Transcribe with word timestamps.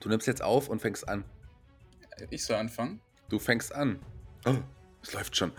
Du 0.00 0.08
nimmst 0.08 0.26
jetzt 0.26 0.42
auf 0.42 0.68
und 0.68 0.80
fängst 0.80 1.08
an. 1.08 1.24
Ich 2.30 2.44
soll 2.44 2.56
anfangen. 2.56 3.00
Du 3.28 3.38
fängst 3.38 3.74
an. 3.74 4.00
Oh, 4.44 4.56
es 5.02 5.12
läuft 5.12 5.36
schon. 5.36 5.52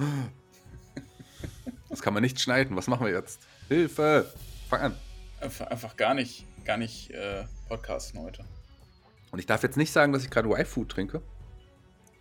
Das 1.89 2.01
kann 2.01 2.13
man 2.13 2.23
nicht 2.23 2.39
schneiden. 2.39 2.75
Was 2.75 2.87
machen 2.87 3.05
wir 3.05 3.13
jetzt? 3.13 3.41
Hilfe! 3.67 4.31
Fang 4.69 4.81
an. 4.81 4.95
Einfach, 5.39 5.67
einfach 5.67 5.95
gar 5.95 6.13
nicht, 6.13 6.45
gar 6.65 6.77
nicht 6.77 7.11
äh, 7.11 7.45
podcasten 7.67 8.19
heute. 8.21 8.45
Und 9.31 9.39
ich 9.39 9.45
darf 9.45 9.63
jetzt 9.63 9.77
nicht 9.77 9.91
sagen, 9.91 10.13
dass 10.13 10.23
ich 10.23 10.29
gerade 10.29 10.49
Y-Food 10.49 10.89
trinke. 10.89 11.21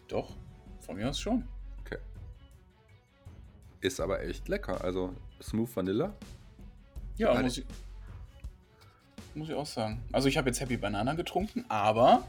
Doch, 0.09 0.37
von 0.80 0.96
mir 0.96 1.09
aus 1.09 1.21
schon. 1.21 1.46
Okay. 1.80 1.98
Ist 3.80 4.00
aber 4.00 4.23
echt 4.23 4.48
lecker. 4.48 4.82
Also 4.82 5.14
Smooth 5.43 5.75
Vanilla. 5.75 6.14
Ja, 7.16 7.41
muss 7.41 7.59
ich, 7.59 7.66
muss 9.35 9.49
ich 9.49 9.55
auch 9.55 9.67
sagen. 9.67 10.03
Also 10.12 10.29
ich 10.29 10.37
habe 10.37 10.49
jetzt 10.49 10.61
Happy 10.61 10.77
Banana 10.77 11.15
getrunken, 11.15 11.65
aber 11.69 12.29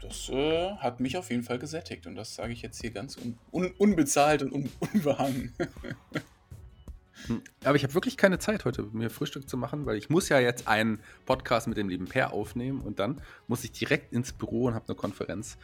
das 0.00 0.28
äh, 0.28 0.70
hat 0.76 1.00
mich 1.00 1.16
auf 1.16 1.30
jeden 1.30 1.42
Fall 1.42 1.58
gesättigt. 1.58 2.06
Und 2.06 2.14
das 2.14 2.34
sage 2.34 2.52
ich 2.52 2.62
jetzt 2.62 2.80
hier 2.80 2.90
ganz 2.90 3.16
un 3.16 3.38
un 3.52 3.70
unbezahlt 3.78 4.42
und 4.42 4.52
un 4.52 4.70
unbehangen. 4.80 5.54
Hm. 7.26 7.42
Aber 7.64 7.76
ich 7.76 7.82
habe 7.82 7.94
wirklich 7.94 8.16
keine 8.16 8.38
Zeit 8.38 8.64
heute, 8.64 8.82
mir 8.92 9.10
Frühstück 9.10 9.48
zu 9.48 9.56
machen, 9.56 9.86
weil 9.86 9.96
ich 9.96 10.08
muss 10.08 10.28
ja 10.28 10.38
jetzt 10.38 10.68
einen 10.68 11.00
Podcast 11.26 11.66
mit 11.66 11.76
dem 11.76 11.88
lieben 11.88 12.06
Per 12.06 12.32
aufnehmen 12.32 12.80
und 12.80 13.00
dann 13.00 13.20
muss 13.48 13.64
ich 13.64 13.72
direkt 13.72 14.12
ins 14.12 14.32
Büro 14.32 14.66
und 14.66 14.74
habe 14.74 14.86
eine 14.86 14.94
Konferenz 14.94 15.58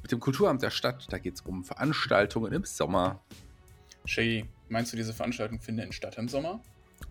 mit 0.00 0.12
dem 0.12 0.20
Kulturamt 0.20 0.62
der 0.62 0.70
Stadt. 0.70 1.06
Da 1.10 1.18
geht 1.18 1.34
es 1.34 1.40
um 1.40 1.64
Veranstaltungen 1.64 2.52
im 2.52 2.64
Sommer. 2.64 3.20
Shay, 4.04 4.46
meinst 4.68 4.92
du, 4.92 4.96
diese 4.96 5.12
Veranstaltung 5.12 5.60
findet 5.60 5.92
statt 5.94 6.18
im 6.18 6.28
Sommer? 6.28 6.60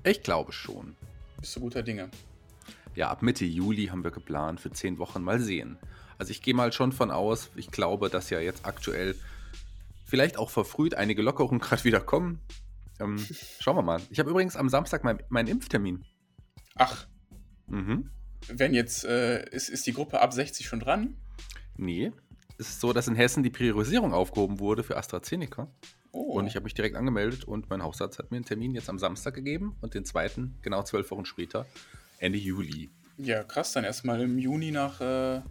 Ich 0.03 0.23
glaube 0.23 0.51
schon. 0.51 0.95
Bist 1.39 1.55
du 1.55 1.59
guter 1.59 1.83
Dinge? 1.83 2.09
Ja, 2.95 3.09
ab 3.09 3.21
Mitte 3.21 3.45
Juli 3.45 3.87
haben 3.87 4.03
wir 4.03 4.11
geplant, 4.11 4.59
für 4.59 4.71
zehn 4.71 4.97
Wochen 4.97 5.23
mal 5.23 5.39
sehen. 5.39 5.77
Also 6.17 6.31
ich 6.31 6.41
gehe 6.41 6.53
mal 6.53 6.71
schon 6.73 6.91
von 6.91 7.09
aus, 7.09 7.49
ich 7.55 7.71
glaube, 7.71 8.09
dass 8.09 8.29
ja 8.29 8.39
jetzt 8.39 8.65
aktuell 8.65 9.15
vielleicht 10.05 10.37
auch 10.37 10.49
verfrüht 10.49 10.93
einige 10.93 11.21
Lockerungen 11.21 11.59
gerade 11.61 11.83
wieder 11.83 12.01
kommen. 12.01 12.39
Ähm, 12.99 13.17
schauen 13.59 13.77
wir 13.77 13.81
mal. 13.81 14.01
Ich 14.09 14.19
habe 14.19 14.29
übrigens 14.29 14.55
am 14.55 14.69
Samstag 14.69 15.03
meinen 15.03 15.23
mein 15.29 15.47
Impftermin. 15.47 16.03
Ach. 16.75 17.07
Mhm. 17.67 18.09
Wenn 18.47 18.73
jetzt, 18.73 19.05
äh, 19.05 19.47
ist, 19.49 19.69
ist 19.69 19.87
die 19.87 19.93
Gruppe 19.93 20.21
ab 20.21 20.33
60 20.33 20.67
schon 20.67 20.79
dran? 20.79 21.15
Nee. 21.77 22.11
Es 22.57 22.69
ist 22.69 22.81
so, 22.81 22.93
dass 22.93 23.07
in 23.07 23.15
Hessen 23.15 23.43
die 23.43 23.49
Priorisierung 23.49 24.13
aufgehoben 24.13 24.59
wurde 24.59 24.83
für 24.83 24.97
AstraZeneca. 24.97 25.71
Oh. 26.11 26.33
Und 26.33 26.47
ich 26.47 26.55
habe 26.55 26.65
mich 26.65 26.73
direkt 26.73 26.95
angemeldet 26.95 27.45
und 27.45 27.69
mein 27.69 27.81
Hausarzt 27.81 28.19
hat 28.19 28.31
mir 28.31 28.37
einen 28.37 28.45
Termin 28.45 28.75
jetzt 28.75 28.89
am 28.89 28.99
Samstag 28.99 29.33
gegeben 29.33 29.75
und 29.81 29.93
den 29.93 30.05
zweiten, 30.05 30.57
genau 30.61 30.83
zwölf 30.83 31.09
Wochen 31.11 31.25
später, 31.25 31.65
Ende 32.21 32.37
Juli. 32.37 32.89
Ja, 33.17 33.43
krass, 33.43 33.73
dann 33.73 33.83
erstmal 33.83 34.21
im 34.21 34.37
Juni 34.37 34.71
nach, 34.71 35.01
äh, 35.01 35.41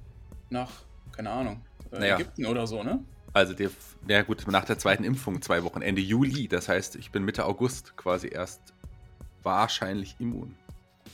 nach 0.51 0.71
keine 1.13 1.31
Ahnung, 1.31 1.61
äh, 1.93 1.99
naja. 1.99 2.15
Ägypten 2.15 2.47
oder 2.47 2.67
so, 2.67 2.83
ne? 2.83 3.05
Also, 3.33 3.55
der, 3.55 3.71
ja 4.09 4.23
gut, 4.23 4.47
nach 4.49 4.65
der 4.65 4.79
zweiten 4.79 5.05
Impfung 5.05 5.43
zwei 5.43 5.63
Wochen, 5.63 5.83
Ende 5.83 6.01
Juli. 6.01 6.49
Das 6.49 6.69
heißt, 6.69 6.97
ich 6.97 7.11
bin 7.11 7.25
Mitte 7.25 7.45
August 7.45 7.97
quasi 7.97 8.29
erst 8.29 8.61
wahrscheinlich 9.43 10.17
immun. 10.19 10.57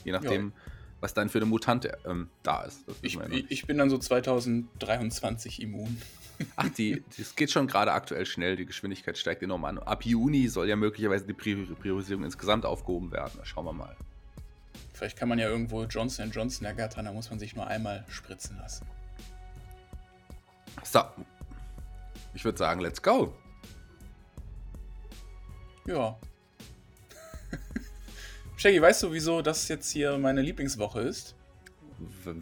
Je 0.03 0.11
nachdem, 0.11 0.47
ja. 0.47 0.71
was 0.99 1.13
dann 1.13 1.29
für 1.29 1.39
eine 1.39 1.45
Mutante 1.45 1.97
ähm, 2.05 2.29
da 2.43 2.63
ist. 2.63 2.83
Ich, 3.01 3.19
ich, 3.49 3.67
bin 3.67 3.77
dann 3.77 3.89
so 3.89 3.97
2023 3.97 5.61
immun. 5.61 5.97
Ach, 6.55 6.69
die, 6.69 7.03
das 7.17 7.35
geht 7.35 7.51
schon 7.51 7.67
gerade 7.67 7.91
aktuell 7.91 8.25
schnell, 8.25 8.55
die 8.55 8.65
Geschwindigkeit 8.65 9.17
steigt 9.17 9.41
enorm 9.43 9.65
an. 9.65 9.79
Ab 9.79 10.05
Juni 10.05 10.47
soll 10.47 10.69
ja 10.69 10.75
möglicherweise 10.75 11.25
die 11.25 11.33
Priorisierung 11.33 12.23
insgesamt 12.23 12.65
aufgehoben 12.65 13.11
werden. 13.11 13.39
Schauen 13.43 13.65
wir 13.65 13.73
mal. 13.73 13.95
Vielleicht 14.97 15.15
kann 15.15 15.29
man 15.29 15.37
ja 15.37 15.47
irgendwo 15.47 15.83
Johnson 15.83 16.31
Johnson 16.31 16.65
ergattern, 16.65 17.05
da 17.05 17.13
muss 17.13 17.29
man 17.29 17.37
sich 17.37 17.55
nur 17.55 17.67
einmal 17.67 18.03
spritzen 18.07 18.57
lassen. 18.57 18.87
So. 20.83 21.01
Ich 22.33 22.43
würde 22.43 22.57
sagen, 22.57 22.81
let's 22.81 22.99
go. 22.99 23.31
Ja. 25.85 26.17
Shaggy, 28.57 28.81
weißt 28.81 29.03
du, 29.03 29.11
wieso 29.11 29.43
das 29.43 29.67
jetzt 29.67 29.91
hier 29.91 30.17
meine 30.17 30.41
Lieblingswoche 30.41 31.01
ist? 31.01 31.35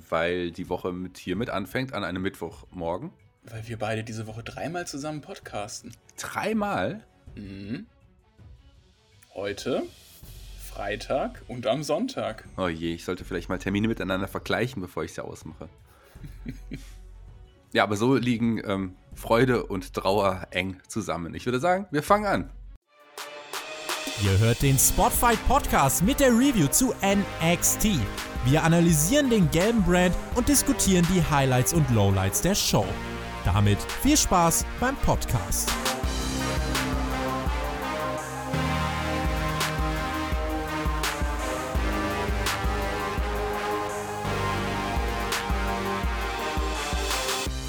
Weil 0.09 0.51
die 0.51 0.69
Woche 0.69 0.93
mit 0.93 1.17
hier 1.17 1.35
mit 1.35 1.49
anfängt 1.49 1.93
an 1.93 2.05
einem 2.05 2.21
Mittwochmorgen. 2.21 3.11
Weil 3.43 3.67
wir 3.67 3.77
beide 3.77 4.05
diese 4.05 4.27
Woche 4.27 4.43
dreimal 4.43 4.87
zusammen 4.87 5.19
podcasten. 5.19 5.91
Dreimal? 6.17 7.03
Mhm. 7.35 7.85
Heute, 9.33 9.83
Freitag 10.75 11.41
und 11.47 11.67
am 11.67 11.83
Sonntag. 11.83 12.43
Oh 12.57 12.67
je, 12.67 12.93
ich 12.95 13.05
sollte 13.05 13.23
vielleicht 13.23 13.47
mal 13.47 13.57
Termine 13.57 13.87
miteinander 13.87 14.27
vergleichen, 14.27 14.81
bevor 14.81 15.05
ich 15.05 15.13
sie 15.13 15.23
ausmache. 15.23 15.69
ja, 17.71 17.83
aber 17.83 17.95
so 17.95 18.15
liegen 18.15 18.61
ähm, 18.65 18.95
Freude 19.13 19.65
und 19.67 19.93
Trauer 19.93 20.47
eng 20.51 20.81
zusammen. 20.89 21.33
Ich 21.33 21.45
würde 21.45 21.61
sagen, 21.61 21.87
wir 21.91 22.03
fangen 22.03 22.25
an. 22.25 22.49
Ihr 24.21 24.37
hört 24.39 24.61
den 24.61 24.77
Spotfight 24.77 25.39
Podcast 25.47 26.03
mit 26.03 26.19
der 26.19 26.31
Review 26.31 26.67
zu 26.67 26.93
NXT. 27.01 27.87
Wir 28.43 28.61
analysieren 28.61 29.29
den 29.29 29.49
gelben 29.51 29.81
Brand 29.81 30.13
und 30.35 30.49
diskutieren 30.49 31.07
die 31.13 31.23
Highlights 31.23 31.73
und 31.73 31.89
Lowlights 31.91 32.41
der 32.41 32.55
Show. 32.55 32.85
Damit 33.45 33.81
viel 34.01 34.17
Spaß 34.17 34.65
beim 34.81 34.97
Podcast. 34.97 35.71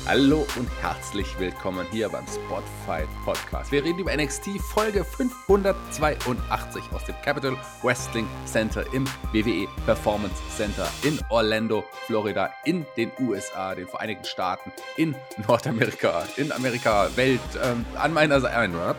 Hallo 0.08 0.46
und 0.56 0.70
herzlich 0.80 1.36
willkommen 1.36 1.84
hier 1.90 2.08
beim 2.08 2.24
Spotfight 2.28 3.08
Podcast. 3.24 3.72
Wir 3.72 3.82
reden 3.82 3.98
über 3.98 4.16
NXT 4.16 4.60
Folge 4.60 5.02
582 5.02 6.84
aus 6.92 7.04
dem 7.06 7.16
Capital 7.24 7.56
Wrestling 7.82 8.28
Center 8.44 8.84
im 8.94 9.04
WWE 9.32 9.66
Performance 9.84 10.36
Center 10.56 10.88
in 11.02 11.18
Orlando, 11.28 11.84
Florida, 12.06 12.52
in 12.64 12.86
den 12.96 13.10
USA, 13.18 13.74
den 13.74 13.88
Vereinigten 13.88 14.24
Staaten, 14.24 14.70
in 14.96 15.16
Nordamerika, 15.48 16.22
in 16.36 16.52
Amerika, 16.52 17.08
Welt. 17.16 17.40
Ähm, 17.60 17.84
an 17.96 18.12
meiner 18.12 18.40
Seite, 18.40 18.94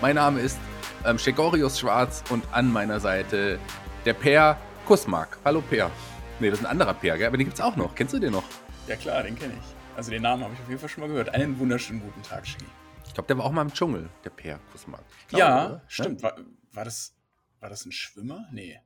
mein 0.00 0.14
Name 0.14 0.40
ist 0.40 0.58
ähm, 1.04 1.18
Shegorius 1.18 1.78
Schwarz 1.78 2.24
und 2.30 2.44
an 2.52 2.72
meiner 2.72 2.98
Seite 2.98 3.58
der 4.06 4.14
Per 4.14 4.56
Kussmark. 4.86 5.36
Hallo 5.44 5.60
Per. 5.60 5.90
Nee, 6.38 6.48
das 6.48 6.60
ist 6.60 6.64
ein 6.64 6.70
anderer 6.70 6.94
Per, 6.94 7.18
gell? 7.18 7.26
aber 7.26 7.36
den 7.36 7.44
gibt's 7.44 7.60
auch 7.60 7.76
noch. 7.76 7.94
Kennst 7.94 8.14
du 8.14 8.18
den 8.18 8.32
noch? 8.32 8.44
Ja 8.86 8.96
klar, 8.96 9.22
den 9.22 9.38
kenne 9.38 9.52
ich. 9.52 9.79
Also 10.00 10.12
den 10.12 10.22
Namen 10.22 10.42
habe 10.42 10.54
ich 10.54 10.60
auf 10.60 10.68
jeden 10.70 10.80
Fall 10.80 10.88
schon 10.88 11.02
mal 11.02 11.08
gehört. 11.08 11.28
Einen 11.28 11.58
wunderschönen 11.58 12.00
guten 12.00 12.22
Tag, 12.22 12.46
Shiggy. 12.46 12.64
Ich 13.06 13.12
glaube, 13.12 13.26
der 13.26 13.36
war 13.36 13.44
auch 13.44 13.52
mal 13.52 13.60
im 13.60 13.70
Dschungel, 13.70 14.08
der 14.24 14.30
Per 14.30 14.58
Kussmann. 14.72 15.02
Ja, 15.30 15.66
oder? 15.66 15.82
stimmt. 15.88 16.22
War, 16.22 16.38
war, 16.72 16.86
das, 16.86 17.14
war 17.58 17.68
das 17.68 17.84
ein 17.84 17.92
Schwimmer? 17.92 18.48
Nee. 18.50 18.80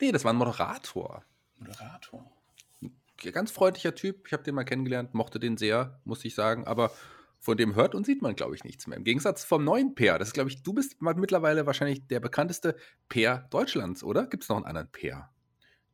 Nee, 0.00 0.12
das 0.12 0.24
war 0.24 0.32
ein 0.32 0.36
Moderator. 0.36 1.26
Moderator. 1.58 2.24
Ganz 3.18 3.50
freundlicher 3.50 3.94
Typ. 3.94 4.26
Ich 4.28 4.32
habe 4.32 4.42
den 4.42 4.54
mal 4.54 4.64
kennengelernt, 4.64 5.12
mochte 5.12 5.38
den 5.38 5.58
sehr, 5.58 6.00
muss 6.04 6.24
ich 6.24 6.34
sagen. 6.34 6.66
Aber 6.66 6.90
von 7.38 7.58
dem 7.58 7.74
hört 7.74 7.94
und 7.94 8.06
sieht 8.06 8.22
man, 8.22 8.34
glaube 8.34 8.54
ich, 8.54 8.64
nichts 8.64 8.86
mehr. 8.86 8.96
Im 8.96 9.04
Gegensatz 9.04 9.44
vom 9.44 9.62
neuen 9.62 9.94
Peer. 9.94 10.18
Das 10.18 10.28
ist, 10.28 10.34
glaube 10.34 10.48
ich, 10.48 10.62
du 10.62 10.72
bist 10.72 11.02
mittlerweile 11.02 11.66
wahrscheinlich 11.66 12.06
der 12.06 12.20
bekannteste 12.20 12.76
Peer 13.10 13.46
Deutschlands, 13.50 14.02
oder? 14.02 14.26
Gibt 14.26 14.44
es 14.44 14.48
noch 14.48 14.56
einen 14.56 14.64
anderen 14.64 14.90
Peer? 14.90 15.29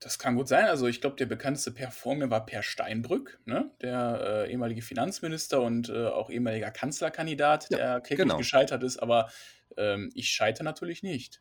Das 0.01 0.19
kann 0.19 0.37
gut 0.37 0.47
sein. 0.47 0.67
Also 0.67 0.87
ich 0.87 1.01
glaube, 1.01 1.17
der 1.17 1.27
bekannteste 1.27 1.71
Per 1.71 1.91
vor 1.91 2.15
mir 2.15 2.31
war 2.31 2.45
Per 2.45 2.62
Steinbrück, 2.62 3.41
ne? 3.47 3.71
der 3.81 4.45
äh, 4.47 4.53
ehemalige 4.53 4.83
Finanzminister 4.83 5.62
und 5.62 5.89
äh, 5.89 6.07
auch 6.07 6.29
ehemaliger 6.29 6.71
Kanzlerkandidat, 6.71 7.71
ja, 7.71 7.79
der 7.79 8.01
kläglich 8.01 8.25
genau. 8.25 8.37
gescheitert 8.37 8.83
ist. 8.83 8.99
Aber 8.99 9.31
ähm, 9.77 10.11
ich 10.15 10.29
scheitere 10.29 10.65
natürlich 10.65 11.03
nicht. 11.03 11.41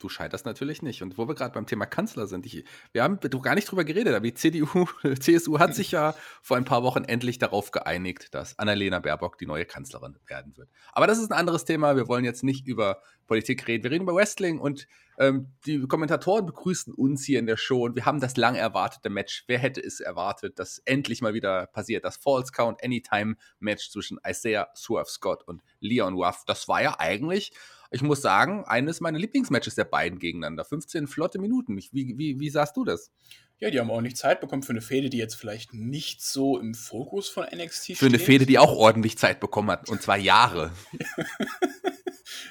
Du 0.00 0.08
scheiterst 0.08 0.46
natürlich 0.46 0.80
nicht. 0.80 1.02
Und 1.02 1.18
wo 1.18 1.28
wir 1.28 1.34
gerade 1.34 1.52
beim 1.52 1.66
Thema 1.66 1.84
Kanzler 1.84 2.26
sind, 2.26 2.46
ich, 2.46 2.64
wir 2.92 3.02
haben 3.02 3.20
gar 3.42 3.54
nicht 3.54 3.70
drüber 3.70 3.84
geredet, 3.84 4.14
aber 4.14 4.24
die 4.24 4.32
CDU, 4.32 4.86
CSU 5.20 5.58
hat 5.58 5.74
sich 5.74 5.90
ja 5.90 6.14
vor 6.40 6.56
ein 6.56 6.64
paar 6.64 6.82
Wochen 6.82 7.04
endlich 7.04 7.38
darauf 7.38 7.70
geeinigt, 7.70 8.34
dass 8.34 8.58
Annalena 8.58 9.00
Baerbock 9.00 9.36
die 9.36 9.44
neue 9.44 9.66
Kanzlerin 9.66 10.18
werden 10.26 10.56
wird. 10.56 10.70
Aber 10.92 11.06
das 11.06 11.18
ist 11.18 11.30
ein 11.30 11.38
anderes 11.38 11.66
Thema. 11.66 11.96
Wir 11.96 12.08
wollen 12.08 12.24
jetzt 12.24 12.42
nicht 12.42 12.66
über 12.66 13.02
Politik 13.30 13.68
reden. 13.68 13.84
Wir 13.84 13.92
reden 13.92 14.02
über 14.02 14.16
Wrestling 14.16 14.58
und 14.58 14.88
ähm, 15.16 15.52
die 15.64 15.86
Kommentatoren 15.86 16.46
begrüßen 16.46 16.92
uns 16.92 17.24
hier 17.24 17.38
in 17.38 17.46
der 17.46 17.56
Show 17.56 17.84
und 17.84 17.94
wir 17.94 18.04
haben 18.04 18.18
das 18.18 18.36
lang 18.36 18.56
erwartete 18.56 19.08
Match. 19.08 19.44
Wer 19.46 19.60
hätte 19.60 19.80
es 19.80 20.00
erwartet, 20.00 20.58
dass 20.58 20.78
endlich 20.84 21.22
mal 21.22 21.32
wieder 21.32 21.68
passiert? 21.68 22.04
Das 22.04 22.16
Falls 22.16 22.52
Count 22.52 22.82
Anytime 22.82 23.36
Match 23.60 23.92
zwischen 23.92 24.18
Isaiah 24.26 24.66
Swerve 24.74 25.08
Scott 25.08 25.46
und 25.46 25.62
Leon 25.78 26.14
Ruff. 26.14 26.42
Das 26.44 26.66
war 26.66 26.82
ja 26.82 26.96
eigentlich 26.98 27.52
ich 27.92 28.02
muss 28.02 28.22
sagen, 28.22 28.64
eines 28.66 29.00
meiner 29.00 29.18
Lieblingsmatches 29.18 29.74
der 29.74 29.84
beiden 29.84 30.20
gegeneinander. 30.20 30.64
15 30.64 31.08
flotte 31.08 31.40
Minuten. 31.40 31.76
Wie, 31.76 32.14
wie, 32.16 32.38
wie 32.38 32.50
sahst 32.50 32.76
du 32.76 32.84
das? 32.84 33.10
Ja, 33.58 33.68
die 33.70 33.80
haben 33.80 33.90
auch 33.90 34.00
nicht 34.00 34.16
Zeit 34.16 34.40
bekommen 34.40 34.62
für 34.62 34.70
eine 34.70 34.80
Fehde, 34.80 35.10
die 35.10 35.18
jetzt 35.18 35.34
vielleicht 35.34 35.74
nicht 35.74 36.22
so 36.22 36.56
im 36.58 36.74
Fokus 36.74 37.28
von 37.28 37.44
NXT 37.44 37.84
steht. 37.84 37.98
Für 37.98 38.06
eine 38.06 38.20
Fehde, 38.20 38.46
die 38.46 38.58
auch 38.58 38.72
ordentlich 38.72 39.18
Zeit 39.18 39.40
bekommen 39.40 39.72
hat. 39.72 39.90
Und 39.90 40.02
zwar 40.02 40.16
Jahre. 40.16 40.70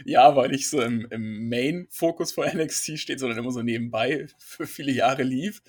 ja, 0.05 0.35
weil 0.35 0.49
nicht 0.49 0.69
so 0.69 0.81
im, 0.81 1.07
im 1.09 1.49
Main-Fokus 1.49 2.31
von 2.31 2.47
NXT 2.53 2.99
steht, 2.99 3.19
sondern 3.19 3.39
immer 3.39 3.51
so 3.51 3.61
nebenbei 3.61 4.27
für 4.37 4.67
viele 4.67 4.91
Jahre 4.91 5.23
lief. 5.23 5.61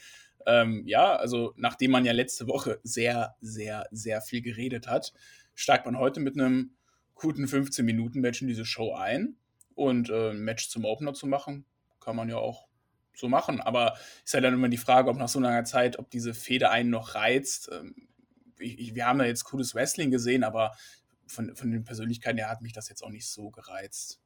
Ähm, 0.47 0.87
ja, 0.87 1.17
also 1.17 1.53
nachdem 1.57 1.91
man 1.91 2.05
ja 2.05 2.13
letzte 2.13 2.47
Woche 2.49 2.81
sehr, 2.83 3.37
sehr, 3.41 3.87
sehr 3.91 4.21
viel 4.21 4.43
geredet 4.43 4.89
hat, 4.89 5.13
steigt 5.55 5.87
man 5.87 5.99
heute 5.99 6.21
mit 6.21 6.39
einem 6.39 6.73
guten 7.15 7.45
15-Minuten-Match 7.45 8.43
in 8.43 8.49
diese 8.49 8.65
Show 8.65 8.95
ein. 8.95 9.37
Und 9.75 10.11
äh, 10.11 10.31
ein 10.31 10.41
Match 10.41 10.69
zum 10.69 10.85
Opener 10.85 11.15
zu 11.15 11.27
machen, 11.27 11.65
kann 12.01 12.17
man 12.17 12.29
ja 12.29 12.37
auch 12.37 12.67
so 13.15 13.29
machen. 13.29 13.61
Aber 13.61 13.97
ist 14.25 14.35
ja 14.35 14.41
dann 14.41 14.55
immer 14.55 14.69
die 14.69 14.77
Frage, 14.77 15.09
ob 15.09 15.17
nach 15.17 15.29
so 15.29 15.41
langer 15.41 15.65
Zeit, 15.65 15.99
ob 15.99 16.11
diese 16.11 16.35
Fehde 16.35 16.71
einen 16.71 16.91
noch 16.91 17.15
reizt. 17.15 17.71
Ähm, 17.73 17.95
ich, 18.59 18.79
ich, 18.79 18.95
wir 18.95 19.07
haben 19.07 19.21
ja 19.21 19.27
jetzt 19.27 19.45
cooles 19.45 19.75
Wrestling 19.75 20.11
gesehen, 20.11 20.45
aber 20.45 20.73
von, 21.31 21.55
von 21.55 21.71
den 21.71 21.85
Persönlichkeiten 21.85 22.39
her 22.39 22.51
hat 22.51 22.61
mich 22.61 22.73
das 22.73 22.89
jetzt 22.89 23.03
auch 23.03 23.11
nicht 23.11 23.29
so 23.29 23.51
gereizt. 23.51 24.21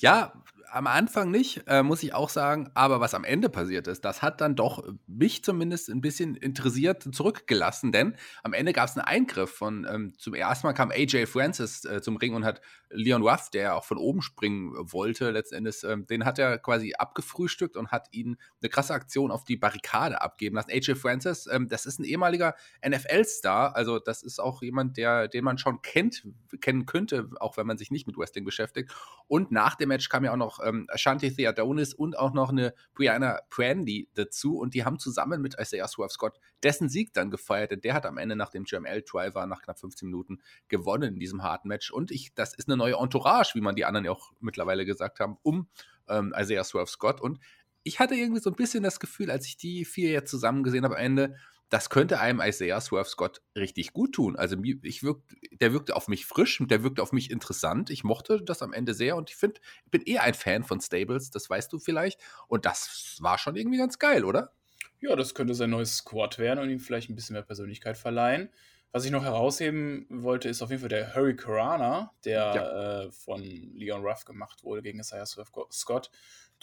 Ja, 0.00 0.32
am 0.70 0.86
Anfang 0.86 1.30
nicht, 1.30 1.62
äh, 1.66 1.82
muss 1.82 2.02
ich 2.02 2.14
auch 2.14 2.28
sagen. 2.28 2.70
Aber 2.74 3.00
was 3.00 3.14
am 3.14 3.24
Ende 3.24 3.48
passiert 3.48 3.86
ist, 3.86 4.04
das 4.04 4.22
hat 4.22 4.40
dann 4.40 4.54
doch 4.54 4.84
mich 5.06 5.42
zumindest 5.42 5.88
ein 5.88 6.00
bisschen 6.00 6.36
interessiert 6.36 7.02
zurückgelassen, 7.14 7.92
denn 7.92 8.16
am 8.42 8.52
Ende 8.52 8.72
gab 8.72 8.88
es 8.88 8.96
einen 8.96 9.06
Eingriff 9.06 9.50
von, 9.50 9.86
ähm, 9.90 10.12
zum 10.18 10.34
ersten 10.34 10.66
Mal 10.66 10.74
kam 10.74 10.90
AJ 10.90 11.26
Francis 11.26 11.84
äh, 11.84 12.02
zum 12.02 12.16
Ring 12.16 12.34
und 12.34 12.44
hat 12.44 12.60
Leon 12.90 13.22
Ruff, 13.22 13.50
der 13.50 13.76
auch 13.76 13.84
von 13.84 13.98
oben 13.98 14.22
springen 14.22 14.72
wollte, 14.76 15.30
letztendlich, 15.30 15.82
ähm, 15.84 16.06
den 16.06 16.24
hat 16.24 16.38
er 16.38 16.58
quasi 16.58 16.94
abgefrühstückt 16.96 17.76
und 17.76 17.90
hat 17.90 18.08
ihn 18.12 18.36
eine 18.62 18.70
krasse 18.70 18.94
Aktion 18.94 19.30
auf 19.30 19.44
die 19.44 19.56
Barrikade 19.56 20.20
abgeben 20.20 20.56
lassen. 20.56 20.70
AJ 20.70 20.94
Francis, 20.94 21.48
ähm, 21.50 21.68
das 21.68 21.86
ist 21.86 21.98
ein 21.98 22.04
ehemaliger 22.04 22.54
NFL-Star, 22.86 23.74
also 23.74 23.98
das 23.98 24.22
ist 24.22 24.38
auch 24.38 24.62
jemand, 24.62 24.96
der, 24.96 25.28
den 25.28 25.44
man 25.44 25.58
schon 25.58 25.82
kennt, 25.82 26.24
kennen 26.60 26.86
könnte, 26.86 27.30
auch 27.40 27.56
wenn 27.56 27.66
man 27.66 27.78
sich 27.78 27.90
nicht 27.90 28.06
mit 28.06 28.16
Wrestling 28.16 28.44
beschäftigt. 28.44 28.92
Und 29.26 29.50
nach 29.50 29.74
dem 29.74 29.87
Match 29.88 30.08
kam 30.08 30.24
ja 30.24 30.32
auch 30.32 30.36
noch 30.36 30.60
ähm, 30.64 30.86
Ashanti 30.88 31.34
Theodonis 31.34 31.94
und 31.94 32.18
auch 32.18 32.32
noch 32.32 32.50
eine 32.50 32.74
Brianna 32.94 33.40
Brandy 33.50 34.08
dazu 34.14 34.58
und 34.58 34.74
die 34.74 34.84
haben 34.84 34.98
zusammen 34.98 35.42
mit 35.42 35.56
Isaiah 35.60 35.88
Swerve 35.88 36.12
Scott 36.12 36.38
dessen 36.62 36.88
Sieg 36.88 37.12
dann 37.12 37.30
gefeiert, 37.30 37.72
denn 37.72 37.80
der 37.80 37.94
hat 37.94 38.06
am 38.06 38.18
Ende 38.18 38.36
nach 38.36 38.50
dem 38.50 38.64
GML 38.64 39.02
Driver 39.02 39.46
nach 39.46 39.62
knapp 39.62 39.78
15 39.78 40.06
Minuten 40.06 40.38
gewonnen 40.68 41.14
in 41.14 41.20
diesem 41.20 41.42
harten 41.42 41.68
Match. 41.68 41.90
Und 41.90 42.10
ich, 42.10 42.34
das 42.34 42.54
ist 42.54 42.68
eine 42.68 42.76
neue 42.76 42.96
Entourage, 42.96 43.54
wie 43.54 43.60
man 43.60 43.74
die 43.74 43.84
anderen 43.84 44.04
ja 44.04 44.12
auch 44.12 44.32
mittlerweile 44.40 44.84
gesagt 44.84 45.20
haben, 45.20 45.38
um 45.42 45.68
ähm, 46.08 46.32
Isaiah 46.36 46.64
Swerve 46.64 46.90
Scott 46.90 47.20
und 47.20 47.40
ich 47.84 48.00
hatte 48.00 48.14
irgendwie 48.14 48.40
so 48.40 48.50
ein 48.50 48.56
bisschen 48.56 48.82
das 48.82 49.00
Gefühl, 49.00 49.30
als 49.30 49.46
ich 49.46 49.56
die 49.56 49.86
vier 49.86 50.10
jetzt 50.10 50.30
zusammen 50.30 50.62
gesehen 50.62 50.84
habe 50.84 50.96
am 50.96 51.02
Ende, 51.02 51.36
das 51.68 51.90
könnte 51.90 52.20
einem 52.20 52.40
Isaiah 52.40 52.80
Swerve 52.80 53.08
Scott 53.08 53.42
richtig 53.56 53.92
gut 53.92 54.14
tun. 54.14 54.36
Also 54.36 54.56
ich 54.82 55.02
wirkt, 55.02 55.34
der 55.60 55.72
wirkte 55.72 55.96
auf 55.96 56.08
mich 56.08 56.24
frisch, 56.24 56.62
der 56.62 56.82
wirkte 56.82 57.02
auf 57.02 57.12
mich 57.12 57.30
interessant. 57.30 57.90
Ich 57.90 58.04
mochte 58.04 58.42
das 58.42 58.62
am 58.62 58.72
Ende 58.72 58.94
sehr 58.94 59.16
und 59.16 59.30
ich 59.30 59.36
finde, 59.36 59.60
ich 59.84 59.90
bin 59.90 60.02
eher 60.02 60.22
ein 60.22 60.34
Fan 60.34 60.64
von 60.64 60.80
Stables, 60.80 61.30
das 61.30 61.50
weißt 61.50 61.72
du 61.72 61.78
vielleicht. 61.78 62.20
Und 62.46 62.64
das 62.64 63.18
war 63.20 63.38
schon 63.38 63.56
irgendwie 63.56 63.78
ganz 63.78 63.98
geil, 63.98 64.24
oder? 64.24 64.52
Ja, 65.00 65.14
das 65.14 65.34
könnte 65.34 65.54
sein 65.54 65.70
neues 65.70 65.98
Squad 65.98 66.38
werden 66.38 66.60
und 66.60 66.70
ihm 66.70 66.80
vielleicht 66.80 67.10
ein 67.10 67.14
bisschen 67.14 67.34
mehr 67.34 67.42
Persönlichkeit 67.42 67.96
verleihen. 67.96 68.50
Was 68.90 69.04
ich 69.04 69.10
noch 69.10 69.22
herausheben 69.22 70.06
wollte, 70.08 70.48
ist 70.48 70.62
auf 70.62 70.70
jeden 70.70 70.80
Fall 70.80 70.88
der 70.88 71.14
Hurricanrana, 71.14 72.10
der 72.24 72.54
ja. 72.54 73.02
äh, 73.02 73.10
von 73.12 73.42
Leon 73.42 74.02
Ruff 74.02 74.24
gemacht 74.24 74.64
wurde 74.64 74.82
gegen 74.82 74.98
Isaiah 74.98 75.26
Swerve 75.26 75.50
Scott. 75.70 76.10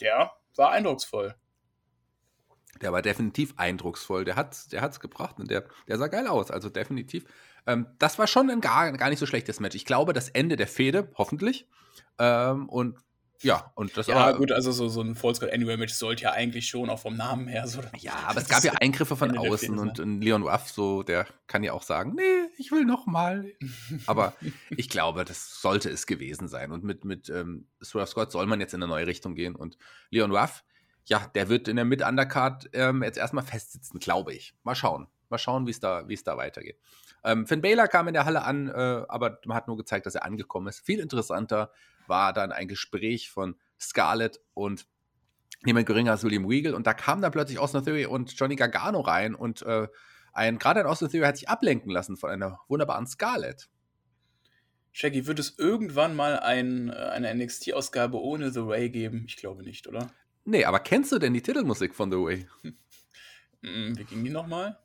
Der 0.00 0.32
war 0.56 0.70
eindrucksvoll. 0.72 1.36
Der 2.82 2.92
war 2.92 3.02
definitiv 3.02 3.54
eindrucksvoll. 3.56 4.24
Der 4.24 4.36
hat 4.36 4.72
der 4.72 4.82
hat's 4.82 5.00
gebracht 5.00 5.38
und 5.38 5.50
der, 5.50 5.64
der 5.88 5.98
sah 5.98 6.08
geil 6.08 6.26
aus. 6.26 6.50
Also 6.50 6.68
definitiv. 6.68 7.24
Ähm, 7.66 7.86
das 7.98 8.18
war 8.18 8.26
schon 8.26 8.50
ein 8.50 8.60
gar, 8.60 8.92
gar 8.92 9.10
nicht 9.10 9.18
so 9.18 9.26
schlechtes 9.26 9.60
Match. 9.60 9.74
Ich 9.74 9.84
glaube, 9.84 10.12
das 10.12 10.28
Ende 10.28 10.56
der 10.56 10.68
Fehde, 10.68 11.10
hoffentlich. 11.16 11.68
Ähm, 12.18 12.68
und 12.68 12.96
ja, 13.42 13.70
und 13.74 13.96
das 13.96 14.06
ja, 14.06 14.16
aber, 14.16 14.38
gut, 14.38 14.50
also 14.50 14.72
so, 14.72 14.88
so 14.88 15.02
ein 15.02 15.14
Full 15.14 15.34
Scott 15.34 15.52
Anywhere 15.52 15.76
Match 15.76 15.92
sollte 15.92 16.24
ja 16.24 16.32
eigentlich 16.32 16.68
schon 16.68 16.88
auch 16.88 16.98
vom 16.98 17.16
Namen 17.16 17.48
her 17.48 17.66
so. 17.66 17.80
Ja, 17.98 18.14
aber 18.26 18.40
es 18.40 18.48
gab 18.48 18.64
ja 18.64 18.72
Eingriffe 18.72 19.16
von 19.16 19.36
außen 19.36 19.78
und, 19.78 20.00
und, 20.00 20.20
Leon 20.22 20.42
Ruff, 20.42 20.68
so, 20.68 21.02
der 21.02 21.26
kann 21.46 21.62
ja 21.62 21.72
auch 21.72 21.82
sagen, 21.82 22.14
nee, 22.16 22.48
ich 22.56 22.72
will 22.72 22.84
noch 22.84 23.06
mal. 23.06 23.52
aber 24.06 24.34
ich 24.70 24.88
glaube, 24.88 25.24
das 25.24 25.60
sollte 25.60 25.90
es 25.90 26.06
gewesen 26.06 26.48
sein. 26.48 26.72
Und 26.72 26.84
mit, 26.84 27.04
mit 27.04 27.28
ähm, 27.28 27.68
Swerve 27.82 28.08
Scott 28.08 28.32
soll 28.32 28.46
man 28.46 28.60
jetzt 28.60 28.72
in 28.74 28.82
eine 28.82 28.90
neue 28.90 29.06
Richtung 29.06 29.34
gehen. 29.34 29.54
Und 29.54 29.76
Leon 30.10 30.34
Ruff, 30.34 30.64
ja, 31.06 31.26
der 31.34 31.48
wird 31.48 31.68
in 31.68 31.76
der 31.76 31.84
Mid-Undercard 31.84 32.70
ähm, 32.72 33.02
jetzt 33.02 33.18
erstmal 33.18 33.44
festsitzen, 33.44 34.00
glaube 34.00 34.34
ich. 34.34 34.54
Mal 34.64 34.74
schauen. 34.74 35.06
Mal 35.28 35.38
schauen, 35.38 35.66
wie 35.66 35.70
es 35.70 35.80
da, 35.80 36.02
da 36.02 36.36
weitergeht. 36.36 36.78
Ähm, 37.24 37.46
Finn 37.46 37.60
Baylor 37.60 37.88
kam 37.88 38.08
in 38.08 38.14
der 38.14 38.24
Halle 38.24 38.42
an, 38.42 38.68
äh, 38.68 39.04
aber 39.08 39.38
man 39.46 39.56
hat 39.56 39.68
nur 39.68 39.76
gezeigt, 39.76 40.06
dass 40.06 40.14
er 40.14 40.24
angekommen 40.24 40.68
ist. 40.68 40.80
Viel 40.80 41.00
interessanter 41.00 41.72
war 42.06 42.32
dann 42.32 42.52
ein 42.52 42.68
Gespräch 42.68 43.30
von 43.30 43.56
Scarlett 43.80 44.40
und 44.54 44.86
niemand 45.64 45.86
geringer 45.86 46.12
als 46.12 46.24
William 46.24 46.48
Weagle. 46.48 46.74
Und 46.74 46.86
da 46.86 46.94
kam 46.94 47.20
dann 47.20 47.32
plötzlich 47.32 47.58
Austin 47.58 47.84
Theory 47.84 48.06
und 48.06 48.38
Johnny 48.38 48.56
Gargano 48.56 49.00
rein 49.00 49.34
und 49.34 49.62
äh, 49.62 49.88
ein, 50.32 50.58
gerade 50.58 50.80
ein 50.80 50.86
Austin 50.86 51.08
Theory 51.08 51.26
hat 51.26 51.38
sich 51.38 51.48
ablenken 51.48 51.90
lassen 51.90 52.16
von 52.16 52.30
einer 52.30 52.60
wunderbaren 52.68 53.06
Scarlett. 53.06 53.68
Shaggy, 54.92 55.26
wird 55.26 55.38
es 55.38 55.58
irgendwann 55.58 56.16
mal 56.16 56.38
ein, 56.38 56.90
äh, 56.90 56.92
eine 56.92 57.34
NXT-Ausgabe 57.34 58.20
ohne 58.20 58.50
The 58.50 58.66
Way 58.66 58.90
geben? 58.90 59.24
Ich 59.26 59.36
glaube 59.36 59.62
nicht, 59.62 59.86
oder? 59.86 60.10
Nee, 60.46 60.64
aber 60.64 60.78
kennst 60.78 61.10
du 61.10 61.18
denn 61.18 61.34
die 61.34 61.42
Titelmusik 61.42 61.94
von 61.94 62.10
The 62.10 62.18
Way? 62.18 62.48
Hm, 63.62 63.98
wie 63.98 64.04
ging 64.04 64.22
die 64.22 64.30
nochmal? 64.30 64.78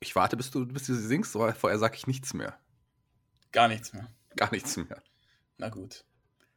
Ich 0.00 0.14
warte, 0.14 0.36
bis 0.36 0.50
du, 0.50 0.66
bis 0.66 0.84
du 0.84 0.94
sie 0.94 1.06
singst, 1.06 1.34
aber 1.34 1.54
vorher 1.54 1.78
sage 1.78 1.96
ich 1.96 2.06
nichts 2.06 2.34
mehr. 2.34 2.58
Gar 3.52 3.68
nichts 3.68 3.94
mehr. 3.94 4.12
Gar 4.36 4.50
nichts 4.52 4.76
mehr. 4.76 5.02
Na 5.56 5.70
gut. 5.70 6.04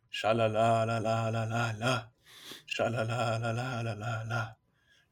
Schalala 0.09 0.83
la 0.83 0.99
la 0.99 1.29
la 1.29 1.45
la 1.45 1.71
la. 1.71 2.13
Schalala 2.65 3.37
la 3.37 3.51
la 3.53 3.73
la 3.73 3.93
la 3.93 4.23
la. 4.23 4.57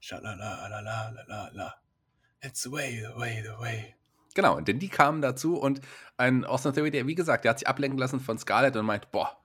Schalala 0.01 0.67
la 0.67 0.81
la 0.81 1.09
la 1.09 1.23
la 1.27 1.49
la. 1.53 1.73
It's 2.41 2.63
the 2.63 2.71
way, 2.71 2.99
the 2.99 3.17
way, 3.17 3.41
the 3.41 3.57
way. 3.57 3.95
Genau, 4.35 4.59
denn 4.59 4.79
die 4.79 4.89
kamen 4.89 5.21
dazu 5.21 5.57
und 5.57 5.79
ein 6.17 6.43
Austin 6.43 6.73
Theory, 6.73 6.91
der, 6.91 7.07
wie 7.07 7.15
gesagt, 7.15 7.45
der 7.45 7.51
hat 7.51 7.59
sich 7.59 7.67
ablenken 7.67 7.97
lassen 7.97 8.19
von 8.19 8.37
Scarlett 8.37 8.75
und 8.75 8.85
meint, 8.85 9.11
boah, 9.11 9.41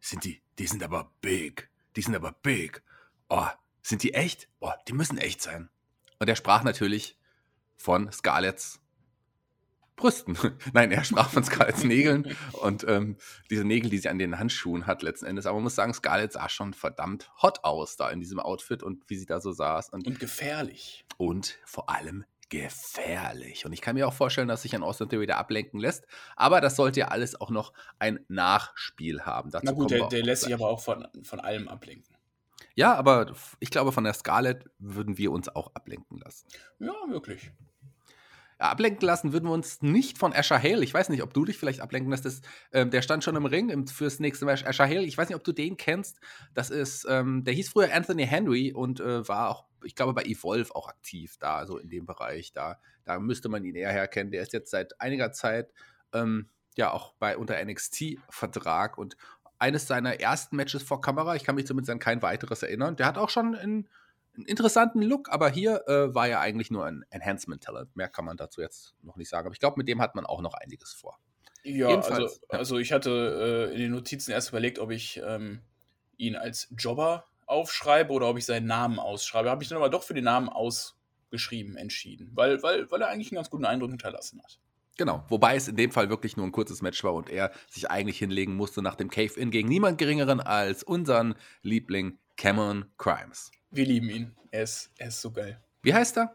sind 0.00 0.24
die, 0.24 0.42
die 0.58 0.66
sind 0.66 0.82
aber 0.82 1.12
big. 1.20 1.70
Die 1.96 2.02
sind 2.02 2.14
aber 2.14 2.32
big. 2.32 2.82
Oh, 3.28 3.46
sind 3.82 4.02
die 4.02 4.14
echt? 4.14 4.48
Oh, 4.60 4.72
die 4.88 4.92
müssen 4.92 5.18
echt 5.18 5.42
sein. 5.42 5.70
Und 6.18 6.28
er 6.28 6.36
sprach 6.36 6.62
natürlich 6.62 7.18
von 7.76 8.10
Scarletts 8.12 8.80
Brüsten. 9.96 10.36
Nein, 10.72 10.90
er 10.90 11.04
sprach 11.04 11.30
von 11.30 11.44
Scarletts 11.44 11.84
Nägeln 11.84 12.36
und 12.52 12.84
ähm, 12.88 13.16
diese 13.50 13.64
Nägel, 13.64 13.90
die 13.90 13.98
sie 13.98 14.08
an 14.08 14.18
den 14.18 14.38
Handschuhen 14.38 14.86
hat 14.86 15.02
letzten 15.02 15.26
Endes. 15.26 15.46
Aber 15.46 15.56
man 15.56 15.64
muss 15.64 15.74
sagen, 15.74 15.94
Scarlett 15.94 16.32
sah 16.32 16.48
schon 16.48 16.72
verdammt 16.72 17.30
hot 17.42 17.64
aus 17.64 17.96
da 17.96 18.10
in 18.10 18.20
diesem 18.20 18.40
Outfit 18.40 18.82
und 18.82 19.08
wie 19.08 19.16
sie 19.16 19.26
da 19.26 19.40
so 19.40 19.52
saß. 19.52 19.90
Und, 19.90 20.06
und 20.06 20.18
gefährlich. 20.18 21.04
Und 21.18 21.58
vor 21.64 21.90
allem 21.90 22.24
gefährlich. 22.50 23.64
Und 23.64 23.72
ich 23.72 23.80
kann 23.80 23.94
mir 23.94 24.06
auch 24.06 24.12
vorstellen, 24.12 24.48
dass 24.48 24.62
sich 24.62 24.74
ein 24.74 24.82
Austin 24.82 25.08
Theory 25.08 25.26
da 25.26 25.36
ablenken 25.36 25.80
lässt. 25.80 26.06
Aber 26.36 26.60
das 26.60 26.76
sollte 26.76 27.00
ja 27.00 27.08
alles 27.08 27.40
auch 27.40 27.50
noch 27.50 27.72
ein 27.98 28.20
Nachspiel 28.28 29.22
haben. 29.22 29.50
Dazu 29.50 29.66
Na 29.66 29.72
gut, 29.72 29.90
der, 29.90 30.08
der 30.08 30.22
lässt 30.22 30.42
sich 30.42 30.52
aber 30.52 30.68
auch 30.68 30.80
von, 30.80 31.08
von 31.22 31.40
allem 31.40 31.68
ablenken. 31.68 32.14
Ja, 32.74 32.94
aber 32.94 33.32
ich 33.58 33.70
glaube, 33.70 33.92
von 33.92 34.04
der 34.04 34.12
Scarlett 34.12 34.64
würden 34.78 35.16
wir 35.16 35.32
uns 35.32 35.48
auch 35.48 35.74
ablenken 35.74 36.18
lassen. 36.18 36.46
Ja, 36.78 36.92
wirklich. 37.08 37.50
Ablenken 38.60 39.06
lassen 39.06 39.32
würden 39.32 39.46
wir 39.46 39.52
uns 39.52 39.82
nicht 39.82 40.18
von 40.18 40.32
Asher 40.32 40.62
Hale. 40.62 40.84
Ich 40.84 40.94
weiß 40.94 41.08
nicht, 41.08 41.22
ob 41.22 41.34
du 41.34 41.44
dich 41.44 41.58
vielleicht 41.58 41.80
ablenken 41.80 42.10
lässt. 42.10 42.24
Das, 42.24 42.42
ähm, 42.72 42.90
der 42.90 43.02
stand 43.02 43.24
schon 43.24 43.36
im 43.36 43.46
Ring 43.46 43.70
im, 43.70 43.86
fürs 43.86 44.20
nächste 44.20 44.44
Match. 44.44 44.64
Asher 44.64 44.86
Hale, 44.86 45.04
ich 45.04 45.16
weiß 45.16 45.28
nicht, 45.28 45.36
ob 45.36 45.44
du 45.44 45.52
den 45.52 45.76
kennst. 45.76 46.20
Das 46.54 46.70
ist, 46.70 47.06
ähm, 47.08 47.44
der 47.44 47.54
hieß 47.54 47.70
früher 47.70 47.92
Anthony 47.92 48.26
Henry 48.26 48.72
und 48.72 49.00
äh, 49.00 49.26
war 49.26 49.50
auch 49.50 49.70
ich 49.84 49.94
glaube, 49.94 50.14
bei 50.14 50.24
Evolve 50.24 50.74
auch 50.74 50.88
aktiv 50.88 51.36
da, 51.38 51.56
also 51.56 51.78
in 51.78 51.88
dem 51.88 52.06
Bereich. 52.06 52.52
Da, 52.52 52.78
da 53.04 53.18
müsste 53.18 53.48
man 53.48 53.64
ihn 53.64 53.74
eher 53.74 53.92
herkennen. 53.92 54.30
Der 54.30 54.42
ist 54.42 54.52
jetzt 54.52 54.70
seit 54.70 55.00
einiger 55.00 55.32
Zeit 55.32 55.72
ähm, 56.12 56.48
ja 56.76 56.92
auch 56.92 57.14
bei 57.14 57.36
unter 57.36 57.62
NXT-Vertrag 57.64 58.98
und 58.98 59.16
eines 59.58 59.86
seiner 59.86 60.20
ersten 60.20 60.56
Matches 60.56 60.82
vor 60.82 61.02
Kamera, 61.02 61.36
ich 61.36 61.44
kann 61.44 61.54
mich 61.54 61.66
zumindest 61.66 61.90
an 61.90 61.98
kein 61.98 62.22
weiteres 62.22 62.62
erinnern. 62.62 62.96
Der 62.96 63.06
hat 63.06 63.18
auch 63.18 63.28
schon 63.28 63.54
einen, 63.54 63.88
einen 64.40 64.48
interessanten 64.48 65.02
Look, 65.02 65.30
aber 65.30 65.48
hier 65.50 65.86
äh, 65.86 66.14
war 66.14 66.28
er 66.28 66.40
eigentlich 66.40 66.70
nur 66.70 66.84
ein 66.84 67.04
Enhancement-Talent. 67.10 67.94
Mehr 67.94 68.08
kann 68.08 68.24
man 68.24 68.36
dazu 68.36 68.60
jetzt 68.60 68.94
noch 69.02 69.16
nicht 69.16 69.28
sagen. 69.28 69.46
Aber 69.46 69.52
ich 69.52 69.60
glaube, 69.60 69.78
mit 69.78 69.88
dem 69.88 70.00
hat 70.00 70.14
man 70.14 70.26
auch 70.26 70.40
noch 70.40 70.54
einiges 70.54 70.92
vor. 70.92 71.18
Ja, 71.62 71.88
also, 71.88 72.22
ja. 72.22 72.28
also 72.58 72.78
ich 72.78 72.92
hatte 72.92 73.68
äh, 73.70 73.74
in 73.74 73.80
den 73.80 73.90
Notizen 73.92 74.32
erst 74.32 74.48
überlegt, 74.48 74.78
ob 74.78 74.90
ich 74.90 75.20
ähm, 75.24 75.60
ihn 76.16 76.36
als 76.36 76.68
Jobber 76.76 77.24
aufschreibe 77.46 78.12
oder 78.12 78.28
ob 78.28 78.38
ich 78.38 78.46
seinen 78.46 78.66
Namen 78.66 78.98
ausschreibe. 78.98 79.50
Habe 79.50 79.62
ich 79.62 79.68
dann 79.68 79.76
aber 79.76 79.90
doch 79.90 80.02
für 80.02 80.14
den 80.14 80.24
Namen 80.24 80.48
ausgeschrieben 80.48 81.76
entschieden, 81.76 82.30
weil, 82.34 82.62
weil, 82.62 82.90
weil 82.90 83.02
er 83.02 83.08
eigentlich 83.08 83.30
einen 83.30 83.36
ganz 83.36 83.50
guten 83.50 83.64
Eindruck 83.64 83.90
hinterlassen 83.90 84.40
hat. 84.42 84.58
Genau, 84.96 85.24
wobei 85.28 85.56
es 85.56 85.66
in 85.66 85.76
dem 85.76 85.92
Fall 85.92 86.10
wirklich 86.10 86.36
nur 86.36 86.46
ein 86.46 86.52
kurzes 86.52 86.82
Match 86.82 87.02
war 87.04 87.14
und 87.14 87.30
er 87.30 87.52
sich 87.68 87.90
eigentlich 87.90 88.18
hinlegen 88.18 88.54
musste 88.54 88.82
nach 88.82 88.96
dem 88.96 89.08
Cave-In 89.08 89.50
gegen 89.50 89.68
niemand 89.68 89.98
Geringeren 89.98 90.40
als 90.40 90.82
unseren 90.82 91.34
Liebling 91.62 92.18
Cameron 92.36 92.84
Crimes. 92.98 93.50
Wir 93.70 93.86
lieben 93.86 94.10
ihn. 94.10 94.36
Er 94.50 94.64
ist, 94.64 94.90
er 94.98 95.08
ist 95.08 95.20
so 95.20 95.30
geil. 95.30 95.60
Wie 95.82 95.94
heißt 95.94 96.18
er? 96.18 96.34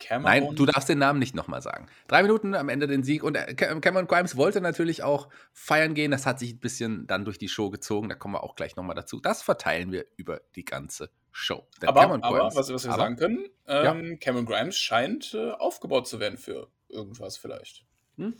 Cameron. 0.00 0.24
Nein, 0.24 0.56
du 0.56 0.66
darfst 0.66 0.88
den 0.88 0.98
Namen 0.98 1.18
nicht 1.18 1.34
nochmal 1.34 1.60
sagen. 1.60 1.86
Drei 2.08 2.22
Minuten 2.22 2.54
am 2.54 2.68
Ende 2.70 2.86
den 2.86 3.02
Sieg 3.02 3.22
und 3.22 3.34
äh, 3.36 3.54
Cameron 3.54 4.06
Grimes 4.06 4.34
wollte 4.34 4.60
natürlich 4.60 5.02
auch 5.02 5.28
feiern 5.52 5.94
gehen. 5.94 6.10
Das 6.10 6.24
hat 6.26 6.38
sich 6.38 6.54
ein 6.54 6.58
bisschen 6.58 7.06
dann 7.06 7.24
durch 7.24 7.38
die 7.38 7.48
Show 7.48 7.70
gezogen. 7.70 8.08
Da 8.08 8.14
kommen 8.14 8.34
wir 8.34 8.42
auch 8.42 8.56
gleich 8.56 8.76
nochmal 8.76 8.96
dazu. 8.96 9.20
Das 9.20 9.42
verteilen 9.42 9.92
wir 9.92 10.06
über 10.16 10.40
die 10.56 10.64
ganze 10.64 11.10
Show. 11.32 11.66
aber, 11.86 12.02
aber 12.02 12.18
Grimes, 12.18 12.56
was, 12.56 12.72
was, 12.72 12.84
wir 12.84 12.92
aber, 12.92 13.02
sagen 13.02 13.16
können, 13.16 13.46
ähm, 13.66 14.10
ja. 14.10 14.16
Cameron 14.16 14.46
Grimes 14.46 14.76
scheint 14.78 15.34
äh, 15.34 15.50
aufgebaut 15.52 16.08
zu 16.08 16.18
werden 16.18 16.38
für 16.38 16.68
irgendwas 16.88 17.36
vielleicht. 17.36 17.84
Hm? 18.16 18.34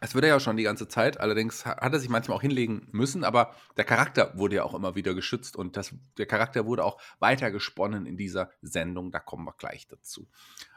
Das 0.00 0.14
wird 0.14 0.24
er 0.24 0.30
ja 0.30 0.40
schon 0.40 0.56
die 0.56 0.62
ganze 0.62 0.88
Zeit, 0.88 1.20
allerdings 1.20 1.66
hat 1.66 1.92
er 1.92 2.00
sich 2.00 2.08
manchmal 2.08 2.38
auch 2.38 2.40
hinlegen 2.40 2.88
müssen, 2.90 3.22
aber 3.22 3.54
der 3.76 3.84
Charakter 3.84 4.32
wurde 4.38 4.56
ja 4.56 4.64
auch 4.64 4.72
immer 4.72 4.94
wieder 4.94 5.14
geschützt 5.14 5.56
und 5.56 5.76
das, 5.76 5.94
der 6.16 6.24
Charakter 6.24 6.64
wurde 6.64 6.84
auch 6.84 6.98
weiter 7.18 7.50
gesponnen 7.50 8.06
in 8.06 8.16
dieser 8.16 8.50
Sendung, 8.62 9.12
da 9.12 9.18
kommen 9.20 9.44
wir 9.44 9.54
gleich 9.58 9.86
dazu. 9.88 10.26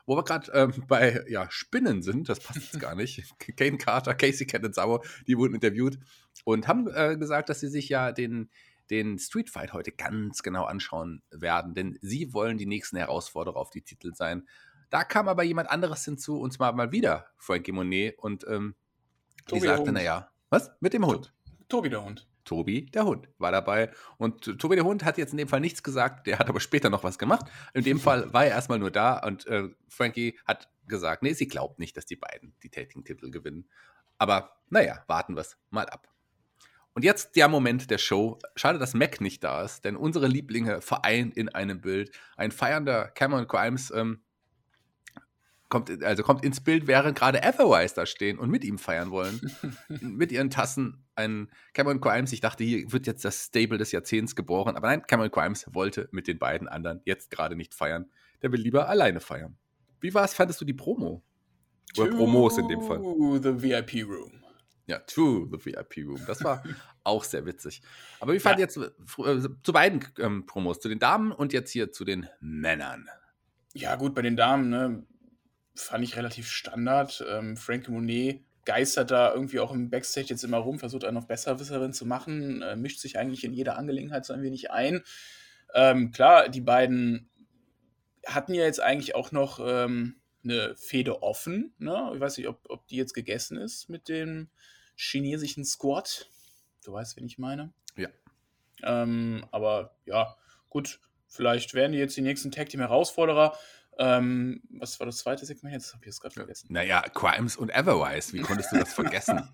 Wo 0.06 0.18
wir 0.18 0.24
gerade 0.26 0.52
ähm, 0.52 0.74
bei 0.88 1.24
ja, 1.30 1.50
Spinnen 1.50 2.04
sind, 2.04 2.28
das 2.28 2.42
passt 2.42 2.74
jetzt 2.74 2.80
gar 2.82 2.96
nicht. 2.96 3.24
Kane 3.56 3.78
Carter, 3.78 4.14
Casey 4.14 4.46
Sauer, 4.74 5.02
die 5.26 5.38
wurden 5.38 5.56
interviewt 5.56 5.98
und 6.44 6.68
haben 6.68 6.90
äh, 6.94 7.16
gesagt, 7.16 7.48
dass 7.48 7.62
sie 7.62 7.70
sich 7.70 7.88
ja 7.88 8.12
den, 8.12 8.50
den 8.90 9.18
Street 9.20 9.50
Fight 9.50 9.72
heute 9.72 9.94
ganz 9.94 10.44
genau 10.44 10.66
anschauen 10.66 11.22
werden, 11.32 11.76
denn 11.76 11.98
sie 12.02 12.34
wollen 12.34 12.58
die 12.58 12.66
nächsten 12.66 12.98
Herausforderer 12.98 13.56
auf 13.56 13.70
die 13.70 13.84
Titel 13.84 14.14
sein. 14.14 14.46
Da 14.90 15.06
kam 15.06 15.30
aber 15.30 15.44
jemand 15.44 15.70
anderes 15.70 16.04
hinzu, 16.04 16.40
und 16.40 16.52
zwar 16.52 16.74
mal 16.74 16.92
wieder 16.92 17.28
Frankie 17.38 17.72
Monet 17.72 18.20
und 18.20 18.46
ähm, 18.48 18.76
Tobi 19.46 19.62
die 19.62 19.68
sagte, 19.68 19.92
naja, 19.92 20.30
was? 20.50 20.72
Mit 20.80 20.94
dem 20.94 21.06
Hund. 21.06 21.34
Tobi 21.68 21.90
der 21.90 22.04
Hund. 22.04 22.28
Tobi, 22.46 22.88
der 22.88 23.06
Hund, 23.06 23.30
war 23.38 23.52
dabei. 23.52 23.90
Und 24.18 24.60
Tobi, 24.60 24.76
der 24.76 24.86
Hund, 24.86 25.04
hat 25.06 25.18
jetzt 25.18 25.32
in 25.32 25.38
dem 25.38 25.48
Fall 25.48 25.62
nichts 25.62 25.82
gesagt, 25.82 26.28
der 26.28 26.40
hat 26.40 26.50
aber 26.50 26.60
später 26.60 26.90
noch 26.90 27.04
was 27.04 27.18
gemacht. 27.18 27.46
In 27.74 27.84
dem 27.84 28.00
Fall 28.00 28.34
war 28.34 28.46
er 28.46 28.52
erstmal 28.52 28.80
nur 28.80 28.92
da 28.92 29.18
und 29.20 29.48
äh, 29.48 29.70
Frankie 29.88 30.38
hat 30.46 30.70
gesagt, 30.88 31.24
nee, 31.24 31.34
sie 31.34 31.48
glaubt 31.48 31.80
nicht, 31.80 31.96
dass 31.96 32.06
die 32.06 32.16
beiden 32.16 32.54
die 32.64 32.70
Tating-Titel 32.70 33.32
gewinnen. 33.32 33.70
Aber 34.18 34.58
naja, 34.70 35.04
warten 35.08 35.36
wir 35.36 35.42
es 35.42 35.58
mal 35.70 35.88
ab. 35.88 36.10
Und 36.94 37.04
jetzt 37.04 37.36
der 37.36 37.48
Moment 37.48 37.90
der 37.90 37.98
Show. 37.98 38.38
Schade, 38.56 38.78
dass 38.78 38.94
Mac 38.94 39.20
nicht 39.20 39.44
da 39.44 39.64
ist, 39.64 39.84
denn 39.84 39.96
unsere 39.96 40.28
Lieblinge 40.28 40.82
vereint 40.82 41.36
in 41.36 41.50
einem 41.50 41.82
Bild. 41.82 42.12
Ein 42.38 42.52
feiernder 42.52 43.08
Cameron 43.08 43.48
Grimes 43.48 43.92
ähm, 43.92 44.22
kommt, 45.74 46.04
also 46.04 46.22
kommt 46.22 46.46
ins 46.46 46.62
Bild, 46.62 46.86
während 46.86 47.18
gerade 47.18 47.42
Everwise 47.42 47.96
da 47.96 48.06
stehen 48.06 48.38
und 48.38 48.52
mit 48.52 48.64
ihm 48.64 48.78
feiern 48.78 49.10
wollen. 49.10 49.42
mit 50.02 50.32
ihren 50.32 50.52
Tassen. 50.52 51.04
Ein 51.16 51.50
Cameron 51.74 52.00
Grimes, 52.00 52.32
ich 52.32 52.42
dachte, 52.42 52.64
hier 52.64 52.92
wird 52.92 53.08
jetzt 53.08 53.26
das 53.26 53.46
Stable 53.46 53.80
des 53.80 53.92
Jahrzehnts 53.92 54.36
geboren. 54.36 54.76
Aber 54.76 54.88
nein, 54.88 55.02
Cameron 55.08 55.32
Grimes 55.32 55.66
wollte 55.74 56.10
mit 56.12 56.28
den 56.28 56.38
beiden 56.38 56.68
anderen 56.68 57.02
jetzt 57.06 57.32
gerade 57.32 57.56
nicht 57.56 57.74
feiern. 57.74 58.06
Der 58.44 58.52
will 58.52 58.62
lieber 58.62 58.88
alleine 58.88 59.20
feiern. 59.20 59.58
Wie 60.00 60.14
war 60.14 60.24
es, 60.24 60.36
fandest 60.36 60.62
du 60.62 60.66
die 60.66 60.76
Promo? 60.76 61.24
Oder 61.98 62.12
to 62.12 62.18
Promos 62.18 62.58
in 62.60 62.68
dem 62.68 62.82
Fall. 62.82 63.00
the 63.42 63.62
VIP 63.62 64.08
Room. 64.08 64.44
Ja, 64.86 65.00
to 65.00 65.50
the 65.52 65.66
VIP 65.66 66.06
Room. 66.06 66.22
Das 66.28 66.44
war 66.44 66.64
auch 67.04 67.24
sehr 67.24 67.48
witzig. 67.48 67.82
Aber 68.20 68.34
wie 68.34 68.40
fand 68.40 68.60
ja. 68.60 68.66
jetzt 68.66 68.78
äh, 68.78 68.92
zu 69.64 69.74
beiden 69.74 70.06
ähm, 70.20 70.46
Promos, 70.46 70.80
zu 70.80 70.90
den 70.90 71.00
Damen 71.00 71.32
und 71.32 71.52
jetzt 71.52 71.72
hier 71.72 71.92
zu 71.92 72.06
den 72.06 72.28
Männern? 72.42 73.08
Ja, 73.74 73.96
gut, 73.96 74.14
bei 74.14 74.22
den 74.22 74.36
Damen, 74.36 74.70
ne, 74.70 75.04
fand 75.76 76.04
ich 76.04 76.16
relativ 76.16 76.50
Standard. 76.50 77.24
Ähm, 77.28 77.58
Frankie 77.58 77.92
Monet 77.92 78.42
geistert 78.66 79.12
da 79.12 79.34
irgendwie 79.34 79.60
auch 79.60 79.72
im 79.72 79.90
Backstage 79.90 80.28
jetzt 80.28 80.44
immer 80.44 80.58
rum, 80.58 80.80
versucht 80.80 81.04
einen 81.04 81.16
noch 81.16 81.26
Besserwisserin 81.26 81.94
zu 81.94 82.06
machen, 82.06 82.62
äh, 82.62 82.76
mischt 82.76 83.00
sich 83.00 83.18
eigentlich 83.18 83.44
in 83.44 83.54
jede 83.54 83.76
Angelegenheit 83.76 84.26
so 84.26 84.34
ein 84.34 84.42
wenig 84.42 84.72
ein. 84.72 85.04
Ähm, 85.74 86.12
klar, 86.12 86.50
die 86.50 86.62
beiden 86.62 87.30
hatten 88.26 88.54
ja 88.54 88.64
jetzt 88.64 88.80
eigentlich 88.80 89.16
auch 89.16 89.32
noch 89.32 89.60
ähm, 89.66 90.22
eine 90.44 90.76
Fehde 90.76 91.24
offen. 91.24 91.74
Ne? 91.78 92.12
Ich 92.14 92.20
weiß 92.20 92.38
nicht, 92.38 92.48
ob, 92.48 92.62
ob 92.70 92.88
die 92.88 92.96
jetzt 92.96 93.14
gegessen 93.14 93.58
ist 93.58 93.90
mit 93.90 94.08
dem 94.08 94.50
chinesischen 94.96 95.66
Squad. 95.66 96.30
Du 96.86 96.94
weißt, 96.94 97.18
wen 97.18 97.26
ich 97.26 97.38
meine. 97.38 97.74
Ja. 97.98 98.10
Ähm, 98.84 99.46
aber 99.52 99.96
ja, 100.06 100.36
gut, 100.70 101.00
vielleicht 101.28 101.74
werden 101.74 101.94
die 101.94 101.98
jetzt 101.98 102.16
die 102.16 102.22
nächsten 102.22 102.52
Tag 102.52 102.70
Team 102.70 102.82
Herausforderer. 102.82 103.58
Ähm, 104.00 104.62
was 104.70 105.00
war 105.00 105.06
das 105.06 105.18
zweite 105.18 105.46
Segment? 105.46 105.74
Jetzt 105.74 105.94
habe 105.94 106.04
ich 106.06 106.10
es 106.10 106.20
gerade 106.20 106.34
vergessen. 106.34 106.68
Naja, 106.72 107.04
Grimes 107.14 107.56
und 107.56 107.70
Everwise, 107.70 108.34
wie 108.34 108.40
konntest 108.40 108.72
du 108.72 108.78
das 108.78 108.94
vergessen? 108.94 109.50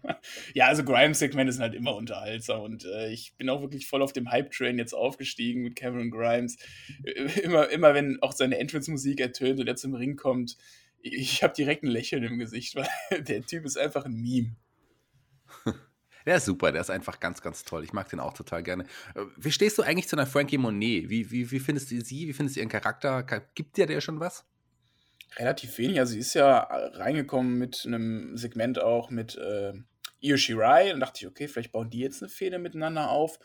ja, 0.53 0.67
also 0.67 0.84
Grimes-Segmente 0.84 1.51
sind 1.51 1.62
halt 1.62 1.75
immer 1.75 1.96
unterhaltsam 1.96 2.62
und 2.62 2.86
äh, 2.86 3.12
ich 3.12 3.36
bin 3.36 3.50
auch 3.50 3.62
wirklich 3.62 3.88
voll 3.88 4.01
auf 4.01 4.13
dem 4.13 4.31
Hype-Train 4.31 4.77
jetzt 4.77 4.93
aufgestiegen 4.93 5.63
mit 5.63 5.75
Cameron 5.75 6.10
Grimes. 6.10 6.58
Immer, 7.43 7.69
immer 7.69 7.93
wenn 7.93 8.22
auch 8.22 8.31
seine 8.31 8.60
Entrance-Musik 8.60 9.19
ertönt 9.19 9.60
und 9.60 9.67
er 9.67 9.75
zum 9.75 9.93
Ring 9.93 10.15
kommt, 10.15 10.58
ich, 11.01 11.13
ich 11.13 11.43
habe 11.43 11.53
direkt 11.53 11.84
ein 11.84 11.89
Lächeln 11.89 12.24
im 12.24 12.39
Gesicht, 12.39 12.75
weil 12.75 12.88
der 13.24 13.46
Typ 13.46 13.65
ist 13.65 13.77
einfach 13.77 14.05
ein 14.05 14.15
Meme. 14.15 14.55
Der 16.25 16.38
ist 16.38 16.45
super, 16.45 16.71
der 16.71 16.81
ist 16.81 16.89
einfach 16.89 17.19
ganz, 17.19 17.41
ganz 17.41 17.63
toll. 17.63 17.83
Ich 17.83 17.93
mag 17.93 18.09
den 18.09 18.19
auch 18.19 18.33
total 18.33 18.63
gerne. 18.63 18.83
Äh, 19.15 19.21
wie 19.38 19.51
stehst 19.51 19.77
du 19.77 19.83
eigentlich 19.83 20.07
zu 20.07 20.15
einer 20.15 20.27
Frankie 20.27 20.57
Monet? 20.57 21.09
Wie, 21.09 21.31
wie, 21.31 21.51
wie 21.51 21.59
findest 21.59 21.91
du 21.91 22.01
sie? 22.01 22.27
Wie 22.27 22.33
findest 22.33 22.55
du 22.55 22.61
ihren 22.61 22.69
Charakter? 22.69 23.23
Gibt 23.55 23.77
dir 23.77 23.85
der 23.85 24.01
schon 24.01 24.19
was? 24.19 24.45
Relativ 25.38 25.77
wenig. 25.77 25.99
Also 25.99 26.13
sie 26.13 26.19
ist 26.19 26.33
ja 26.33 26.59
reingekommen 26.59 27.57
mit 27.57 27.83
einem 27.85 28.35
Segment 28.35 28.81
auch 28.81 29.09
mit 29.09 29.35
äh, 29.38 29.73
Io 30.19 30.38
Shirai. 30.38 30.93
Und 30.93 30.99
dachte 30.99 31.19
ich, 31.21 31.27
okay, 31.27 31.47
vielleicht 31.47 31.71
bauen 31.71 31.89
die 31.89 31.99
jetzt 31.99 32.21
eine 32.21 32.29
Fehde 32.29 32.59
miteinander 32.59 33.09
auf. 33.09 33.39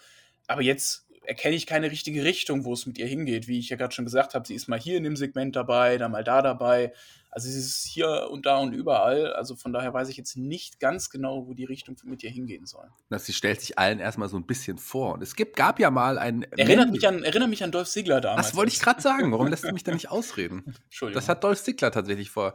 Aber 0.47 0.63
jetzt 0.63 1.07
erkenne 1.27 1.57
ich 1.57 1.67
keine 1.67 1.91
richtige 1.91 2.25
Richtung, 2.25 2.65
wo 2.65 2.73
es 2.73 2.87
mit 2.87 2.99
ihr 2.99 3.07
hingeht. 3.07 3.49
Wie 3.49 3.59
ich 3.59 3.69
ja 3.69 3.77
gerade 3.77 3.95
schon 3.95 4.05
gesagt 4.05 4.35
habe, 4.35 4.47
sie 4.47 4.55
ist 4.55 4.69
mal 4.69 4.79
hier 4.79 4.97
in 4.97 5.05
dem 5.05 5.17
Segment 5.17 5.57
dabei, 5.57 5.97
dann 5.99 6.13
mal 6.13 6.25
da 6.25 6.43
dabei. 6.43 6.93
Also 7.35 7.49
sie 7.49 7.59
ist 7.59 7.85
hier 7.85 8.29
und 8.31 8.47
da 8.47 8.59
und 8.59 8.73
überall. 8.73 9.33
Also 9.33 9.57
von 9.57 9.73
daher 9.73 9.93
weiß 9.93 10.09
ich 10.09 10.17
jetzt 10.17 10.37
nicht 10.37 10.79
ganz 10.79 11.11
genau, 11.11 11.49
wo 11.49 11.55
die 11.55 11.65
Richtung 11.65 11.97
mit 12.05 12.23
ihr 12.23 12.31
hingehen 12.31 12.65
soll. 12.65 12.89
sie 13.11 13.33
stellt 13.33 13.61
sich 13.61 13.77
allen 13.77 13.99
erstmal 13.99 14.29
so 14.29 14.37
ein 14.37 14.47
bisschen 14.47 14.79
vor. 14.79 15.15
Und 15.15 15.23
es 15.23 15.35
gibt, 15.35 15.57
gab 15.57 15.81
ja 15.81 15.91
mal 15.91 16.17
ein. 16.17 16.45
Erinnert 16.53 16.93
mich 16.93 17.09
an, 17.09 17.25
erinnert 17.25 17.49
mich 17.49 17.65
an 17.65 17.73
Dolph 17.73 17.89
Ziggler 17.89 18.21
damals. 18.21 18.47
Das 18.47 18.57
wollte 18.57 18.73
ich 18.73 18.79
gerade 18.79 19.03
sagen. 19.03 19.33
Warum 19.33 19.49
lässt 19.49 19.65
du 19.65 19.73
mich 19.73 19.83
da 19.83 19.93
nicht 19.93 20.11
ausreden? 20.13 20.77
Entschuldigung. 20.85 21.21
Das 21.21 21.29
hat 21.29 21.43
Dolph 21.43 21.61
Ziggler 21.61 21.91
tatsächlich 21.91 22.31
vor 22.31 22.55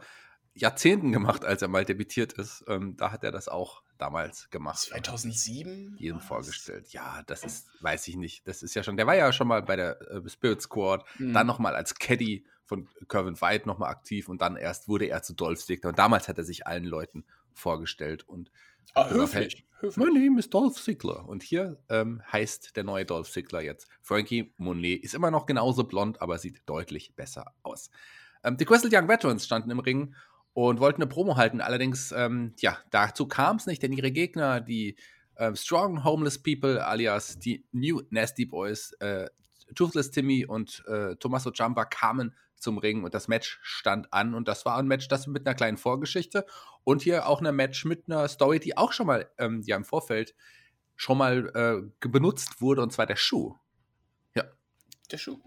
Jahrzehnten 0.54 1.12
gemacht, 1.12 1.44
als 1.44 1.62
er 1.62 1.68
mal 1.68 1.84
debütiert 1.84 2.32
ist. 2.34 2.64
Ähm, 2.70 2.96
da 2.96 3.12
hat 3.12 3.26
er 3.26 3.32
das 3.32 3.50
auch 3.50 3.84
damals 4.00 4.50
gemacht. 4.50 4.80
2007? 4.80 5.96
Jedem 6.00 6.20
vorgestellt. 6.20 6.92
Ja, 6.92 7.22
das 7.28 7.44
ist, 7.44 7.68
weiß 7.82 8.08
ich 8.08 8.16
nicht. 8.16 8.48
Das 8.48 8.64
ist 8.64 8.74
ja 8.74 8.82
schon, 8.82 8.98
der 8.98 9.06
war 9.06 9.16
ja 9.16 9.32
schon 9.32 9.48
mal 9.48 9.62
bei 9.62 9.76
der 9.76 10.02
äh, 10.10 10.28
Spirit 10.30 10.62
Squad, 10.62 11.06
mhm. 11.20 11.34
dann 11.34 11.46
nochmal 11.46 11.76
als 11.76 11.96
Caddy 11.96 12.46
von 12.66 12.88
Kevin 13.08 13.40
White 13.42 13.68
nochmal 13.68 13.90
aktiv 13.90 14.30
und 14.30 14.42
dann 14.42 14.56
erst 14.56 14.88
wurde 14.88 15.06
er 15.06 15.22
zu 15.22 15.34
Dolph 15.34 15.64
Ziggler. 15.64 15.90
Und 15.90 16.00
damals 16.00 16.28
hat 16.28 16.38
er 16.38 16.44
sich 16.44 16.66
allen 16.66 16.86
Leuten 16.86 17.26
vorgestellt 17.54 18.28
und 18.28 18.52
ah, 18.94 19.10
höflich. 19.10 19.66
höflich. 19.80 19.98
Mein 19.98 20.22
Name 20.22 20.40
ist 20.40 20.54
Dolph 20.54 20.82
Ziggler. 20.82 21.28
Und 21.28 21.44
hier 21.44 21.78
ähm, 21.90 22.22
heißt 22.32 22.76
der 22.76 22.84
neue 22.84 23.06
Dolph 23.06 23.30
Ziggler 23.30 23.62
jetzt 23.62 23.88
Frankie 24.02 24.54
Monet. 24.58 25.04
Ist 25.04 25.14
immer 25.14 25.32
noch 25.32 25.46
genauso 25.46 25.84
blond, 25.84 26.22
aber 26.22 26.38
sieht 26.38 26.62
deutlich 26.68 27.16
besser 27.16 27.54
aus. 27.64 27.90
Ähm, 28.44 28.58
die 28.58 28.66
Crystal 28.66 28.92
Young 28.94 29.08
Veterans 29.08 29.46
standen 29.46 29.72
im 29.72 29.80
Ring 29.80 30.16
und 30.68 30.80
wollten 30.80 31.02
eine 31.02 31.10
Promo 31.10 31.38
halten. 31.38 31.62
Allerdings, 31.62 32.12
ähm, 32.12 32.54
ja, 32.60 32.78
dazu 32.92 33.28
kam 33.28 33.56
es 33.58 33.66
nicht, 33.66 33.82
denn 33.82 33.94
ihre 33.94 34.12
Gegner, 34.12 34.60
die 34.60 34.98
äh, 35.36 35.56
Strong 35.56 36.04
Homeless 36.04 36.42
People, 36.42 36.86
alias 36.86 37.40
die 37.40 37.66
New 37.72 38.02
Nasty 38.10 38.46
Boys, 38.46 38.92
äh, 39.00 39.30
Toothless 39.76 40.12
Timmy 40.12 40.46
und 40.46 40.84
äh, 40.88 41.16
Tommaso 41.16 41.52
Ciampa 41.52 41.86
kamen 41.86 42.36
zum 42.58 42.78
Ring 42.78 43.06
und 43.06 43.14
das 43.14 43.30
Match 43.30 43.60
stand 43.62 44.12
an 44.12 44.34
und 44.34 44.50
das 44.50 44.66
war 44.66 44.78
ein 44.78 44.88
Match, 44.88 45.08
das 45.08 45.28
mit 45.28 45.48
einer 45.48 45.56
kleinen 45.56 45.78
Vorgeschichte 45.78 46.46
und 46.84 47.02
hier 47.02 47.28
auch 47.28 47.42
ein 47.42 47.56
Match 47.56 47.86
mit 47.86 48.06
einer 48.08 48.28
Story, 48.28 48.60
die 48.60 48.76
auch 48.76 48.92
schon 48.92 49.08
mal 49.08 49.32
ähm, 49.38 49.62
ja 49.66 49.78
im 49.78 49.86
Vorfeld 49.86 50.36
schon 50.98 51.18
mal 51.18 51.92
äh, 52.02 52.08
benutzt 52.10 52.60
wurde 52.60 52.82
und 52.82 52.92
zwar 52.92 53.06
der 53.06 53.16
Schuh. 53.16 53.56
Ja. 54.36 54.44
Der 55.10 55.18
Schuh. 55.18 55.40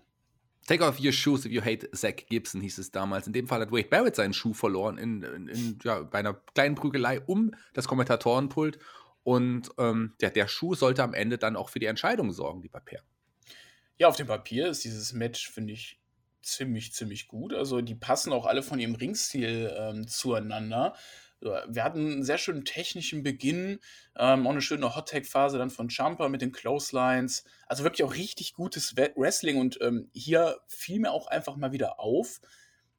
Take 0.73 0.85
off 0.85 0.99
your 0.99 1.13
shoes 1.13 1.45
if 1.45 1.53
you 1.53 1.61
hate 1.61 1.87
Zach 1.95 2.25
Gibson, 2.31 2.63
hieß 2.63 2.79
es 2.79 2.91
damals. 2.91 3.27
In 3.27 3.35
dem 3.35 3.47
Fall 3.47 3.61
hat 3.61 3.73
Wade 3.73 3.89
Barrett 3.89 4.17
seinen 4.17 4.33
Schuh 4.33 4.55
verloren 4.55 4.97
in, 4.97 5.23
in, 5.23 5.47
in 5.49 5.79
ja, 5.85 6.01
bei 6.01 6.21
einer 6.21 6.33
kleinen 6.55 6.77
Prügelei 6.77 7.21
um 7.21 7.55
das 7.75 7.87
Kommentatorenpult. 7.87 8.79
Und 9.23 9.69
ähm, 9.77 10.15
der, 10.23 10.31
der 10.31 10.49
Schuh 10.49 10.75
sollte 10.75 11.03
am 11.03 11.13
Ende 11.13 11.37
dann 11.37 11.57
auch 11.57 11.69
für 11.69 11.79
die 11.79 11.85
Entscheidung 11.85 12.33
sorgen, 12.33 12.63
die 12.63 12.71
Papier. 12.71 13.03
Ja, 13.99 14.09
auf 14.09 14.17
dem 14.17 14.27
Papier 14.27 14.69
ist 14.69 14.83
dieses 14.85 15.13
Match, 15.13 15.51
finde 15.51 15.75
ich, 15.75 16.01
ziemlich, 16.41 16.95
ziemlich 16.95 17.29
gut. 17.29 17.53
Also 17.53 17.83
die 17.83 17.95
passen 17.95 18.33
auch 18.33 18.47
alle 18.47 18.63
von 18.63 18.81
ihrem 18.81 18.95
Ringstil 18.95 19.71
ähm, 19.77 20.09
zueinander. 20.09 20.97
Wir 21.43 21.85
hatten 21.85 22.13
einen 22.13 22.25
sehr 22.25 22.39
schönen 22.39 22.65
technischen 22.65 23.23
Beginn, 23.23 23.81
ähm, 24.17 24.47
auch 24.47 24.53
eine 24.53 24.63
schöne 24.63 24.95
Hot-Tag-Phase 24.95 25.59
dann 25.59 25.71
von 25.71 25.89
Jumper 25.89 26.29
mit 26.29 26.41
den 26.41 26.53
Clotheslines. 26.53 27.45
Also 27.67 27.85
wirklich 27.85 28.05
auch 28.05 28.15
richtig 28.15 28.55
gutes 28.55 28.97
Wrestling 28.97 29.59
und 29.59 29.79
ähm, 29.81 30.09
hier 30.15 30.59
fiel 30.69 31.01
mir 31.01 31.13
auch 31.13 31.27
einfach 31.27 31.57
mal 31.57 31.73
wieder 31.73 32.01
auf, 32.01 32.41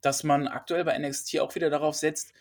dass 0.01 0.23
man 0.23 0.47
aktuell 0.47 0.83
bei 0.83 0.97
NXT 0.97 1.39
auch 1.39 1.55
wieder 1.55 1.69
darauf 1.69 1.95
setzt, 1.95 2.33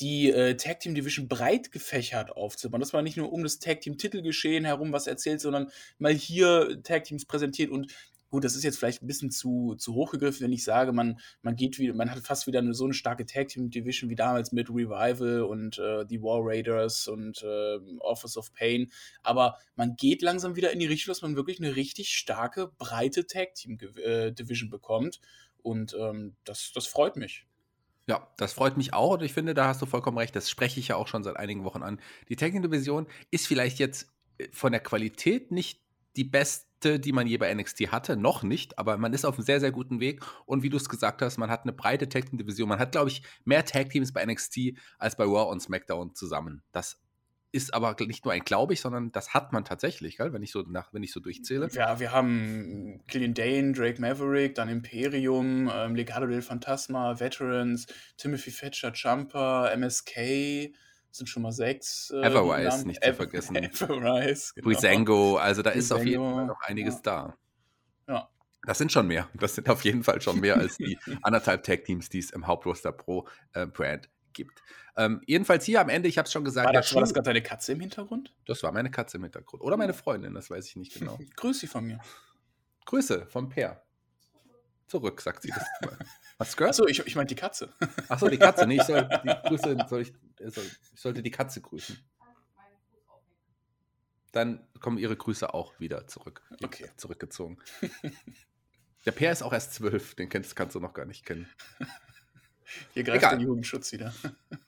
die 0.00 0.30
äh, 0.30 0.56
Tag 0.56 0.80
Team 0.80 0.94
Division 0.94 1.28
breit 1.28 1.72
gefächert 1.72 2.36
aufzubauen. 2.36 2.80
Dass 2.80 2.92
man 2.92 3.04
nicht 3.04 3.16
nur 3.16 3.32
um 3.32 3.42
das 3.42 3.58
Tag 3.58 3.80
Team 3.80 3.96
Titelgeschehen 3.96 4.64
herum 4.64 4.92
was 4.92 5.06
erzählt, 5.06 5.40
sondern 5.40 5.70
mal 5.98 6.12
hier 6.12 6.82
Tag 6.82 7.04
Teams 7.04 7.24
präsentiert 7.24 7.70
und 7.70 7.92
gut, 8.30 8.44
das 8.44 8.56
ist 8.56 8.64
jetzt 8.64 8.78
vielleicht 8.78 9.02
ein 9.02 9.06
bisschen 9.06 9.30
zu, 9.30 9.74
zu 9.76 9.94
hoch 9.94 10.10
gegriffen, 10.10 10.42
wenn 10.42 10.52
ich 10.52 10.64
sage, 10.64 10.92
man, 10.92 11.18
man 11.42 11.56
geht 11.56 11.78
wieder, 11.78 11.94
man 11.94 12.10
hat 12.10 12.18
fast 12.20 12.46
wieder 12.46 12.58
eine, 12.58 12.74
so 12.74 12.84
eine 12.84 12.94
starke 12.94 13.26
Tag 13.26 13.48
Team 13.48 13.70
Division 13.70 14.10
wie 14.10 14.14
damals 14.14 14.52
mit 14.52 14.68
Revival 14.68 15.42
und 15.42 15.78
äh, 15.78 16.04
die 16.06 16.22
War 16.22 16.40
Raiders 16.42 17.08
und 17.08 17.42
äh, 17.42 17.78
Office 18.00 18.36
of 18.36 18.52
Pain. 18.52 18.90
Aber 19.22 19.58
man 19.74 19.96
geht 19.96 20.22
langsam 20.22 20.56
wieder 20.56 20.72
in 20.72 20.78
die 20.78 20.86
Richtung, 20.86 21.10
dass 21.12 21.22
man 21.22 21.36
wirklich 21.36 21.60
eine 21.60 21.76
richtig 21.76 22.10
starke, 22.10 22.72
breite 22.78 23.26
Tag 23.26 23.54
Team 23.54 23.78
äh, 23.96 24.32
Division 24.32 24.70
bekommt. 24.70 25.20
Und 25.62 25.96
ähm, 25.98 26.36
das, 26.44 26.72
das 26.74 26.86
freut 26.86 27.16
mich. 27.16 27.46
Ja, 28.08 28.32
das 28.36 28.52
freut 28.52 28.76
mich 28.76 28.94
auch 28.94 29.14
und 29.14 29.22
ich 29.22 29.32
finde, 29.32 29.52
da 29.52 29.66
hast 29.66 29.82
du 29.82 29.86
vollkommen 29.86 30.18
recht. 30.18 30.36
Das 30.36 30.48
spreche 30.48 30.78
ich 30.78 30.88
ja 30.88 30.96
auch 30.96 31.08
schon 31.08 31.24
seit 31.24 31.36
einigen 31.36 31.64
Wochen 31.64 31.82
an. 31.82 32.00
Die 32.28 32.36
Tag 32.36 32.52
Team 32.52 32.62
Division 32.62 33.06
ist 33.32 33.48
vielleicht 33.48 33.78
jetzt 33.78 34.08
äh, 34.38 34.46
von 34.52 34.72
der 34.72 34.80
Qualität 34.80 35.50
nicht 35.50 35.80
die 36.16 36.24
beste, 36.86 37.00
die 37.00 37.12
man 37.12 37.26
je 37.26 37.36
bei 37.36 37.52
NXT 37.52 37.92
hatte, 37.92 38.16
noch 38.16 38.42
nicht, 38.42 38.78
aber 38.78 38.96
man 38.96 39.12
ist 39.12 39.24
auf 39.24 39.36
einem 39.36 39.44
sehr, 39.44 39.60
sehr 39.60 39.72
guten 39.72 40.00
Weg. 40.00 40.20
Und 40.46 40.62
wie 40.62 40.70
du 40.70 40.76
es 40.76 40.88
gesagt 40.88 41.22
hast, 41.22 41.38
man 41.38 41.50
hat 41.50 41.62
eine 41.62 41.72
breite 41.72 42.08
Tag 42.08 42.26
Team 42.26 42.38
Division. 42.38 42.68
Man 42.68 42.78
hat, 42.78 42.92
glaube 42.92 43.08
ich, 43.08 43.22
mehr 43.44 43.64
Tag 43.64 43.90
Teams 43.90 44.12
bei 44.12 44.24
NXT 44.24 44.74
als 44.98 45.16
bei 45.16 45.24
Raw 45.24 45.50
und 45.50 45.60
SmackDown 45.60 46.14
zusammen. 46.14 46.62
Das 46.72 47.02
ist 47.52 47.72
aber 47.72 47.96
nicht 48.06 48.24
nur 48.24 48.34
ein 48.34 48.44
Glaube 48.44 48.74
ich, 48.74 48.80
sondern 48.80 49.12
das 49.12 49.32
hat 49.32 49.52
man 49.52 49.64
tatsächlich, 49.64 50.18
gell? 50.18 50.32
wenn 50.32 50.42
ich 50.42 50.52
so 50.52 50.62
nach, 50.62 50.92
wenn 50.92 51.02
ich 51.02 51.12
so 51.12 51.20
durchzähle. 51.20 51.68
Ja, 51.72 51.98
wir 52.00 52.12
haben 52.12 53.02
Killian 53.08 53.34
Dane, 53.34 53.72
Drake 53.72 54.00
Maverick, 54.00 54.54
dann 54.54 54.68
Imperium, 54.68 55.70
ähm, 55.72 55.94
Legado 55.94 56.26
del 56.26 56.42
Fantasma, 56.42 57.18
Veterans, 57.18 57.86
Timothy 58.18 58.50
Fetcher, 58.50 58.92
Jumper, 58.94 59.72
MSK, 59.74 60.74
sind 61.16 61.28
schon 61.28 61.42
mal 61.42 61.52
sechs. 61.52 62.10
Äh, 62.10 62.26
Everrise, 62.26 62.86
nicht 62.86 63.02
zu 63.02 63.14
vergessen. 63.14 63.56
Everrise, 63.56 64.52
genau. 64.54 64.68
Brisango, 64.68 65.36
also 65.36 65.62
da 65.62 65.70
Brisango, 65.70 65.78
ist 65.78 65.92
auf 65.92 66.06
jeden 66.06 66.34
Fall 66.34 66.46
noch 66.46 66.60
einiges 66.62 66.94
ja. 66.96 67.00
da. 67.02 67.38
Ja. 68.08 68.28
Das 68.66 68.78
sind 68.78 68.90
schon 68.90 69.06
mehr. 69.06 69.28
Das 69.34 69.54
sind 69.54 69.68
auf 69.68 69.84
jeden 69.84 70.02
Fall 70.02 70.20
schon 70.20 70.40
mehr 70.40 70.56
als 70.56 70.76
die 70.76 70.98
anderthalb 71.22 71.62
Tag-Teams, 71.62 72.08
die 72.08 72.18
es 72.18 72.30
im 72.30 72.46
Hauptroster 72.46 72.92
Pro 72.92 73.28
äh, 73.52 73.66
Brand 73.66 74.08
gibt. 74.32 74.62
Ähm, 74.96 75.20
jedenfalls 75.26 75.64
hier 75.64 75.80
am 75.80 75.88
Ende, 75.88 76.08
ich 76.08 76.18
habe 76.18 76.26
es 76.26 76.32
schon 76.32 76.44
gesagt. 76.44 76.66
War 76.66 76.72
das, 76.72 76.92
war 76.94 77.00
das 77.00 77.12
gerade 77.12 77.26
deine 77.26 77.42
Katze 77.42 77.72
im 77.72 77.80
Hintergrund? 77.80 78.34
Das 78.46 78.62
war 78.62 78.72
meine 78.72 78.90
Katze 78.90 79.18
im 79.18 79.24
Hintergrund. 79.24 79.62
Oder 79.62 79.76
meine 79.76 79.94
Freundin, 79.94 80.34
das 80.34 80.50
weiß 80.50 80.66
ich 80.68 80.76
nicht 80.76 80.98
genau. 80.98 81.18
Grüß 81.36 81.60
sie 81.60 81.66
von 81.66 81.84
mir. 81.84 82.00
Grüße 82.86 83.26
vom 83.26 83.48
Per. 83.48 83.85
Zurück, 84.86 85.20
sagt 85.20 85.42
sie 85.42 85.50
das. 85.50 85.64
Was 86.38 86.56
gehört? 86.56 86.70
Achso, 86.70 86.86
ich, 86.86 87.00
ich 87.06 87.16
meinte 87.16 87.34
die 87.34 87.40
Katze. 87.40 87.72
Achso, 88.08 88.28
die 88.28 88.38
Katze. 88.38 88.66
Nee, 88.66 88.76
ich, 88.76 88.82
soll, 88.82 89.08
die 89.24 89.48
Grüße, 89.48 89.76
soll 89.88 90.02
ich, 90.02 90.12
soll, 90.38 90.64
ich 90.94 91.00
sollte 91.00 91.22
die 91.22 91.30
Katze 91.30 91.60
grüßen. 91.60 91.98
Dann 94.32 94.66
kommen 94.80 94.98
ihre 94.98 95.16
Grüße 95.16 95.54
auch 95.54 95.78
wieder 95.80 96.06
zurück. 96.08 96.42
Okay. 96.62 96.90
Zurückgezogen. 96.96 97.58
Der 99.06 99.12
Per 99.12 99.32
ist 99.32 99.42
auch 99.42 99.52
erst 99.52 99.72
zwölf, 99.72 100.14
den 100.14 100.28
kennst, 100.28 100.54
kannst 100.56 100.74
du 100.74 100.80
noch 100.80 100.92
gar 100.92 101.06
nicht 101.06 101.24
kennen. 101.24 101.48
Hier 102.94 103.04
greift 103.04 103.18
Egal. 103.18 103.38
der 103.38 103.46
Jugendschutz 103.46 103.92
wieder. 103.92 104.12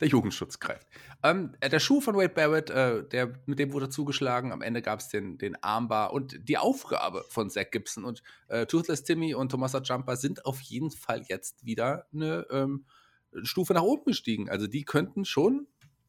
Der 0.00 0.08
Jugendschutz 0.08 0.60
greift. 0.60 0.86
Ähm, 1.22 1.54
äh, 1.60 1.68
der 1.68 1.80
Schuh 1.80 2.00
von 2.00 2.16
Wade 2.16 2.28
Barrett, 2.28 2.70
äh, 2.70 3.02
der, 3.08 3.32
mit 3.46 3.58
dem 3.58 3.72
wurde 3.72 3.88
zugeschlagen. 3.88 4.52
Am 4.52 4.60
Ende 4.60 4.82
gab 4.82 5.00
es 5.00 5.08
den, 5.08 5.38
den 5.38 5.56
Armbar 5.62 6.12
und 6.12 6.48
die 6.48 6.58
Aufgabe 6.58 7.24
von 7.30 7.50
Zach 7.50 7.70
Gibson 7.70 8.04
und 8.04 8.22
äh, 8.48 8.66
Toothless 8.66 9.04
Timmy 9.04 9.34
und 9.34 9.50
Tomasa 9.50 9.80
Jumper 9.80 10.16
sind 10.16 10.44
auf 10.44 10.60
jeden 10.60 10.90
Fall 10.90 11.22
jetzt 11.28 11.64
wieder 11.64 12.06
eine 12.12 12.46
ähm, 12.50 12.84
Stufe 13.42 13.72
nach 13.72 13.82
oben 13.82 14.04
gestiegen. 14.04 14.50
Also 14.50 14.66
die 14.66 14.84
könnten 14.84 15.24
schon 15.24 15.66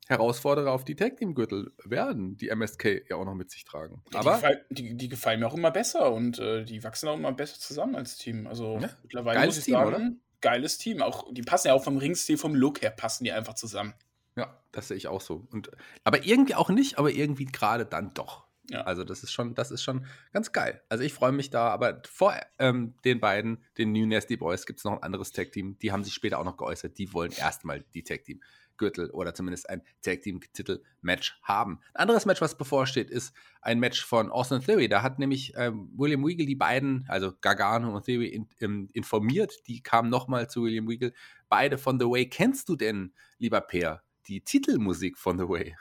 Herausforderer 0.07 0.71
auf 0.71 0.85
die 0.85 0.95
Tag 0.95 1.17
Team 1.17 1.35
Gürtel 1.35 1.73
werden, 1.83 2.37
die 2.37 2.47
MSK 2.49 3.09
ja 3.09 3.17
auch 3.17 3.25
noch 3.25 3.35
mit 3.35 3.51
sich 3.51 3.65
tragen. 3.65 4.03
Ja, 4.13 4.19
Aber 4.19 4.35
die, 4.35 4.41
gefall, 4.41 4.65
die, 4.69 4.97
die, 4.97 5.09
gefallen 5.09 5.39
mir 5.41 5.47
auch 5.47 5.55
immer 5.55 5.71
besser 5.71 6.13
und 6.13 6.39
äh, 6.39 6.63
die 6.63 6.83
wachsen 6.83 7.09
auch 7.09 7.17
immer 7.17 7.33
besser 7.33 7.59
zusammen 7.59 7.95
als 7.95 8.17
Team. 8.17 8.47
Also 8.47 8.79
ja, 8.81 8.89
mittlerweile 9.03 9.45
muss 9.45 9.57
ich 9.57 9.65
Team, 9.65 9.73
sagen, 9.73 9.87
oder? 9.87 10.11
Geiles 10.41 10.77
Team. 10.77 11.01
Auch 11.01 11.31
die 11.31 11.41
passen 11.41 11.67
ja 11.67 11.73
auch 11.73 11.83
vom 11.83 11.97
Ringstil, 11.97 12.37
vom 12.37 12.55
Look 12.55 12.81
her 12.81 12.91
passen 12.91 13.23
die 13.23 13.31
einfach 13.31 13.55
zusammen. 13.55 13.93
Ja, 14.35 14.55
das 14.71 14.87
sehe 14.87 14.97
ich 14.97 15.07
auch 15.07 15.21
so. 15.21 15.47
Und, 15.51 15.71
aber 16.03 16.25
irgendwie 16.25 16.55
auch 16.55 16.69
nicht, 16.69 16.99
aber 16.99 17.11
irgendwie 17.11 17.45
gerade 17.45 17.85
dann 17.85 18.13
doch. 18.13 18.45
Ja. 18.69 18.81
Also 18.81 19.03
das 19.03 19.23
ist 19.23 19.31
schon, 19.31 19.55
das 19.55 19.71
ist 19.71 19.81
schon 19.81 20.05
ganz 20.33 20.51
geil. 20.51 20.81
Also 20.89 21.03
ich 21.03 21.13
freue 21.13 21.31
mich 21.31 21.49
da, 21.49 21.69
aber 21.69 22.01
vor 22.05 22.35
ähm, 22.59 22.95
den 23.05 23.19
beiden, 23.19 23.63
den 23.77 23.93
New 23.93 24.05
Nasty 24.05 24.35
Boys, 24.35 24.65
gibt 24.65 24.79
es 24.79 24.85
noch 24.85 24.91
ein 24.91 25.03
anderes 25.03 25.31
Tag-Team. 25.31 25.79
Die 25.79 25.91
haben 25.91 26.03
sich 26.03 26.13
später 26.13 26.39
auch 26.39 26.43
noch 26.43 26.57
geäußert. 26.57 26.97
Die 26.97 27.13
wollen 27.13 27.31
erstmal 27.31 27.81
die 27.93 28.03
Tag-Team 28.03 28.41
Gürtel 28.77 29.09
oder 29.11 29.33
zumindest 29.33 29.69
ein 29.69 29.81
Tag 30.01 30.21
Team 30.21 30.39
Titel 30.53 30.81
Match 31.01 31.39
haben. 31.43 31.79
Ein 31.93 32.01
anderes 32.01 32.25
Match, 32.25 32.41
was 32.41 32.57
bevorsteht, 32.57 33.09
ist 33.09 33.33
ein 33.61 33.79
Match 33.79 34.03
von 34.05 34.31
Austin 34.31 34.61
Theory. 34.61 34.87
Da 34.87 35.01
hat 35.01 35.19
nämlich 35.19 35.53
ähm, 35.55 35.91
William 35.95 36.25
Weagle 36.25 36.45
die 36.45 36.55
beiden, 36.55 37.05
also 37.07 37.33
Gargano 37.41 37.95
und 37.95 38.05
Theory, 38.05 38.27
in, 38.27 38.47
in, 38.59 38.89
informiert. 38.93 39.53
Die 39.67 39.81
kamen 39.81 40.09
nochmal 40.09 40.49
zu 40.49 40.63
William 40.63 40.87
Weagle. 40.87 41.13
Beide 41.49 41.77
von 41.77 41.99
The 41.99 42.05
Way. 42.05 42.29
Kennst 42.29 42.69
du 42.69 42.75
denn, 42.75 43.13
lieber 43.37 43.61
Peer, 43.61 44.03
die 44.27 44.41
Titelmusik 44.41 45.17
von 45.17 45.37
The 45.37 45.47
Way? 45.47 45.75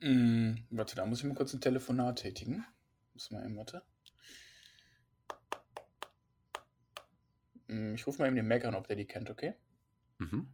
Mm, 0.00 0.54
warte, 0.70 0.96
da 0.96 1.06
muss 1.06 1.20
ich 1.20 1.24
mal 1.24 1.34
kurz 1.34 1.52
ein 1.52 1.60
Telefonat 1.60 2.20
tätigen. 2.20 2.64
Muss 3.12 3.30
mal 3.30 3.44
eben, 3.44 3.56
warte. 3.56 3.82
Mm, 7.68 7.94
ich 7.94 8.06
rufe 8.06 8.20
mal 8.20 8.26
eben 8.26 8.36
den 8.36 8.48
Mac 8.48 8.64
an, 8.64 8.74
ob 8.74 8.86
der 8.86 8.96
die 8.96 9.06
kennt, 9.06 9.30
okay? 9.30 9.54
Mhm. 10.18 10.48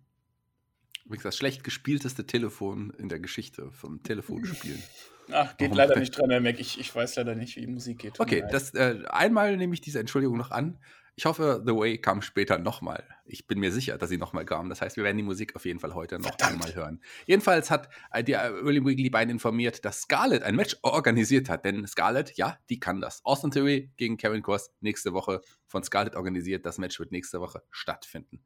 Übrigens 1.07 1.23
das 1.23 1.37
schlecht 1.37 1.63
gespielteste 1.63 2.27
Telefon 2.27 2.93
in 2.99 3.09
der 3.09 3.21
Geschichte 3.21 3.71
vom 3.71 4.03
Telefonspielen. 4.03 4.83
Ach, 5.31 5.57
geht 5.57 5.71
Warum? 5.71 5.79
leider 5.79 6.01
nicht 6.01 6.19
dran, 6.19 6.31
Herr 6.31 6.41
Mac. 6.41 6.59
Ich, 6.59 6.81
ich 6.81 6.95
weiß 6.95 7.17
leider 7.17 7.37
nicht, 7.37 7.57
wie 7.57 7.67
Musik 7.69 7.99
geht. 7.99 8.19
Okay, 8.19 8.45
das, 8.51 8.75
äh, 8.75 9.05
einmal 9.09 9.57
nehme 9.57 9.75
ich 9.75 9.81
diese 9.81 10.01
Entschuldigung 10.01 10.37
noch 10.37 10.51
an. 10.51 10.79
Ich 11.15 11.25
hoffe, 11.25 11.63
The 11.65 11.73
Way 11.73 11.99
kam 11.99 12.21
später 12.21 12.59
nochmal. 12.59 13.03
Ich 13.25 13.47
bin 13.47 13.59
mir 13.59 13.73
sicher, 13.73 13.97
dass 13.99 14.11
sie 14.11 14.19
nochmal 14.19 14.45
kam. 14.45 14.69
Das 14.69 14.83
heißt, 14.83 14.97
wir 14.97 15.05
werden 15.05 15.17
die 15.17 15.23
Musik 15.23 15.57
auf 15.57 15.65
jeden 15.65 15.81
Fall 15.81 15.95
heute 15.95 16.19
noch 16.19 16.37
einmal 16.41 16.75
hören. 16.75 17.01
Jedenfalls 17.25 17.71
hat 17.71 17.89
äh, 18.13 18.23
die 18.23 18.35
äh, 18.35 18.65
William 18.65 18.85
Wiggly 18.85 19.09
Bein 19.09 19.31
informiert, 19.31 19.85
dass 19.85 20.03
Scarlett 20.03 20.43
ein 20.43 20.57
Match 20.57 20.77
organisiert 20.83 21.49
hat. 21.49 21.65
Denn 21.65 21.87
Scarlett, 21.87 22.37
ja, 22.37 22.59
die 22.69 22.81
kann 22.81 23.01
das. 23.01 23.25
Austin 23.25 23.53
Theory 23.53 23.93
gegen 23.97 24.17
Karen 24.17 24.43
Cross 24.43 24.73
nächste 24.81 25.13
Woche 25.13 25.41
von 25.67 25.85
Scarlett 25.85 26.17
organisiert. 26.17 26.67
Das 26.67 26.79
Match 26.79 26.99
wird 26.99 27.13
nächste 27.13 27.41
Woche 27.41 27.63
stattfinden. 27.71 28.43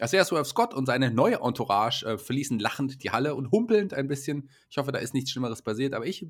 Isaiah 0.00 0.24
Swerve 0.24 0.44
Scott 0.44 0.74
und 0.74 0.86
seine 0.86 1.10
neue 1.10 1.40
Entourage 1.40 2.06
äh, 2.06 2.18
verließen 2.18 2.58
lachend 2.58 3.02
die 3.02 3.10
Halle 3.10 3.34
und 3.34 3.50
humpelnd 3.50 3.94
ein 3.94 4.06
bisschen. 4.06 4.48
Ich 4.70 4.78
hoffe, 4.78 4.92
da 4.92 4.98
ist 4.98 5.12
nichts 5.12 5.30
Schlimmeres 5.30 5.62
passiert, 5.62 5.92
aber 5.92 6.06
ich 6.06 6.26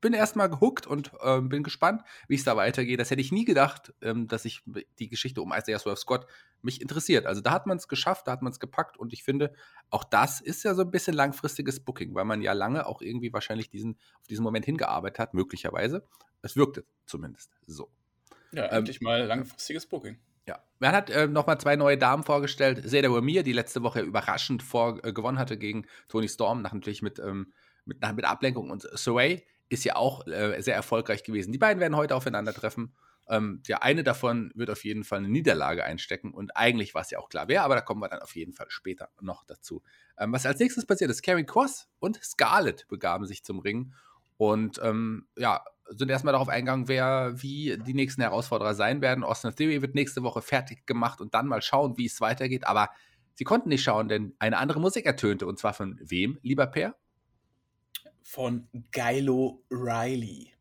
bin 0.00 0.12
erstmal 0.14 0.50
gehuckt 0.50 0.86
und 0.86 1.12
äh, 1.20 1.40
bin 1.40 1.62
gespannt, 1.62 2.02
wie 2.26 2.34
es 2.34 2.44
da 2.44 2.56
weitergeht. 2.56 2.98
Das 2.98 3.10
hätte 3.10 3.20
ich 3.20 3.30
nie 3.30 3.44
gedacht, 3.44 3.94
ähm, 4.02 4.26
dass 4.26 4.44
ich 4.44 4.62
die 4.98 5.08
Geschichte 5.08 5.40
um 5.42 5.52
Isaiah 5.52 5.78
Swerve 5.78 5.98
Scott 5.98 6.26
mich 6.62 6.80
interessiert. 6.80 7.26
Also 7.26 7.40
da 7.40 7.52
hat 7.52 7.66
man 7.66 7.76
es 7.76 7.86
geschafft, 7.86 8.26
da 8.26 8.32
hat 8.32 8.42
man 8.42 8.52
es 8.52 8.58
gepackt 8.58 8.96
und 8.96 9.12
ich 9.12 9.22
finde, 9.22 9.52
auch 9.90 10.04
das 10.04 10.40
ist 10.40 10.64
ja 10.64 10.74
so 10.74 10.82
ein 10.82 10.90
bisschen 10.90 11.14
langfristiges 11.14 11.80
Booking, 11.80 12.14
weil 12.14 12.24
man 12.24 12.42
ja 12.42 12.52
lange 12.52 12.86
auch 12.86 13.00
irgendwie 13.00 13.32
wahrscheinlich 13.32 13.70
diesen, 13.70 13.96
auf 14.20 14.26
diesen 14.26 14.42
Moment 14.42 14.64
hingearbeitet 14.64 15.18
hat, 15.20 15.34
möglicherweise. 15.34 16.04
Es 16.42 16.56
wirkte 16.56 16.84
zumindest 17.06 17.50
so. 17.66 17.90
Ja, 18.52 18.66
endlich 18.66 19.00
ähm, 19.00 19.04
mal 19.04 19.22
langfristiges 19.24 19.86
Booking. 19.86 20.18
Ja, 20.46 20.62
man 20.78 20.92
hat 20.92 21.10
äh, 21.10 21.26
nochmal 21.26 21.58
zwei 21.58 21.76
neue 21.76 21.98
Damen 21.98 22.22
vorgestellt. 22.22 22.82
Seda 22.84 23.10
Wamir, 23.10 23.42
die 23.42 23.52
letzte 23.52 23.82
Woche 23.82 24.00
überraschend 24.00 24.62
vor, 24.62 25.04
äh, 25.04 25.12
gewonnen 25.12 25.38
hatte 25.38 25.56
gegen 25.56 25.86
Tony 26.08 26.28
Storm, 26.28 26.62
natürlich 26.62 27.02
mit, 27.02 27.18
ähm, 27.18 27.52
mit, 27.84 28.00
nach, 28.00 28.12
mit 28.12 28.24
Ablenkung. 28.24 28.70
Und 28.70 28.82
Soray 28.92 29.42
ist 29.68 29.84
ja 29.84 29.96
auch 29.96 30.26
äh, 30.26 30.60
sehr 30.60 30.74
erfolgreich 30.74 31.22
gewesen. 31.22 31.52
Die 31.52 31.58
beiden 31.58 31.80
werden 31.80 31.96
heute 31.96 32.14
aufeinandertreffen. 32.14 32.94
Ähm, 33.26 33.62
der 33.66 33.82
eine 33.82 34.04
davon 34.04 34.52
wird 34.54 34.68
auf 34.68 34.84
jeden 34.84 35.02
Fall 35.02 35.18
eine 35.18 35.28
Niederlage 35.28 35.82
einstecken 35.84 36.34
und 36.34 36.56
eigentlich 36.56 36.94
war 36.94 37.00
es 37.00 37.10
ja 37.10 37.18
auch 37.18 37.30
klar 37.30 37.48
wer, 37.48 37.64
aber 37.64 37.74
da 37.74 37.80
kommen 37.80 38.02
wir 38.02 38.08
dann 38.08 38.20
auf 38.20 38.36
jeden 38.36 38.52
Fall 38.52 38.66
später 38.68 39.08
noch 39.18 39.44
dazu. 39.44 39.82
Ähm, 40.18 40.32
was 40.32 40.44
als 40.44 40.60
nächstes 40.60 40.84
passiert 40.84 41.10
ist, 41.10 41.22
Carrie 41.22 41.46
Cross 41.46 41.88
und 42.00 42.22
Scarlett 42.22 42.86
begaben 42.88 43.24
sich 43.24 43.42
zum 43.42 43.60
Ring 43.60 43.94
und 44.36 44.78
ähm, 44.82 45.26
ja, 45.38 45.64
sind 45.88 46.10
erstmal 46.10 46.32
darauf 46.32 46.48
eingegangen, 46.48 46.88
wer 46.88 47.34
wie 47.36 47.76
die 47.78 47.94
nächsten 47.94 48.22
Herausforderer 48.22 48.74
sein 48.74 49.00
werden. 49.00 49.24
Austin 49.24 49.54
Theory 49.54 49.82
wird 49.82 49.94
nächste 49.94 50.22
Woche 50.22 50.42
fertig 50.42 50.86
gemacht 50.86 51.20
und 51.20 51.34
dann 51.34 51.46
mal 51.46 51.62
schauen, 51.62 51.98
wie 51.98 52.06
es 52.06 52.20
weitergeht. 52.20 52.66
Aber 52.66 52.90
sie 53.34 53.44
konnten 53.44 53.68
nicht 53.68 53.82
schauen, 53.82 54.08
denn 54.08 54.34
eine 54.38 54.58
andere 54.58 54.80
Musik 54.80 55.06
ertönte. 55.06 55.46
Und 55.46 55.58
zwar 55.58 55.74
von 55.74 55.98
wem, 56.02 56.38
lieber 56.42 56.66
Per? 56.66 56.94
Von 58.22 58.68
Geilo 58.92 59.62
Riley. 59.70 60.52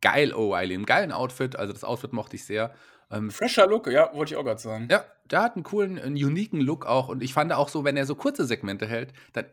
Geil 0.00 0.32
O'Reilly, 0.32 0.74
im 0.74 0.86
geilen 0.86 1.12
Outfit. 1.12 1.56
Also 1.56 1.72
das 1.72 1.84
Outfit 1.84 2.12
mochte 2.12 2.36
ich 2.36 2.44
sehr. 2.44 2.72
Ähm, 3.10 3.30
Fresher 3.30 3.66
Look, 3.66 3.86
ja, 3.90 4.12
wollte 4.14 4.34
ich 4.34 4.36
auch 4.36 4.44
gerade 4.44 4.60
sagen. 4.60 4.88
Ja, 4.90 5.04
der 5.30 5.42
hat 5.42 5.56
einen 5.56 5.62
coolen, 5.62 5.98
einen 5.98 6.16
uniken 6.16 6.60
Look 6.60 6.86
auch. 6.86 7.08
Und 7.08 7.22
ich 7.22 7.32
fand 7.32 7.52
auch 7.52 7.68
so, 7.68 7.84
wenn 7.84 7.96
er 7.96 8.06
so 8.06 8.14
kurze 8.14 8.44
Segmente 8.44 8.86
hält, 8.86 9.12
dann 9.32 9.46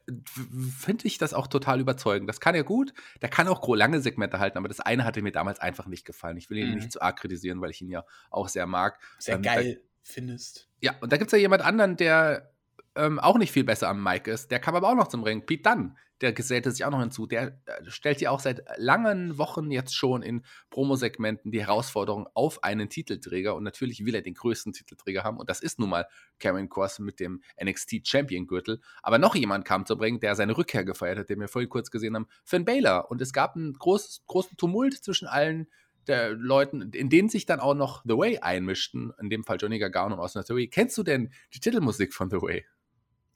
finde 0.78 1.08
ich 1.08 1.18
das 1.18 1.34
auch 1.34 1.48
total 1.48 1.80
überzeugend. 1.80 2.28
Das 2.30 2.40
kann 2.40 2.56
er 2.56 2.64
gut. 2.64 2.94
Der 3.22 3.30
kann 3.30 3.48
auch 3.48 3.66
lange 3.76 4.02
Segmente 4.02 4.40
halten, 4.40 4.58
aber 4.58 4.68
das 4.68 4.80
eine 4.80 5.06
hatte 5.06 5.22
mir 5.22 5.32
damals 5.32 5.60
einfach 5.60 5.88
nicht 5.88 6.06
gefallen. 6.06 6.38
Ich 6.38 6.50
will 6.50 6.58
ihn 6.58 6.70
mhm. 6.70 6.76
nicht 6.76 6.92
zu 6.92 7.02
arg 7.02 7.18
kritisieren, 7.18 7.62
weil 7.62 7.72
ich 7.72 7.82
ihn 7.82 7.90
ja 7.90 8.06
auch 8.30 8.50
sehr 8.50 8.68
mag. 8.68 9.00
Sehr 9.20 9.36
ähm, 9.36 9.42
geil 9.42 9.76
da, 9.76 9.82
findest. 10.02 10.70
Ja, 10.82 10.96
und 11.02 11.12
da 11.12 11.18
gibt 11.18 11.30
es 11.30 11.32
ja 11.32 11.40
jemand 11.40 11.64
anderen, 11.64 11.98
der 11.98 12.55
ähm, 12.96 13.20
auch 13.20 13.38
nicht 13.38 13.52
viel 13.52 13.64
besser 13.64 13.90
am 13.90 14.04
Mike 14.04 14.32
ist, 14.32 14.52
der 14.52 14.60
kam 14.60 14.76
aber 14.76 14.90
auch 14.90 14.96
noch 14.96 15.08
zum 15.08 15.24
Ring. 15.24 15.46
Pete 15.46 15.64
Dunn, 15.64 15.98
der 16.22 16.32
gesellte 16.32 16.72
sich 16.72 16.86
auch 16.86 16.92
noch 16.92 17.02
hinzu. 17.02 17.28
Der 17.28 17.60
äh, 17.66 17.90
stellt 17.90 18.22
ja 18.22 18.32
auch 18.32 18.40
seit 18.40 18.64
langen 18.78 19.38
Wochen 19.38 19.70
jetzt 19.70 19.96
schon 19.96 20.22
in 20.22 20.44
Promosegmenten 20.70 21.52
die 21.52 21.62
Herausforderung 21.62 22.28
auf 22.34 22.64
einen 22.64 22.90
Titelträger. 22.90 23.56
Und 23.56 23.64
natürlich 23.64 24.06
will 24.06 24.16
er 24.16 24.22
den 24.22 24.34
größten 24.34 24.74
Titelträger 24.74 25.24
haben. 25.24 25.38
Und 25.38 25.50
das 25.50 25.60
ist 25.60 25.78
nun 25.78 25.90
mal 25.90 26.08
Karen 26.40 26.70
Cross 26.70 27.00
mit 27.00 27.20
dem 27.20 27.42
NXT 27.62 28.08
Champion 28.08 28.48
Gürtel. 28.48 28.80
Aber 29.04 29.18
noch 29.18 29.36
jemand 29.36 29.66
kam 29.66 29.86
zum 29.86 30.00
Ring, 30.00 30.20
der 30.20 30.36
seine 30.36 30.58
Rückkehr 30.58 30.86
gefeiert 30.86 31.20
hat, 31.20 31.30
den 31.30 31.40
wir 31.40 31.50
vorhin 31.50 31.70
kurz 31.70 31.92
gesehen 31.92 32.16
haben. 32.16 32.28
Finn 32.44 32.66
Baylor. 32.66 33.12
Und 33.12 33.22
es 33.22 33.34
gab 33.34 33.56
einen 33.56 33.74
groß, 33.74 34.24
großen 34.28 34.58
Tumult 34.58 34.94
zwischen 34.94 35.28
allen 35.28 35.68
der 36.08 36.32
Leuten, 36.34 36.92
in 36.94 37.10
denen 37.10 37.30
sich 37.30 37.46
dann 37.46 37.60
auch 37.60 37.74
noch 37.74 38.04
The 38.06 38.16
Way 38.16 38.40
einmischten, 38.40 39.12
in 39.20 39.30
dem 39.30 39.44
Fall 39.44 39.58
Johnny 39.60 39.80
Gargano 39.80 40.16
und 40.16 40.22
Austin. 40.22 40.44
Kennst 40.70 40.98
du 40.98 41.04
denn 41.04 41.32
die 41.54 41.60
Titelmusik 41.60 42.14
von 42.14 42.30
The 42.30 42.38
Way? 42.38 42.66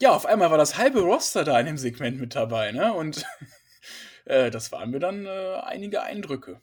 Ja, 0.01 0.11
auf 0.11 0.25
einmal 0.25 0.49
war 0.49 0.57
das 0.57 0.77
halbe 0.77 1.01
Roster 1.01 1.43
da 1.43 1.59
in 1.59 1.65
dem 1.65 1.77
Segment 1.77 2.19
mit 2.19 2.33
dabei, 2.33 2.71
ne? 2.71 2.93
Und 2.93 3.25
äh, 4.25 4.49
das 4.49 4.71
waren 4.71 4.91
mir 4.91 4.99
dann 4.99 5.25
äh, 5.25 5.57
einige 5.63 6.01
Eindrücke. 6.01 6.61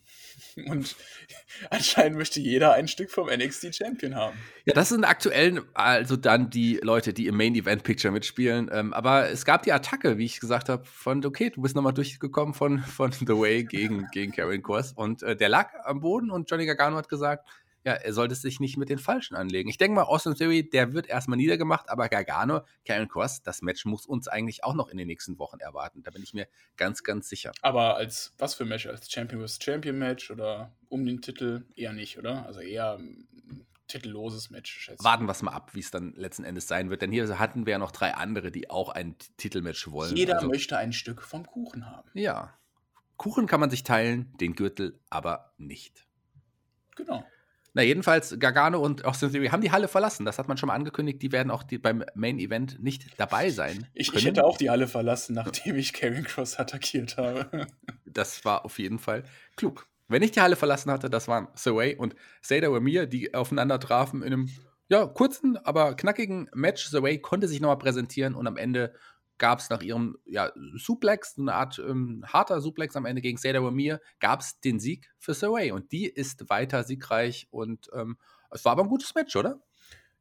Und 0.67 0.97
anscheinend 1.71 2.17
möchte 2.17 2.41
jeder 2.41 2.73
ein 2.73 2.89
Stück 2.89 3.11
vom 3.11 3.29
NXT 3.29 3.75
Champion 3.75 4.15
haben. 4.15 4.39
Ja, 4.65 4.73
das 4.73 4.89
sind 4.89 5.05
aktuell 5.05 5.63
also 5.75 6.17
dann 6.17 6.49
die 6.49 6.81
Leute, 6.83 7.13
die 7.13 7.27
im 7.27 7.37
Main 7.37 7.55
Event 7.55 7.83
Picture 7.83 8.11
mitspielen. 8.13 8.71
Ähm, 8.73 8.95
aber 8.95 9.31
es 9.31 9.45
gab 9.45 9.63
die 9.65 9.73
Attacke, 9.73 10.17
wie 10.17 10.25
ich 10.25 10.41
gesagt 10.41 10.71
habe, 10.71 10.85
von, 10.87 11.25
okay, 11.25 11.51
du 11.51 11.61
bist 11.61 11.77
nochmal 11.77 11.93
durchgekommen 11.93 12.55
von, 12.55 12.79
von 12.79 13.13
The 13.13 13.27
Way 13.29 13.65
gegen, 13.65 14.07
gegen 14.13 14.33
Karen 14.33 14.63
Kors. 14.63 14.93
Und 14.93 15.23
äh, 15.23 15.37
der 15.37 15.51
lag 15.51 15.73
am 15.85 16.01
Boden 16.01 16.31
und 16.31 16.51
Johnny 16.51 16.65
Gargano 16.65 16.97
hat 16.97 17.11
gesagt, 17.11 17.47
ja, 17.87 17.93
er 17.93 18.13
sollte 18.13 18.35
sich 18.35 18.59
nicht 18.59 18.77
mit 18.77 18.89
den 18.89 18.99
Falschen 18.99 19.37
anlegen. 19.37 19.71
Ich 19.71 19.79
denke 19.79 19.95
mal, 19.95 20.03
Austin 20.03 20.35
Theory, 20.35 20.69
der 20.69 20.93
wird 20.93 21.07
erstmal 21.07 21.37
niedergemacht, 21.37 21.89
aber 21.89 22.09
Gargano, 22.09 22.63
Karen 22.85 23.09
Cross, 23.09 23.45
das 23.45 23.63
Match 23.63 23.85
muss 23.85 24.07
uns 24.07 24.27
eigentlich 24.27 24.65
auch 24.65 24.75
noch 24.75 24.89
in 24.89 24.99
den 24.99 25.07
nächsten 25.07 25.39
Wochen 25.39 25.61
erwarten. 25.61 26.03
Da 26.03 26.11
bin 26.11 26.21
ich 26.25 26.35
mir 26.35 26.49
ganz, 26.77 27.05
ganz 27.05 27.29
sicher. 27.29 27.53
Aber 27.63 27.97
als 27.97 28.35
was 28.39 28.55
für 28.55 28.65
Match? 28.65 28.89
Als 28.89 29.09
Champion 29.09 29.47
vs. 29.47 29.61
Champion 29.63 29.97
Match 29.99 30.33
oder 30.33 30.75
um 30.89 31.07
den 31.07 31.23
Titel? 31.23 31.65
Eher 31.77 31.93
nicht, 31.93 32.19
oder? 32.19 32.45
Also 32.45 32.59
eher 32.59 32.99
ein 32.99 33.29
titelloses 33.87 34.51
Match. 34.51 34.73
Schätze. 34.73 35.05
Warten 35.05 35.27
wir 35.27 35.33
es 35.33 35.43
mal 35.43 35.53
ab, 35.53 35.73
wie 35.75 35.81
es 35.81 35.93
dann 35.93 36.13
letzten 36.17 36.43
Endes 36.43 36.67
sein 36.67 36.91
wird. 36.91 37.03
Denn 37.03 37.13
hier 37.13 37.39
hatten 37.39 37.67
wir 37.67 37.73
ja 37.73 37.79
noch 37.79 37.93
drei 37.93 38.15
andere, 38.15 38.51
die 38.51 38.69
auch 38.69 38.89
ein 38.89 39.15
Titelmatch 39.37 39.93
wollen. 39.93 40.17
Jeder 40.17 40.35
also, 40.35 40.49
möchte 40.49 40.77
ein 40.77 40.93
Stück 40.93 41.23
vom 41.23 41.47
Kuchen 41.47 41.87
haben. 41.87 42.11
Ja. 42.15 42.53
Kuchen 43.17 43.47
kann 43.47 43.61
man 43.61 43.71
sich 43.71 43.85
teilen, 43.85 44.35
den 44.41 44.57
Gürtel 44.57 44.99
aber 45.09 45.55
nicht. 45.57 46.05
Genau. 46.97 47.25
Na, 47.77 47.83
jedenfalls, 47.83 48.35
Gargano 48.39 48.81
und 48.81 49.05
Austin 49.05 49.31
Theory 49.31 49.49
haben 49.49 49.61
die 49.61 49.71
Halle 49.71 49.87
verlassen. 49.87 50.25
Das 50.25 50.39
hat 50.39 50.49
man 50.49 50.57
schon 50.57 50.69
mal 50.69 50.75
angekündigt. 50.75 51.21
Die 51.21 51.31
werden 51.31 51.51
auch 51.51 51.63
die, 51.63 51.77
beim 51.77 52.03
Main 52.15 52.39
Event 52.39 52.83
nicht 52.83 53.21
dabei 53.21 53.51
sein. 53.51 53.87
Ich, 53.93 54.15
ich, 54.15 54.25
hätte 54.25 54.45
auch 54.45 54.57
die 54.57 54.71
Halle 54.71 54.89
verlassen, 54.89 55.35
nachdem 55.35 55.77
ich 55.77 55.93
Kevin 55.93 56.25
Cross 56.25 56.59
attackiert 56.59 57.19
habe. 57.19 57.67
Das 58.07 58.47
war 58.47 58.65
auf 58.65 58.79
jeden 58.79 58.99
Fall 58.99 59.25
klug. 59.57 59.87
Wenn 60.09 60.23
ich 60.23 60.31
die 60.31 60.41
Halle 60.41 60.57
verlassen 60.57 60.91
hatte, 60.91 61.11
das 61.11 61.29
waren 61.29 61.49
Saway 61.55 61.97
und 61.97 62.17
Sada 62.41 62.73
Wamir, 62.73 63.05
die 63.05 63.35
aufeinander 63.35 63.79
trafen 63.79 64.23
in 64.23 64.33
einem 64.33 64.49
ja, 64.89 65.05
kurzen, 65.05 65.59
aber 65.59 65.97
knackigen 65.97 66.49
Match. 66.55 66.87
Saway 66.87 67.19
konnte 67.19 67.47
sich 67.47 67.61
nochmal 67.61 67.77
präsentieren 67.77 68.35
und 68.35 68.47
am 68.47 68.57
Ende 68.57 68.95
gab 69.39 69.59
es 69.59 69.71
nach 69.71 69.83
ihrem 69.83 70.19
ja, 70.25 70.53
Suplex, 70.75 71.39
eine 71.39 71.55
Art 71.55 71.79
ähm, 71.79 72.25
harter 72.27 72.61
Suplex 72.61 72.97
am 72.97 73.07
Ende 73.07 73.23
gegen 73.23 73.39
Seda 73.39 73.63
Wamir, 73.63 74.01
gab 74.21 74.41
es 74.41 74.61
den 74.61 74.81
Sieg 74.81 75.11
für 75.19 75.35
Saray. 75.35 75.73
Und 75.73 75.93
die 75.93 76.07
ist 76.07 76.49
weiter 76.49 76.85
siegreich 76.85 77.49
und 77.51 77.89
ähm, 77.95 78.19
es 78.51 78.65
war 78.65 78.73
aber 78.73 78.83
ein 78.83 78.89
gutes 78.89 79.15
Match, 79.15 79.37
oder? 79.37 79.61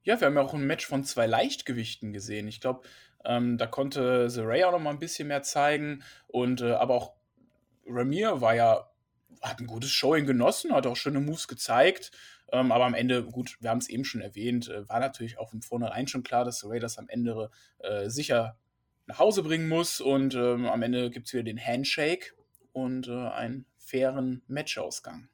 Ja, 0.03 0.19
wir 0.19 0.27
haben 0.27 0.35
ja 0.35 0.41
auch 0.41 0.53
ein 0.53 0.67
Match 0.67 0.85
von 0.85 1.03
zwei 1.03 1.25
Leichtgewichten 1.25 2.13
gesehen. 2.13 2.47
Ich 2.47 2.61
glaube, 2.61 2.87
ähm, 3.23 3.57
da 3.57 3.67
konnte 3.67 4.29
Saray 4.29 4.63
auch 4.63 4.71
noch 4.71 4.79
mal 4.79 4.91
ein 4.91 4.99
bisschen 4.99 5.27
mehr 5.27 5.43
zeigen. 5.43 6.03
Und 6.27 6.61
äh, 6.61 6.73
aber 6.73 6.93
auch 6.93 7.13
Ramir 7.87 8.41
war 8.41 8.55
ja, 8.55 8.89
hat 9.41 9.59
ein 9.59 9.67
gutes 9.67 9.91
Showing 9.91 10.25
genossen, 10.25 10.73
hat 10.73 10.87
auch 10.87 10.95
schöne 10.95 11.19
Moves 11.19 11.47
gezeigt. 11.47 12.11
Ähm, 12.51 12.71
aber 12.71 12.85
am 12.85 12.93
Ende, 12.93 13.23
gut, 13.23 13.57
wir 13.59 13.69
haben 13.71 13.79
es 13.79 13.89
eben 13.89 14.05
schon 14.05 14.21
erwähnt, 14.21 14.69
äh, 14.69 14.87
war 14.87 14.99
natürlich 14.99 15.39
auch 15.39 15.49
von 15.49 15.61
vornherein 15.61 16.07
schon 16.07 16.23
klar, 16.23 16.45
dass 16.45 16.59
Saray 16.59 16.79
das 16.79 16.97
am 16.97 17.09
Ende 17.09 17.49
äh, 17.79 18.09
sicher 18.09 18.57
nach 19.07 19.19
Hause 19.19 19.43
bringen 19.43 19.69
muss. 19.69 20.01
Und 20.01 20.35
ähm, 20.35 20.65
am 20.65 20.81
Ende 20.81 21.09
gibt 21.09 21.27
es 21.27 21.33
wieder 21.33 21.43
den 21.43 21.63
Handshake 21.63 22.33
und 22.73 23.07
äh, 23.07 23.11
einen 23.11 23.65
fairen 23.77 24.41
Matchausgang. 24.47 25.29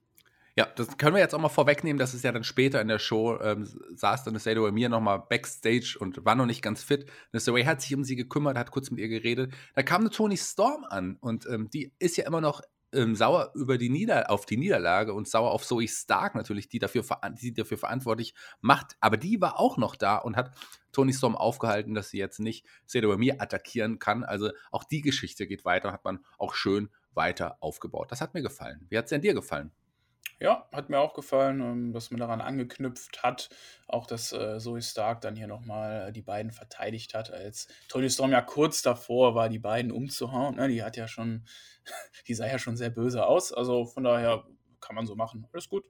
Ja, 0.57 0.67
das 0.75 0.97
können 0.97 1.15
wir 1.15 1.21
jetzt 1.21 1.33
auch 1.33 1.39
mal 1.39 1.49
vorwegnehmen, 1.49 1.97
dass 1.97 2.13
es 2.13 2.23
ja 2.23 2.31
dann 2.33 2.43
später 2.43 2.81
in 2.81 2.89
der 2.89 2.99
Show 2.99 3.39
ähm, 3.39 3.65
saß 3.95 4.25
dann 4.25 4.37
Sado 4.37 4.69
mir 4.71 4.89
nochmal 4.89 5.23
backstage 5.29 5.95
und 5.97 6.25
war 6.25 6.35
noch 6.35 6.45
nicht 6.45 6.61
ganz 6.61 6.83
fit. 6.83 7.05
Way 7.31 7.63
hat 7.63 7.81
sich 7.81 7.95
um 7.95 8.03
sie 8.03 8.17
gekümmert, 8.17 8.57
hat 8.57 8.71
kurz 8.71 8.91
mit 8.91 8.99
ihr 8.99 9.07
geredet. 9.07 9.53
Da 9.75 9.83
kam 9.83 10.01
eine 10.01 10.09
Tony 10.09 10.35
Storm 10.35 10.83
an 10.83 11.17
und 11.21 11.45
ähm, 11.47 11.69
die 11.69 11.93
ist 11.99 12.17
ja 12.17 12.27
immer 12.27 12.41
noch 12.41 12.61
ähm, 12.93 13.15
sauer 13.15 13.51
über 13.55 13.77
die 13.77 13.89
Nieder 13.89 14.29
auf 14.29 14.45
die 14.45 14.57
Niederlage 14.57 15.13
und 15.13 15.27
sauer 15.27 15.51
auf 15.51 15.65
Zoe 15.65 15.87
Stark 15.87 16.35
natürlich, 16.35 16.69
die 16.69 16.79
dafür, 16.79 17.03
die 17.41 17.53
dafür 17.53 17.77
verantwortlich 17.77 18.33
macht. 18.61 18.95
Aber 18.99 19.17
die 19.17 19.41
war 19.41 19.59
auch 19.59 19.77
noch 19.77 19.95
da 19.95 20.17
und 20.17 20.35
hat 20.35 20.55
Tony 20.91 21.13
Storm 21.13 21.35
aufgehalten, 21.35 21.93
dass 21.93 22.09
sie 22.09 22.17
jetzt 22.17 22.39
nicht 22.39 22.65
Cedar 22.87 23.17
mir 23.17 23.41
attackieren 23.41 23.99
kann. 23.99 24.23
Also 24.23 24.51
auch 24.71 24.83
die 24.83 25.01
Geschichte 25.01 25.47
geht 25.47 25.65
weiter, 25.65 25.91
hat 25.91 26.03
man 26.03 26.19
auch 26.37 26.53
schön 26.53 26.89
weiter 27.13 27.57
aufgebaut. 27.59 28.11
Das 28.11 28.21
hat 28.21 28.33
mir 28.33 28.41
gefallen. 28.41 28.85
Wie 28.89 28.97
hat 28.97 29.05
es 29.05 29.09
denn 29.09 29.21
dir 29.21 29.33
gefallen? 29.33 29.71
Ja, 30.41 30.67
hat 30.71 30.89
mir 30.89 30.97
auch 30.97 31.13
gefallen, 31.13 31.61
ähm, 31.61 31.93
dass 31.93 32.09
man 32.09 32.19
daran 32.19 32.41
angeknüpft 32.41 33.21
hat. 33.21 33.49
Auch, 33.87 34.07
dass 34.07 34.33
äh, 34.33 34.57
Zoe 34.57 34.81
Stark 34.81 35.21
dann 35.21 35.35
hier 35.35 35.45
nochmal 35.45 36.11
die 36.11 36.23
beiden 36.23 36.51
verteidigt 36.51 37.13
hat, 37.13 37.31
als 37.31 37.67
Tony 37.89 38.09
Storm 38.09 38.31
ja 38.31 38.41
kurz 38.41 38.81
davor 38.81 39.35
war, 39.35 39.49
die 39.49 39.59
beiden 39.59 39.91
umzuhauen. 39.91 40.55
Ne? 40.55 40.67
Die 40.67 40.81
hat 40.81 40.97
ja 40.97 41.07
schon, 41.07 41.45
die 42.27 42.33
sah 42.33 42.47
ja 42.47 42.57
schon 42.57 42.75
sehr 42.75 42.89
böse 42.89 43.27
aus. 43.27 43.53
Also 43.53 43.85
von 43.85 44.03
daher 44.03 44.43
kann 44.79 44.95
man 44.95 45.05
so 45.05 45.15
machen. 45.15 45.45
Alles 45.53 45.69
gut. 45.69 45.85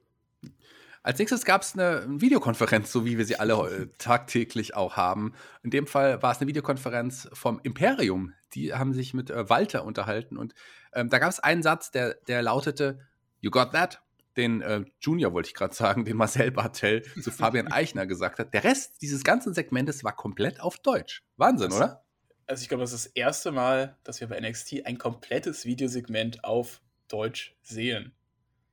Als 1.02 1.18
nächstes 1.18 1.46
gab 1.46 1.62
es 1.62 1.72
eine 1.72 2.04
Videokonferenz, 2.06 2.92
so 2.92 3.06
wie 3.06 3.16
wir 3.16 3.24
sie 3.24 3.36
alle 3.36 3.54
äh, 3.54 3.86
tagtäglich 3.96 4.76
auch 4.76 4.96
haben. 4.98 5.32
In 5.62 5.70
dem 5.70 5.86
Fall 5.86 6.22
war 6.22 6.30
es 6.30 6.40
eine 6.40 6.46
Videokonferenz 6.48 7.26
vom 7.32 7.58
Imperium. 7.62 8.34
Die 8.52 8.74
haben 8.74 8.92
sich 8.92 9.14
mit 9.14 9.30
äh, 9.30 9.48
Walter 9.48 9.84
unterhalten 9.86 10.36
und 10.36 10.54
ähm, 10.92 11.08
da 11.08 11.18
gab 11.18 11.30
es 11.30 11.40
einen 11.40 11.62
Satz, 11.62 11.90
der, 11.90 12.16
der 12.28 12.42
lautete: 12.42 13.00
You 13.40 13.50
got 13.50 13.72
that? 13.72 14.02
Den 14.36 14.62
äh, 14.62 14.84
Junior 15.00 15.32
wollte 15.32 15.48
ich 15.48 15.54
gerade 15.54 15.74
sagen, 15.74 16.04
den 16.04 16.16
Marcel 16.16 16.50
Bartel 16.50 17.02
zu 17.20 17.30
Fabian 17.30 17.66
Eichner 17.72 18.06
gesagt 18.06 18.38
hat. 18.38 18.54
Der 18.54 18.64
Rest 18.64 19.02
dieses 19.02 19.24
ganzen 19.24 19.54
Segmentes 19.54 20.04
war 20.04 20.16
komplett 20.16 20.60
auf 20.60 20.78
Deutsch. 20.78 21.22
Wahnsinn, 21.36 21.70
das, 21.70 21.76
oder? 21.76 22.04
Also 22.46 22.62
ich 22.62 22.68
glaube, 22.68 22.82
das 22.82 22.92
ist 22.92 23.06
das 23.06 23.12
erste 23.12 23.52
Mal, 23.52 23.98
dass 24.04 24.20
wir 24.20 24.28
bei 24.28 24.40
NXT 24.40 24.86
ein 24.86 24.98
komplettes 24.98 25.64
Videosegment 25.64 26.44
auf 26.44 26.80
Deutsch 27.08 27.56
sehen. 27.62 28.12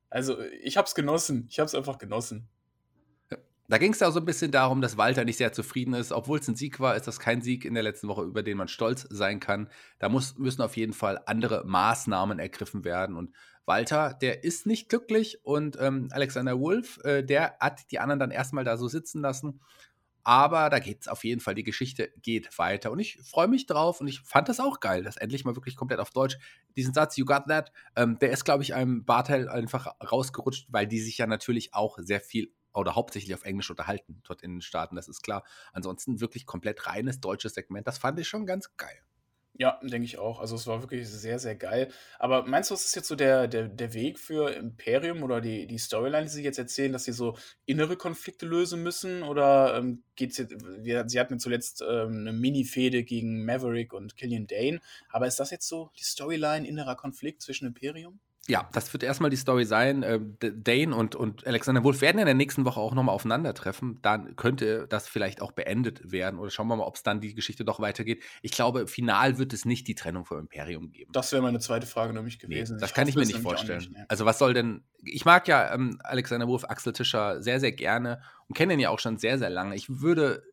Also 0.09 0.39
ich 0.41 0.77
habe 0.77 0.87
es 0.87 0.95
genossen. 0.95 1.47
Ich 1.49 1.59
habe 1.59 1.67
es 1.67 1.75
einfach 1.75 1.97
genossen. 1.97 2.47
Da 3.69 3.77
ging 3.77 3.93
es 3.93 3.99
ja 3.99 4.09
so 4.09 4.19
ein 4.19 4.25
bisschen 4.25 4.49
darum, 4.49 4.81
dass 4.81 4.97
Walter 4.97 5.23
nicht 5.25 5.37
sehr 5.37 5.53
zufrieden 5.53 5.93
ist. 5.93 6.11
Obwohl 6.11 6.39
es 6.39 6.47
ein 6.47 6.55
Sieg 6.55 6.79
war, 6.79 6.95
ist 6.95 7.07
das 7.07 7.19
kein 7.19 7.43
Sieg 7.43 7.65
in 7.65 7.75
der 7.75 7.83
letzten 7.83 8.07
Woche, 8.07 8.23
über 8.23 8.41
den 8.41 8.57
man 8.57 8.67
stolz 8.67 9.05
sein 9.11 9.39
kann. 9.39 9.69
Da 9.99 10.09
muss, 10.09 10.39
müssen 10.39 10.63
auf 10.63 10.75
jeden 10.75 10.93
Fall 10.93 11.21
andere 11.27 11.63
Maßnahmen 11.67 12.39
ergriffen 12.39 12.83
werden. 12.83 13.15
Und 13.15 13.31
Walter, 13.65 14.15
der 14.19 14.43
ist 14.43 14.65
nicht 14.65 14.89
glücklich. 14.89 15.45
Und 15.45 15.77
ähm, 15.79 16.07
Alexander 16.09 16.59
Wolf, 16.59 16.97
äh, 17.03 17.23
der 17.23 17.57
hat 17.59 17.91
die 17.91 17.99
anderen 17.99 18.19
dann 18.19 18.31
erstmal 18.31 18.63
da 18.63 18.75
so 18.75 18.87
sitzen 18.87 19.21
lassen. 19.21 19.61
Aber 20.23 20.71
da 20.71 20.79
geht 20.79 21.01
es 21.01 21.07
auf 21.07 21.23
jeden 21.23 21.39
Fall, 21.39 21.53
die 21.53 21.63
Geschichte 21.63 22.11
geht 22.23 22.57
weiter. 22.57 22.91
Und 22.91 22.97
ich 22.97 23.19
freue 23.21 23.47
mich 23.47 23.67
drauf 23.67 24.01
und 24.01 24.07
ich 24.07 24.21
fand 24.21 24.49
das 24.49 24.59
auch 24.59 24.79
geil, 24.79 25.03
dass 25.03 25.15
endlich 25.15 25.45
mal 25.45 25.55
wirklich 25.55 25.75
komplett 25.75 25.99
auf 25.99 26.09
Deutsch 26.09 26.37
diesen 26.75 26.95
Satz, 26.95 27.17
You 27.17 27.25
got 27.25 27.45
that, 27.47 27.71
ähm, 27.95 28.17
der 28.19 28.31
ist, 28.31 28.45
glaube 28.45 28.63
ich, 28.63 28.73
einem 28.73 29.05
Bartel 29.05 29.47
einfach 29.47 29.93
rausgerutscht, 30.11 30.67
weil 30.69 30.87
die 30.87 30.99
sich 30.99 31.19
ja 31.19 31.27
natürlich 31.27 31.75
auch 31.75 31.99
sehr 31.99 32.19
viel 32.19 32.51
oder 32.79 32.95
hauptsächlich 32.95 33.33
auf 33.33 33.43
Englisch 33.43 33.69
unterhalten 33.69 34.21
dort 34.27 34.41
in 34.41 34.55
den 34.55 34.61
Staaten, 34.61 34.95
das 34.95 35.07
ist 35.07 35.21
klar. 35.21 35.43
Ansonsten 35.73 36.21
wirklich 36.21 36.45
komplett 36.45 36.87
reines 36.87 37.19
deutsches 37.19 37.53
Segment, 37.53 37.87
das 37.87 37.97
fand 37.97 38.19
ich 38.19 38.27
schon 38.27 38.45
ganz 38.45 38.75
geil. 38.77 39.01
Ja, 39.59 39.77
denke 39.83 40.05
ich 40.05 40.17
auch. 40.17 40.39
Also 40.39 40.55
es 40.55 40.67
war 40.67 40.81
wirklich 40.81 41.09
sehr, 41.09 41.37
sehr 41.37 41.53
geil. 41.53 41.91
Aber 42.17 42.45
meinst 42.45 42.69
du, 42.69 42.75
was 42.75 42.85
ist 42.85 42.95
jetzt 42.95 43.09
so 43.09 43.15
der, 43.15 43.45
der, 43.49 43.67
der 43.67 43.93
Weg 43.93 44.17
für 44.17 44.53
Imperium 44.53 45.21
oder 45.21 45.41
die, 45.41 45.67
die 45.67 45.77
Storyline, 45.77 46.23
die 46.23 46.29
sie 46.29 46.43
jetzt 46.43 46.59
erzählen, 46.59 46.93
dass 46.93 47.03
sie 47.03 47.11
so 47.11 47.35
innere 47.65 47.97
Konflikte 47.97 48.45
lösen 48.45 48.81
müssen? 48.81 49.21
Oder 49.21 49.75
ähm, 49.75 50.03
es 50.17 50.37
jetzt, 50.37 50.55
wir, 50.81 51.09
sie 51.09 51.19
hatten 51.19 51.39
zuletzt 51.39 51.81
ähm, 51.81 52.19
eine 52.19 52.31
Mini-Fehde 52.31 53.03
gegen 53.03 53.43
Maverick 53.43 53.91
und 53.91 54.15
Killian 54.15 54.47
Dane. 54.47 54.79
Aber 55.09 55.27
ist 55.27 55.41
das 55.41 55.51
jetzt 55.51 55.67
so 55.67 55.91
die 55.97 56.03
Storyline 56.03 56.65
innerer 56.65 56.95
Konflikt 56.95 57.41
zwischen 57.41 57.67
Imperium? 57.67 58.21
Ja, 58.47 58.67
das 58.73 58.91
wird 58.93 59.03
erstmal 59.03 59.29
die 59.29 59.37
Story 59.37 59.63
sein. 59.63 60.01
Äh, 60.01 60.19
Dane 60.39 60.95
und, 60.95 61.15
und 61.15 61.45
Alexander 61.45 61.83
Wolf 61.83 62.01
werden 62.01 62.17
in 62.17 62.25
der 62.25 62.33
nächsten 62.33 62.65
Woche 62.65 62.79
auch 62.79 62.95
nochmal 62.95 63.13
aufeinandertreffen. 63.13 63.99
Dann 64.01 64.35
könnte 64.35 64.87
das 64.87 65.07
vielleicht 65.07 65.41
auch 65.41 65.51
beendet 65.51 66.11
werden. 66.11 66.39
Oder 66.39 66.49
schauen 66.49 66.67
wir 66.67 66.75
mal, 66.75 66.85
ob 66.85 66.95
es 66.95 67.03
dann 67.03 67.21
die 67.21 67.35
Geschichte 67.35 67.63
doch 67.63 67.79
weitergeht. 67.79 68.23
Ich 68.41 68.51
glaube, 68.51 68.87
final 68.87 69.37
wird 69.37 69.53
es 69.53 69.65
nicht 69.65 69.87
die 69.87 69.93
Trennung 69.93 70.25
vom 70.25 70.39
Imperium 70.39 70.91
geben. 70.91 71.11
Das 71.11 71.31
wäre 71.31 71.43
meine 71.43 71.59
zweite 71.59 71.85
Frage 71.85 72.13
nämlich 72.13 72.39
gewesen. 72.39 72.75
Nee, 72.75 72.81
das 72.81 72.89
ich 72.89 72.95
kann 72.95 73.07
ich 73.07 73.15
mir 73.15 73.25
nicht 73.25 73.39
vorstellen. 73.39 73.79
Nicht, 73.79 73.91
ne? 73.91 74.05
Also, 74.07 74.25
was 74.25 74.39
soll 74.39 74.53
denn. 74.53 74.83
Ich 75.03 75.25
mag 75.25 75.47
ja 75.47 75.73
ähm, 75.73 75.99
Alexander 76.03 76.47
Wolf, 76.47 76.63
Axel 76.65 76.93
Tischer 76.93 77.43
sehr, 77.43 77.59
sehr 77.59 77.71
gerne 77.71 78.21
und 78.47 78.57
kenne 78.57 78.73
ihn 78.73 78.79
ja 78.79 78.89
auch 78.89 78.99
schon 78.99 79.17
sehr, 79.17 79.37
sehr 79.37 79.49
lange. 79.49 79.75
Ich 79.75 80.01
würde 80.01 80.43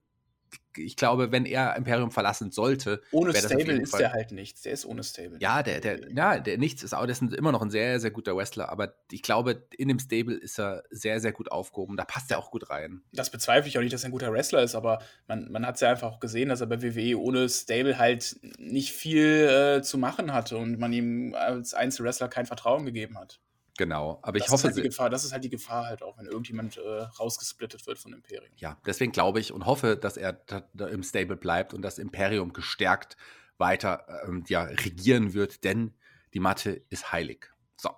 ich 0.77 0.97
glaube, 0.97 1.33
wenn 1.33 1.47
er 1.47 1.77
Imperium 1.77 2.11
verlassen 2.11 2.51
sollte. 2.51 3.03
Ohne 3.11 3.35
Stable 3.35 3.81
ist 3.81 3.99
der 3.99 4.13
halt 4.13 4.33
nichts. 4.33 4.63
Der 4.63 4.73
ist 4.73 4.85
ohne 4.85 5.03
Stable. 5.03 5.39
Ja, 5.41 5.63
der, 5.63 5.81
der, 5.81 6.13
ja, 6.13 6.39
der 6.39 6.59
nichts 6.59 6.83
ist 6.83 6.95
auch, 6.95 7.03
der 7.07 7.13
ist 7.13 7.23
immer 7.23 7.53
noch 7.53 7.63
ein 7.63 7.71
sehr, 7.71 8.01
sehr 8.01 8.11
guter 8.11 8.37
Wrestler, 8.37 8.69
aber 8.69 8.95
ich 9.11 9.23
glaube, 9.23 9.67
in 9.77 9.89
dem 9.89 9.99
Stable 9.99 10.35
ist 10.35 10.59
er 10.59 10.85
sehr, 10.91 11.21
sehr 11.21 11.33
gut 11.33 11.51
aufgehoben. 11.51 11.97
Da 11.97 12.05
passt 12.05 12.31
er 12.31 12.39
auch 12.39 12.51
gut 12.51 12.71
rein. 12.71 13.03
Das 13.13 13.31
bezweifle 13.31 13.69
ich 13.69 13.79
auch 13.79 13.83
nicht, 13.83 13.93
dass 13.93 14.05
er 14.05 14.09
ein 14.09 14.13
guter 14.13 14.33
Wrestler 14.33 14.63
ist, 14.63 14.75
aber 14.75 14.99
man, 15.27 15.51
man 15.51 15.67
hat 15.67 15.77
es 15.77 15.81
ja 15.81 15.91
einfach 15.91 16.13
auch 16.13 16.21
gesehen, 16.21 16.49
dass 16.49 16.61
er 16.61 16.67
bei 16.67 16.83
WWE 16.83 17.19
ohne 17.19 17.49
Stable 17.49 17.99
halt 17.99 18.37
nicht 18.59 18.93
viel 18.93 19.79
äh, 19.79 19.83
zu 19.83 19.99
machen 19.99 20.33
hatte 20.33 20.57
und 20.57 20.79
man 20.79 20.93
ihm 20.93 21.35
als 21.35 21.75
Einzelwrestler 21.75 22.29
kein 22.29 22.47
Vertrauen 22.47 22.85
gegeben 22.85 23.19
hat. 23.19 23.41
Genau, 23.77 24.19
aber 24.23 24.39
das 24.39 24.47
ich 24.47 24.53
hoffe. 24.53 24.65
Halt 24.65 24.77
die 24.77 24.83
Gefahr, 24.83 25.11
das 25.11 25.25
ist 25.25 25.33
halt 25.33 25.45
die 25.45 25.51
Gefahr 25.51 25.87
halt 25.87 26.03
auch, 26.03 26.17
wenn 26.19 26.27
irgendjemand 26.27 26.79
äh, 26.79 27.03
rausgesplittet 27.19 27.87
wird 27.87 27.99
von 27.99 28.13
Imperium. 28.13 28.53
Ja, 28.57 28.79
deswegen 28.87 29.13
glaube 29.13 29.41
ich 29.41 29.53
und 29.53 29.67
hoffe, 29.67 29.97
dass 29.97 30.17
er 30.17 30.41
im 30.79 31.03
Stable 31.03 31.37
bleibt 31.37 31.75
und 31.75 31.83
das 31.83 31.99
Imperium 31.99 32.53
gestärkt 32.53 33.17
weiter 33.59 34.07
ähm, 34.27 34.45
ja, 34.49 34.65
regieren 34.65 35.35
wird, 35.35 35.65
denn 35.65 35.95
die 36.35 36.41
Matte 36.41 36.83
ist 36.91 37.13
heilig. 37.13 37.51
So. 37.77 37.91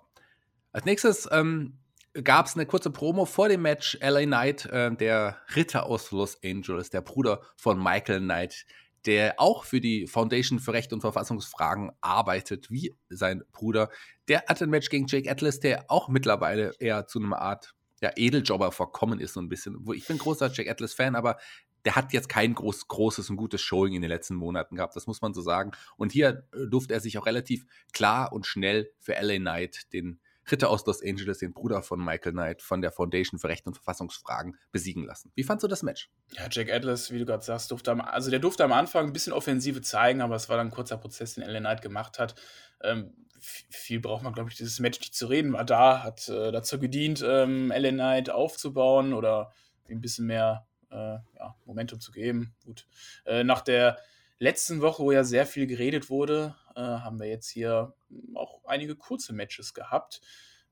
Als 0.71 0.85
nächstes 0.85 1.27
ähm, 1.31 1.79
gab 2.23 2.45
es 2.45 2.55
eine 2.55 2.65
kurze 2.65 2.91
Promo 2.91 3.25
vor 3.25 3.49
dem 3.49 3.61
Match. 3.61 3.97
LA 4.01 4.23
Knight, 4.23 4.65
äh, 4.65 4.95
der 4.95 5.37
Ritter 5.55 5.85
aus 5.85 6.11
Los 6.11 6.39
Angeles, 6.43 6.89
der 6.89 7.01
Bruder 7.01 7.41
von 7.55 7.81
Michael 7.81 8.21
Knight, 8.21 8.65
der 9.05 9.35
auch 9.37 9.63
für 9.63 9.81
die 9.81 10.07
Foundation 10.07 10.59
für 10.59 10.73
Recht 10.73 10.93
und 10.93 11.01
Verfassungsfragen 11.01 11.91
arbeitet, 12.01 12.69
wie 12.69 12.95
sein 13.09 13.43
Bruder. 13.51 13.89
Der 14.27 14.43
hatte 14.47 14.65
ein 14.65 14.69
Match 14.69 14.89
gegen 14.89 15.07
Jake 15.07 15.29
Atlas, 15.29 15.59
der 15.59 15.85
auch 15.89 16.09
mittlerweile 16.09 16.73
eher 16.79 17.07
zu 17.07 17.19
einer 17.19 17.41
Art 17.41 17.73
ja, 18.01 18.11
Edeljobber 18.15 18.71
verkommen 18.71 19.19
ist, 19.19 19.33
so 19.33 19.41
ein 19.41 19.49
bisschen. 19.49 19.85
Ich 19.93 20.07
bin 20.07 20.17
großer 20.17 20.51
Jake 20.51 20.69
Atlas-Fan, 20.69 21.15
aber 21.15 21.37
der 21.85 21.95
hat 21.95 22.13
jetzt 22.13 22.29
kein 22.29 22.53
groß, 22.53 22.87
großes 22.87 23.29
und 23.29 23.37
gutes 23.37 23.61
Showing 23.61 23.93
in 23.93 24.01
den 24.01 24.09
letzten 24.09 24.35
Monaten 24.35 24.75
gehabt, 24.75 24.95
das 24.95 25.07
muss 25.07 25.21
man 25.21 25.33
so 25.33 25.41
sagen. 25.41 25.71
Und 25.97 26.11
hier 26.11 26.47
äh, 26.53 26.67
durfte 26.67 26.93
er 26.93 26.99
sich 26.99 27.17
auch 27.17 27.25
relativ 27.25 27.65
klar 27.93 28.33
und 28.33 28.45
schnell 28.45 28.91
für 28.99 29.13
LA 29.13 29.37
Knight 29.37 29.93
den 29.93 30.19
Ritter 30.51 30.69
aus 30.69 30.85
Los 30.85 31.03
Angeles, 31.03 31.39
den 31.39 31.53
Bruder 31.53 31.81
von 31.81 32.03
Michael 32.03 32.33
Knight 32.33 32.61
von 32.61 32.81
der 32.81 32.91
Foundation 32.91 33.39
für 33.39 33.47
Recht 33.47 33.67
und 33.67 33.75
Verfassungsfragen, 33.75 34.57
besiegen 34.71 35.03
lassen. 35.03 35.31
Wie 35.35 35.43
fandst 35.43 35.63
du 35.63 35.67
das 35.67 35.83
Match? 35.83 36.09
Ja, 36.31 36.47
Jack 36.49 36.71
Atlas, 36.71 37.11
wie 37.11 37.19
du 37.19 37.25
gerade 37.25 37.43
sagst, 37.43 37.71
durfte 37.71 37.91
am, 37.91 38.01
also 38.01 38.29
der 38.29 38.39
durfte 38.39 38.63
am 38.63 38.71
Anfang 38.71 39.07
ein 39.07 39.13
bisschen 39.13 39.33
Offensive 39.33 39.81
zeigen, 39.81 40.21
aber 40.21 40.35
es 40.35 40.49
war 40.49 40.57
dann 40.57 40.67
ein 40.67 40.73
kurzer 40.73 40.97
Prozess, 40.97 41.35
den 41.35 41.43
LA 41.43 41.59
Knight 41.59 41.81
gemacht 41.81 42.19
hat. 42.19 42.35
Ähm, 42.81 43.13
viel 43.39 43.99
braucht 43.99 44.23
man, 44.23 44.33
glaube 44.33 44.49
ich, 44.49 44.57
dieses 44.57 44.79
Match 44.79 44.99
nicht 44.99 45.15
zu 45.15 45.27
reden. 45.27 45.53
War 45.53 45.65
da, 45.65 46.03
hat 46.03 46.27
äh, 46.29 46.51
dazu 46.51 46.79
gedient, 46.79 47.23
ähm, 47.25 47.71
LA 47.75 47.91
Knight 47.91 48.29
aufzubauen 48.29 49.13
oder 49.13 49.51
ein 49.89 50.01
bisschen 50.01 50.27
mehr 50.27 50.67
äh, 50.91 50.95
ja, 50.95 51.55
Momentum 51.65 51.99
zu 51.99 52.11
geben. 52.11 52.53
Gut. 52.65 52.87
Äh, 53.25 53.43
nach 53.43 53.61
der 53.61 53.97
letzten 54.39 54.81
Woche, 54.81 55.03
wo 55.03 55.11
ja 55.11 55.23
sehr 55.23 55.45
viel 55.45 55.67
geredet 55.67 56.09
wurde, 56.09 56.55
äh, 56.75 56.81
haben 56.81 57.19
wir 57.19 57.27
jetzt 57.27 57.49
hier 57.49 57.93
auch 58.35 58.63
einige 58.65 58.95
kurze 58.95 59.33
Matches 59.33 59.73
gehabt. 59.73 60.21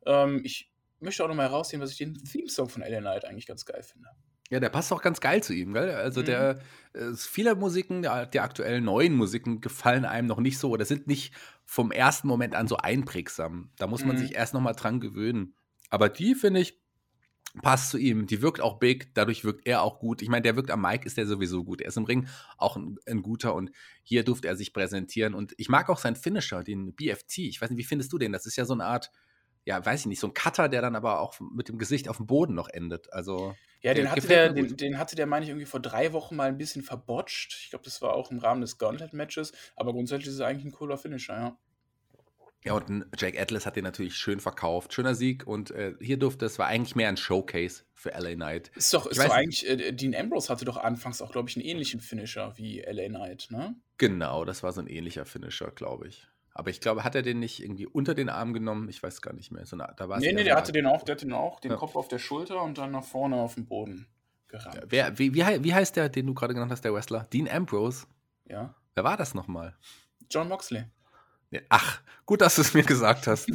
Ähm, 0.06 0.42
ich 0.44 0.72
möchte 1.00 1.24
auch 1.24 1.28
noch 1.28 1.36
mal 1.36 1.50
herausheben, 1.50 1.82
dass 1.82 1.92
ich 1.92 1.98
den 1.98 2.16
Theme-Song 2.16 2.70
von 2.70 2.82
LA 2.82 3.00
Knight 3.00 3.26
eigentlich 3.26 3.46
ganz 3.46 3.66
geil 3.66 3.84
finde. 3.84 4.10
Ja, 4.50 4.62
der 4.62 4.70
passt 4.70 4.94
auch 4.94 5.02
ganz 5.02 5.20
geil 5.20 5.44
zu 5.44 5.54
ihm, 5.54 5.74
gell? 5.74 5.92
Also 5.92 6.22
mhm. 6.22 6.26
der 6.26 6.60
äh, 6.94 7.14
viele 7.18 7.56
Musiken, 7.56 8.02
der, 8.02 8.26
der 8.26 8.44
aktuellen 8.44 8.86
neuen 8.86 9.14
Musiken 9.14 9.60
gefallen 9.60 10.06
einem 10.06 10.28
noch 10.28 10.40
nicht 10.40 10.58
so 10.58 10.70
oder 10.70 10.86
sind 10.86 11.08
nicht 11.08 11.34
vom 11.66 11.92
ersten 11.92 12.30
Moment 12.30 12.56
an 12.56 12.68
so 12.68 12.78
einprägsam. 12.78 13.72
Da 13.78 13.88
muss 13.88 14.06
man 14.06 14.16
mhm. 14.16 14.20
sich 14.20 14.36
erst 14.36 14.54
noch 14.54 14.62
mal 14.62 14.74
dran 14.74 15.02
gewöhnen. 15.02 15.54
Aber 15.90 16.08
die 16.08 16.34
finde 16.34 16.62
ich 16.62 16.80
passt 17.62 17.92
zu 17.92 17.98
ihm. 17.98 18.28
Die 18.28 18.42
wirkt 18.42 18.62
auch 18.62 18.80
big, 18.80 19.14
dadurch 19.14 19.44
wirkt 19.44 19.68
er 19.68 19.82
auch 19.82 20.00
gut. 20.00 20.22
Ich 20.22 20.30
meine, 20.30 20.42
der 20.42 20.56
wirkt 20.56 20.72
am 20.72 20.82
Mike, 20.82 21.06
ist 21.06 21.18
der 21.18 21.28
sowieso 21.28 21.64
gut. 21.64 21.82
Er 21.82 21.88
ist 21.88 21.98
im 21.98 22.06
Ring 22.06 22.28
auch 22.58 22.78
ein, 22.78 22.98
ein, 23.06 23.22
guter 23.22 23.56
und 23.56 23.72
hier 24.04 24.24
durfte 24.24 24.48
er 24.48 24.56
sich 24.56 24.74
präsentieren. 24.74 25.34
Und 25.34 25.54
ich 25.58 25.70
mag 25.70 25.90
auch 25.90 26.00
seinen 26.00 26.16
Finisher, 26.16 26.64
den 26.64 26.94
BFT. 26.94 27.40
Ich 27.40 27.62
weiß 27.62 27.70
nicht, 27.70 27.80
wie 27.80 27.84
findest 27.84 28.12
du 28.14 28.18
den? 28.18 28.32
Das 28.32 28.46
ist 28.46 28.56
ja 28.56 28.66
so 28.66 28.74
eine 28.74 28.86
Art, 28.86 29.12
ja, 29.66 29.86
weiß 29.86 30.02
ich 30.02 30.06
nicht, 30.06 30.20
so 30.20 30.28
ein 30.28 30.34
Cutter, 30.34 30.70
der 30.70 30.82
dann 30.82 30.96
aber 30.96 31.20
auch 31.20 31.40
mit 31.40 31.68
dem 31.68 31.78
Gesicht 31.78 32.10
auf 32.10 32.18
dem 32.18 32.28
Boden 32.28 32.54
noch 32.54 32.70
endet. 32.70 33.12
Also. 33.14 33.56
Ja, 33.82 33.94
den 33.94 34.10
hatte, 34.10 34.28
der, 34.28 34.54
den, 34.54 34.76
den, 34.76 34.98
hatte 34.98 35.16
der, 35.16 35.28
meine 35.28 35.44
ich, 35.46 35.50
irgendwie 35.50 35.68
vor 35.68 35.80
drei 35.80 36.12
Wochen 36.14 36.36
mal 36.36 36.48
ein 36.48 36.58
bisschen 36.58 36.82
verbotscht. 36.82 37.58
Ich 37.62 37.70
glaube, 37.70 37.86
das 37.86 38.02
war 38.02 38.14
auch 38.14 38.32
im 38.32 38.40
Rahmen 38.40 38.62
des 38.62 38.78
Gauntlet-Matches. 38.78 39.52
Aber 39.76 39.94
grundsätzlich 39.94 40.28
ist 40.28 40.36
es 40.36 40.42
eigentlich 40.42 40.66
ein 40.66 40.72
cooler 40.72 40.98
Finisher, 40.98 41.36
ja. 41.36 41.58
Ja, 42.64 42.74
und 42.74 43.06
Jack 43.18 43.40
Atlas 43.40 43.66
hat 43.66 43.76
den 43.76 43.84
natürlich 43.84 44.16
schön 44.16 44.40
verkauft. 44.40 44.94
Schöner 44.94 45.16
Sieg. 45.16 45.46
Und 45.48 45.72
äh, 45.72 45.94
hier 46.02 46.18
durfte 46.18 46.46
es, 46.46 46.60
war 46.60 46.68
eigentlich 46.68 46.96
mehr 46.96 47.08
ein 47.08 47.18
Showcase 47.18 47.84
für 47.94 48.10
LA 48.10 48.34
Knight. 48.34 48.72
Ist 48.76 48.94
doch, 48.94 49.06
ist 49.06 49.20
doch 49.20 49.30
eigentlich, 49.30 49.68
äh, 49.70 49.94
Dean 49.94 50.16
Ambrose 50.16 50.50
hatte 50.50 50.66
doch 50.66 50.78
anfangs 50.78 51.22
auch, 51.22 51.32
glaube 51.32 51.50
ich, 51.50 51.56
einen 51.56 51.66
ähnlichen 51.66 52.02
Finisher 52.02 52.58
wie 52.58 52.82
LA 52.82 53.08
Knight, 53.08 53.48
ne? 53.52 53.76
Genau, 53.98 54.44
das 54.44 54.64
war 54.64 54.74
so 54.74 54.82
ein 54.82 54.88
ähnlicher 54.88 55.26
Finisher, 55.26 55.72
glaube 55.72 56.08
ich. 56.08 56.28
Aber 56.54 56.72
ich 56.72 56.82
glaube, 56.82 57.04
hat 57.04 57.14
er 57.14 57.22
den 57.22 57.40
nicht 57.40 57.62
irgendwie 57.62 57.86
unter 57.86 58.16
den 58.16 58.30
Arm 58.30 58.52
genommen? 58.52 58.90
Ich 58.90 59.02
weiß 59.02 59.22
gar 59.22 59.34
nicht 59.34 59.52
mehr. 59.52 59.66
So 59.68 59.76
eine, 59.76 59.94
da 59.96 60.08
nee, 60.18 60.34
nee, 60.34 60.44
der 60.44 60.56
hatte 60.56 60.72
den 60.72 60.88
auch, 60.88 61.04
der 61.04 61.14
hatte 61.14 61.26
den 61.26 61.34
auch, 61.34 61.60
den 61.60 61.72
ja. 61.72 61.78
Kopf 61.78 61.96
auf 61.96 62.08
der 62.08 62.18
Schulter 62.18 62.64
und 62.64 62.80
dann 62.80 62.92
nach 62.92 63.04
vorne 63.04 63.36
auf 63.36 63.54
dem 63.54 63.68
Boden 63.68 64.08
gerannt. 64.48 64.76
Ja, 64.76 64.82
wer, 64.90 65.20
wie, 65.20 65.36
wie, 65.36 65.44
wie 65.64 65.74
heißt 65.74 65.96
der, 65.96 66.10
den 66.10 66.26
du 66.26 66.34
gerade 66.34 66.56
genannt 66.56 66.72
hast, 66.72 66.84
der 66.84 66.94
Wrestler? 66.94 67.28
Dean 67.32 67.48
Ambrose? 67.48 68.08
Ja. 68.46 68.74
Wer 68.96 69.04
war 69.04 69.18
das 69.18 69.36
nochmal? 69.36 69.76
John 70.32 70.48
Moxley. 70.48 70.86
Ach, 71.70 72.02
gut, 72.26 72.42
dass 72.42 72.56
du 72.56 72.62
es 72.62 72.74
mir 72.74 72.84
gesagt 72.84 73.28
hast. 73.28 73.50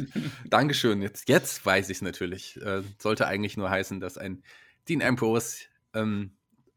Dankeschön. 0.49 1.01
Jetzt, 1.01 1.29
jetzt 1.29 1.65
weiß 1.65 1.89
ich 1.89 1.97
es 1.97 2.01
natürlich. 2.01 2.59
Äh, 2.61 2.81
sollte 2.97 3.27
eigentlich 3.27 3.57
nur 3.57 3.69
heißen, 3.69 3.99
dass 3.99 4.17
ein 4.17 4.43
Dean 4.89 5.01
Ambrose, 5.01 5.65
ähm, 5.93 6.31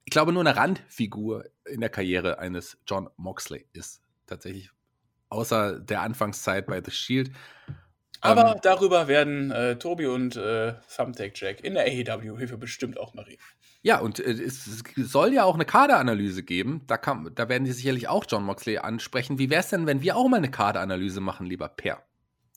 ich 0.04 0.10
glaube, 0.10 0.32
nur 0.32 0.42
eine 0.42 0.56
Randfigur 0.56 1.44
in 1.64 1.80
der 1.80 1.90
Karriere 1.90 2.38
eines 2.38 2.78
John 2.86 3.08
Moxley 3.16 3.66
ist. 3.72 4.02
Tatsächlich. 4.26 4.70
Außer 5.28 5.80
der 5.80 6.02
Anfangszeit 6.02 6.66
bei 6.66 6.82
The 6.84 6.90
Shield. 6.90 7.32
Aber 8.20 8.52
ähm, 8.52 8.60
darüber 8.62 9.08
werden 9.08 9.50
äh, 9.50 9.78
Tobi 9.78 10.06
und 10.06 10.36
äh, 10.36 10.74
Thumbtack 10.94 11.32
Jack 11.34 11.64
in 11.64 11.74
der 11.74 11.84
AEW-Hilfe 11.84 12.56
bestimmt 12.56 12.98
auch 12.98 13.14
mal 13.14 13.24
reden. 13.24 13.42
Ja, 13.86 14.00
und 14.00 14.18
äh, 14.18 14.32
es 14.32 14.82
soll 14.96 15.32
ja 15.32 15.44
auch 15.44 15.54
eine 15.54 15.64
Kaderanalyse 15.64 16.42
geben. 16.42 16.82
Da, 16.88 16.96
kann, 16.96 17.30
da 17.36 17.48
werden 17.48 17.62
die 17.62 17.70
sicherlich 17.70 18.08
auch 18.08 18.24
John 18.28 18.42
Moxley 18.42 18.78
ansprechen. 18.78 19.38
Wie 19.38 19.48
wäre 19.48 19.60
es 19.60 19.68
denn, 19.68 19.86
wenn 19.86 20.02
wir 20.02 20.16
auch 20.16 20.26
mal 20.28 20.38
eine 20.38 20.50
Kaderanalyse 20.50 21.20
machen, 21.20 21.46
lieber 21.46 21.68
Per? 21.68 22.02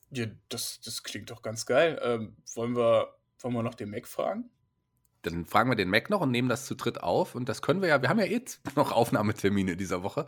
Ja, 0.10 0.26
das, 0.50 0.82
das 0.84 1.04
klingt 1.04 1.30
doch 1.30 1.44
ganz 1.44 1.68
geil. 1.68 2.00
Ähm, 2.02 2.36
wollen, 2.56 2.76
wir, 2.76 3.14
wollen 3.42 3.54
wir 3.54 3.62
noch 3.62 3.76
den 3.76 3.92
Mac 3.92 4.08
fragen? 4.08 4.50
Dann 5.22 5.46
fragen 5.46 5.70
wir 5.70 5.76
den 5.76 5.92
Mac 5.92 6.10
noch 6.10 6.22
und 6.22 6.32
nehmen 6.32 6.50
das 6.50 6.66
zu 6.66 6.74
dritt 6.74 7.04
auf. 7.04 7.36
Und 7.36 7.48
das 7.48 7.62
können 7.62 7.84
wir 7.84 7.90
ja, 7.90 8.02
wir 8.02 8.10
haben 8.10 8.18
ja 8.18 8.26
jetzt 8.26 8.62
noch 8.76 8.92
Aufnahmetermine 8.92 9.78
dieser 9.78 10.02
Woche. 10.02 10.26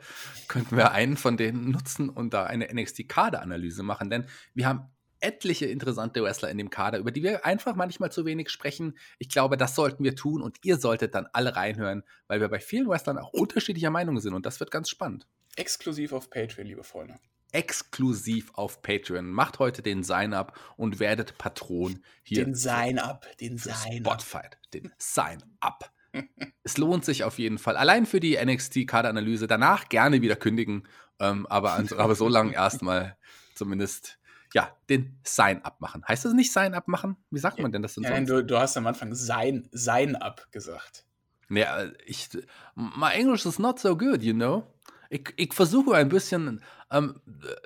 Könnten 0.49 0.77
wir 0.77 0.91
einen 0.91 1.17
von 1.17 1.35
denen 1.35 1.71
nutzen 1.71 2.09
und 2.09 2.35
da 2.35 2.43
eine 2.43 2.71
NXT-Kaderanalyse 2.71 3.81
machen. 3.81 4.11
Denn 4.11 4.27
wir 4.53 4.67
haben 4.67 4.91
etliche 5.21 5.65
interessante 5.65 6.23
Wrestler 6.23 6.49
in 6.49 6.57
dem 6.57 6.69
Kader, 6.69 6.97
über 6.97 7.11
die 7.11 7.23
wir 7.23 7.45
einfach 7.45 7.75
manchmal 7.75 8.11
zu 8.11 8.25
wenig 8.25 8.49
sprechen. 8.49 8.97
Ich 9.19 9.29
glaube, 9.29 9.57
das 9.57 9.75
sollten 9.75 10.03
wir 10.03 10.15
tun 10.15 10.41
und 10.41 10.57
ihr 10.63 10.77
solltet 10.77 11.15
dann 11.15 11.27
alle 11.33 11.55
reinhören, 11.55 12.03
weil 12.27 12.41
wir 12.41 12.49
bei 12.49 12.59
vielen 12.59 12.87
Wrestlern 12.87 13.17
auch 13.17 13.33
unterschiedlicher 13.33 13.91
Meinung 13.91 14.19
sind 14.19 14.33
und 14.33 14.45
das 14.45 14.59
wird 14.59 14.71
ganz 14.71 14.89
spannend. 14.89 15.27
Exklusiv 15.55 16.13
auf 16.13 16.29
Patreon, 16.29 16.67
liebe 16.67 16.83
Freunde. 16.83 17.19
Exklusiv 17.51 18.51
auf 18.53 18.81
Patreon. 18.81 19.29
Macht 19.29 19.59
heute 19.59 19.81
den 19.81 20.03
Sign-up 20.03 20.57
und 20.77 20.99
werdet 20.99 21.37
Patron 21.37 22.01
hier. 22.23 22.45
Den 22.45 22.55
Sign-up, 22.55 23.27
den 23.39 23.57
Sign-up. 23.57 24.21
Spotfight, 24.21 24.57
den 24.73 24.93
Sign-up. 24.97 25.91
es 26.63 26.77
lohnt 26.77 27.05
sich 27.05 27.23
auf 27.23 27.39
jeden 27.39 27.57
Fall. 27.57 27.75
Allein 27.75 28.05
für 28.05 28.19
die 28.19 28.37
NXT-Kaderanalyse. 28.37 29.47
Danach 29.47 29.89
gerne 29.89 30.21
wieder 30.21 30.35
kündigen, 30.35 30.87
ähm, 31.19 31.45
aber, 31.47 31.83
aber 31.97 32.15
so 32.15 32.27
lange 32.29 32.53
erstmal 32.53 33.17
zumindest 33.55 34.17
ja, 34.53 34.75
den 34.89 35.19
Sign-up 35.25 35.79
machen. 35.79 36.03
Heißt 36.07 36.25
das 36.25 36.33
nicht 36.33 36.51
Sign-up 36.51 36.87
machen? 36.87 37.17
Wie 37.29 37.39
sagt 37.39 37.59
man 37.59 37.71
denn 37.71 37.81
das 37.81 37.95
denn 37.95 38.03
sonst? 38.03 38.29
Du, 38.29 38.43
du 38.43 38.57
hast 38.57 38.77
am 38.77 38.87
Anfang 38.87 39.13
Sign, 39.13 39.69
Sign-up 39.71 40.51
gesagt. 40.51 41.05
Ja, 41.49 41.85
ich, 42.05 42.29
my 42.75 43.11
English 43.13 43.45
is 43.45 43.59
not 43.59 43.79
so 43.79 43.95
good, 43.97 44.23
you 44.23 44.33
know. 44.33 44.63
Ich, 45.09 45.33
ich 45.35 45.53
versuche 45.53 45.95
ein 45.95 46.07
bisschen 46.07 46.63
ähm, 46.89 47.19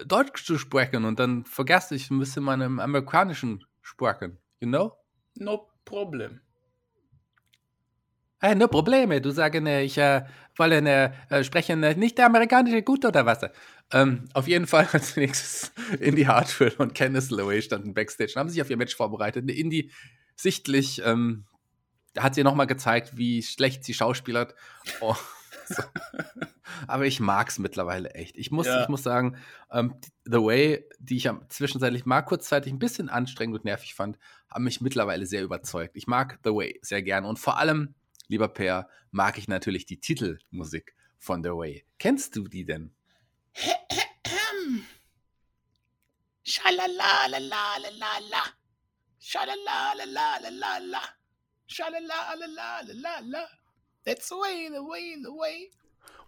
Deutsch 0.06 0.46
zu 0.46 0.58
sprechen 0.58 1.06
und 1.06 1.20
dann 1.20 1.46
vergesse 1.46 1.96
ich 1.96 2.10
ein 2.10 2.20
bisschen 2.20 2.44
meinen 2.44 2.80
amerikanischen 2.80 3.64
Sprechen, 3.82 4.40
you 4.60 4.68
know? 4.68 4.94
No 5.36 5.70
problem. 5.86 6.42
Hey, 8.42 8.54
no 8.56 8.68
Probleme. 8.68 9.22
Du 9.22 9.32
sagst, 9.32 9.60
ich 9.60 9.98
äh, 9.98 10.24
wollen 10.58 10.86
äh, 10.86 11.44
sprechen 11.44 11.82
äh, 11.84 11.96
nicht 11.96 12.18
der 12.18 12.28
amerikanische 12.28 12.84
gut 12.84 13.06
oder 13.06 13.26
was? 13.26 13.42
Ähm, 13.92 14.26
auf 14.34 14.48
jeden 14.48 14.68
Fall 14.68 14.88
als 14.92 15.16
nächstes 15.16 15.72
Indy 16.00 16.24
Hartwell 16.24 16.74
und 16.78 16.96
Candice 16.96 17.32
LeRae 17.32 17.62
standen 17.62 17.94
Backstage 17.94 18.34
und 18.36 18.40
haben 18.40 18.50
sich 18.50 18.62
auf 18.62 18.70
ihr 18.70 18.78
Match 18.78 18.96
vorbereitet. 18.96 19.44
Eine 19.44 19.54
Indy 19.54 19.92
sichtlich 20.36 21.02
ähm, 21.06 21.46
hat 22.18 22.36
sie 22.36 22.44
nochmal 22.44 22.68
gezeigt, 22.68 23.18
wie 23.18 23.44
schlecht 23.44 23.84
sie 23.84 23.94
schauspielert. 23.94 24.56
Oh, 25.02 25.16
so. 25.68 25.84
Aber 26.88 27.06
ich 27.06 27.20
mag 27.20 27.50
es 27.50 27.60
mittlerweile 27.60 28.12
echt. 28.12 28.38
Ich 28.38 28.52
muss, 28.52 28.68
ja. 28.68 28.82
ich 28.82 28.90
muss 28.90 29.04
sagen, 29.04 29.38
ähm, 29.72 29.96
The 30.26 30.38
Way, 30.38 30.86
die 31.00 31.18
ich 31.18 31.30
zwischenzeitlich 31.50 32.06
mal 32.06 32.22
kurzzeitig 32.22 32.74
ein 32.74 32.80
bisschen 32.80 33.10
anstrengend 33.10 33.58
und 33.58 33.66
nervig 33.66 33.96
fand, 33.96 34.18
haben 34.50 34.64
mich 34.64 34.82
mittlerweile 34.82 35.26
sehr 35.26 35.44
überzeugt. 35.44 35.96
Ich 35.96 36.08
mag 36.08 36.40
The 36.44 36.52
Way 36.52 36.80
sehr 36.82 37.02
gern 37.02 37.26
und 37.26 37.40
vor 37.40 37.58
allem 37.58 37.96
lieber 38.28 38.48
Per, 38.48 38.90
mag 39.12 39.38
ich 39.38 39.48
natürlich 39.48 39.86
die 39.86 40.00
Titelmusik 40.00 40.96
von 41.18 41.44
The 41.44 41.50
Way. 41.50 41.86
Kennst 42.00 42.36
du 42.36 42.48
die 42.48 42.66
denn? 42.66 42.92
Schalala 46.44 47.28
la 47.28 47.38
la 47.50 47.78
la 47.82 47.90
la 48.00 48.20
la. 48.32 48.44
Schalala 49.20 49.96
la 49.98 50.06
la 50.06 50.38
la 50.44 50.50
la 50.50 50.78
la. 50.80 51.02
Schalala 51.68 52.18
la 52.38 52.48
la 52.48 52.82
la 52.82 52.94
la 52.94 53.20
la. 53.24 53.46
That's 54.06 54.30
the 54.30 54.38
way, 54.38 54.70
the 54.70 54.84
way, 54.84 55.16
the 55.24 55.32
way. 55.32 55.72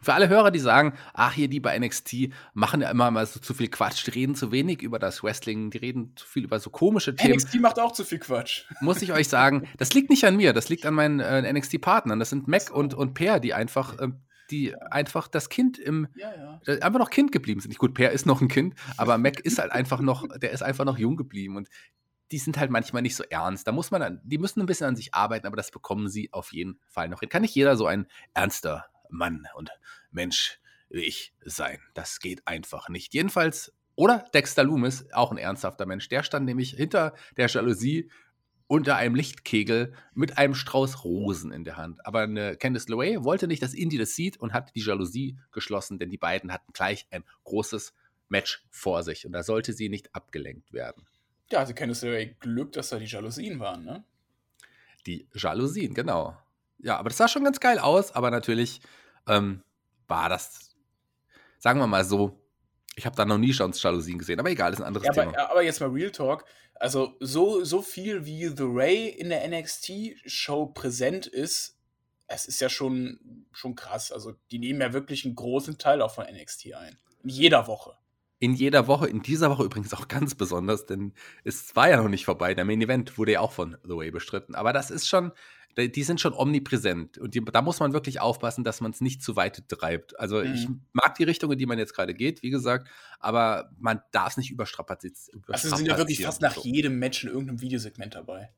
Für 0.02 0.14
alle 0.14 0.30
Hörer, 0.30 0.52
die 0.52 0.60
sagen, 0.60 0.94
ach, 1.14 1.34
hier 1.34 1.48
die 1.48 1.60
bei 1.60 1.78
NXT 1.78 2.30
machen 2.54 2.82
ja 2.82 2.90
immer 2.90 3.10
mal 3.12 3.26
so 3.26 3.40
zu 3.40 3.54
viel 3.54 3.68
Quatsch, 3.68 4.06
die 4.06 4.12
reden 4.12 4.36
zu 4.36 4.52
wenig 4.52 4.82
über 4.82 5.00
das 5.00 5.24
Wrestling, 5.24 5.72
die 5.72 5.80
reden 5.80 6.14
zu 6.16 6.26
viel 6.26 6.44
über 6.44 6.60
so 6.60 6.70
komische 6.70 7.16
Themen. 7.16 7.34
NXT 7.36 7.56
macht 7.56 7.80
auch 7.80 7.92
zu 7.92 8.04
viel 8.04 8.20
Quatsch. 8.20 8.66
Muss 8.82 9.02
ich 9.02 9.12
euch 9.12 9.28
sagen, 9.28 9.68
das 9.78 9.94
liegt 9.94 10.10
nicht 10.10 10.24
an 10.26 10.36
mir, 10.36 10.54
das 10.54 10.70
liegt 10.70 10.86
an 10.86 10.94
meinen 10.94 11.20
äh, 11.20 11.52
NXT-Partnern. 11.52 12.20
Das 12.20 12.30
sind 12.30 12.48
Mac 12.48 12.64
so. 12.64 12.74
und, 12.76 12.94
und 12.94 13.14
Per, 13.14 13.40
die 13.40 13.54
einfach, 13.54 13.98
äh, 14.00 14.10
die 14.52 14.76
einfach 14.76 15.28
das 15.28 15.50
Kind 15.50 15.78
im, 15.78 16.08
ja, 16.16 16.34
ja. 16.36 16.62
Äh, 16.66 16.82
einfach 16.82 17.00
noch 17.00 17.10
Kind 17.10 17.32
geblieben 17.32 17.60
sind. 17.60 17.78
Gut, 17.78 17.94
Per 17.94 18.12
ist 18.12 18.26
noch 18.26 18.42
ein 18.42 18.48
Kind, 18.48 18.76
aber 18.98 19.18
Mac 19.18 19.40
ist 19.42 19.60
halt 19.60 19.72
einfach 19.72 20.02
noch, 20.02 20.28
der 20.38 20.52
ist 20.52 20.64
einfach 20.64 20.86
noch 20.86 20.98
jung 20.98 21.18
geblieben 21.18 21.56
und 21.58 21.70
die 22.32 22.40
sind 22.40 22.58
halt 22.58 22.72
manchmal 22.72 23.02
nicht 23.02 23.16
so 23.16 23.24
ernst. 23.30 23.68
Da 23.68 23.72
muss 23.72 23.92
man, 23.92 24.02
dann, 24.02 24.22
die 24.24 24.38
müssen 24.38 24.60
ein 24.60 24.66
bisschen 24.66 24.88
an 24.88 24.96
sich 24.96 25.14
arbeiten, 25.14 25.48
aber 25.48 25.56
das 25.56 25.72
bekommen 25.72 26.10
sie 26.10 26.32
auf 26.34 26.52
jeden 26.52 26.80
Fall 26.86 27.08
noch 27.08 27.22
hin. 27.22 27.30
Kann 27.30 27.42
nicht 27.42 27.56
jeder 27.56 27.78
so 27.78 27.88
ein 27.88 28.08
ernster 28.34 28.86
Mann 29.10 29.48
und 29.56 29.70
Mensch 30.12 30.60
wie 30.90 31.04
ich 31.04 31.34
sein. 31.44 31.80
Das 31.94 32.20
geht 32.20 32.48
einfach 32.48 32.90
nicht. 32.90 33.14
Jedenfalls, 33.14 33.74
oder 33.96 34.26
Dexter 34.34 34.64
Loomis, 34.64 35.06
auch 35.12 35.32
ein 35.32 35.38
ernsthafter 35.38 35.86
Mensch, 35.86 36.08
der 36.10 36.24
stand 36.24 36.46
nämlich 36.46 36.72
hinter 36.72 37.14
der 37.36 37.48
Jalousie 37.48 38.10
unter 38.68 38.98
einem 38.98 39.16
Lichtkegel 39.16 39.94
mit 40.14 40.38
einem 40.38 40.54
Strauß 40.54 41.04
Rosen 41.04 41.52
in 41.52 41.64
der 41.64 41.78
Hand. 41.78 42.06
Aber 42.06 42.22
eine 42.22 42.58
Candice 42.58 42.90
LeRae 42.90 43.24
wollte 43.24 43.48
nicht, 43.48 43.62
dass 43.62 43.74
Indy 43.74 43.98
das 43.98 44.16
sieht 44.16 44.38
und 44.38 44.54
hat 44.54 44.76
die 44.76 44.82
Jalousie 44.82 45.38
geschlossen, 45.52 46.00
denn 46.00 46.10
die 46.10 46.18
beiden 46.18 46.52
hatten 46.52 46.74
gleich 46.74 47.08
ein 47.12 47.24
großes 47.46 47.94
Match 48.30 48.66
vor 48.70 49.04
sich 49.04 49.26
und 49.26 49.32
da 49.32 49.44
sollte 49.44 49.72
sie 49.74 49.90
nicht 49.90 50.14
abgelenkt 50.14 50.74
werden. 50.74 51.06
Ja, 51.50 51.60
also 51.60 51.74
Candice 51.74 52.04
LeRae 52.04 52.36
Glück, 52.40 52.74
dass 52.74 52.90
da 52.90 53.00
die 53.00 53.06
Jalousien 53.06 53.60
waren, 53.60 53.86
ne? 53.86 54.04
Die 55.06 55.26
Jalousien, 55.34 55.94
genau. 55.94 56.38
Ja, 56.80 56.98
aber 56.98 57.10
das 57.10 57.18
sah 57.18 57.30
schon 57.30 57.46
ganz 57.46 57.62
geil 57.62 57.80
aus, 57.80 58.12
aber 58.12 58.30
natürlich 58.30 58.82
ähm, 59.28 59.64
war 60.10 60.28
das, 60.28 60.76
sagen 61.58 61.80
wir 61.80 61.88
mal 61.88 62.04
so, 62.04 62.38
ich 62.98 63.06
habe 63.06 63.16
da 63.16 63.26
noch 63.26 63.38
nie 63.38 63.54
schon 63.54 63.72
Jalousien 63.74 64.18
gesehen, 64.18 64.40
aber 64.40 64.50
egal, 64.50 64.74
ist 64.74 64.80
ein 64.80 64.88
anderes 64.88 65.06
ja, 65.06 65.14
Thema. 65.14 65.30
Aber, 65.38 65.52
aber, 65.52 65.62
jetzt 65.62 65.80
mal 65.80 65.90
Real 65.90 66.10
Talk. 66.10 66.46
Also, 66.74 67.16
so, 67.20 67.64
so 67.64 67.84
viel 67.84 68.26
wie 68.26 68.48
The 68.48 68.66
Ray 68.66 69.08
in 69.08 69.30
der 69.30 69.48
NXT-Show 69.48 70.68
präsent 70.68 71.28
ist, 71.28 71.78
es 72.26 72.46
ist 72.46 72.60
ja 72.60 72.70
schon, 72.70 73.46
schon 73.52 73.76
krass. 73.76 74.12
Also, 74.12 74.34
die 74.50 74.58
nehmen 74.58 74.82
ja 74.82 74.94
wirklich 74.94 75.26
einen 75.26 75.36
großen 75.36 75.78
Teil 75.78 76.02
auch 76.02 76.14
von 76.14 76.26
NXT 76.26 76.74
ein. 76.74 76.98
In 77.24 77.30
jeder 77.30 77.68
Woche. 77.68 77.94
In 78.40 78.54
jeder 78.54 78.88
Woche, 78.88 79.08
in 79.08 79.22
dieser 79.22 79.52
Woche 79.52 79.64
übrigens 79.64 79.94
auch 79.94 80.08
ganz 80.08 80.34
besonders, 80.34 80.88
denn 80.88 81.14
es 81.44 81.76
war 81.76 81.90
ja 81.90 81.98
noch 81.98 82.10
nicht 82.10 82.26
vorbei. 82.26 82.56
Der 82.56 82.66
Main 82.66 82.82
Event 82.82 83.20
wurde 83.20 83.34
ja 83.34 83.42
auch 83.42 83.52
von 83.52 83.78
The 83.84 83.96
Way 83.96 84.10
bestritten. 84.10 84.56
Aber 84.56 84.74
das 84.74 84.90
ist 84.90 85.08
schon, 85.08 85.32
die 85.78 86.04
sind 86.04 86.20
schon 86.20 86.34
omnipräsent. 86.34 87.18
Und 87.18 87.36
die, 87.36 87.44
da 87.44 87.62
muss 87.62 87.80
man 87.80 87.94
wirklich 87.94 88.20
aufpassen, 88.20 88.64
dass 88.64 88.82
man 88.82 88.92
es 88.92 89.02
nicht 89.02 89.22
zu 89.22 89.36
weit 89.36 89.70
treibt. 89.70 90.20
Also 90.20 90.44
mhm. 90.44 90.54
ich 90.54 90.68
mag 90.94 91.16
die 91.16 91.24
Richtung, 91.24 91.52
in 91.52 91.60
die 91.60 91.66
man 91.66 91.78
jetzt 91.78 91.94
gerade 91.94 92.14
geht, 92.14 92.42
wie 92.42 92.50
gesagt, 92.50 92.90
aber 93.20 93.72
man 93.78 94.02
darf 94.12 94.32
es 94.32 94.38
nicht 94.38 94.52
überstrapazieren. 94.52 95.16
Also 95.48 95.76
sind 95.76 95.88
ja 95.88 95.98
wirklich 95.98 96.24
fast 96.24 96.42
nach 96.42 96.56
so. 96.56 96.64
jedem 96.64 96.98
Match 96.98 97.24
in 97.24 97.30
irgendeinem 97.30 97.62
Videosegment 97.62 98.16
dabei. 98.16 98.50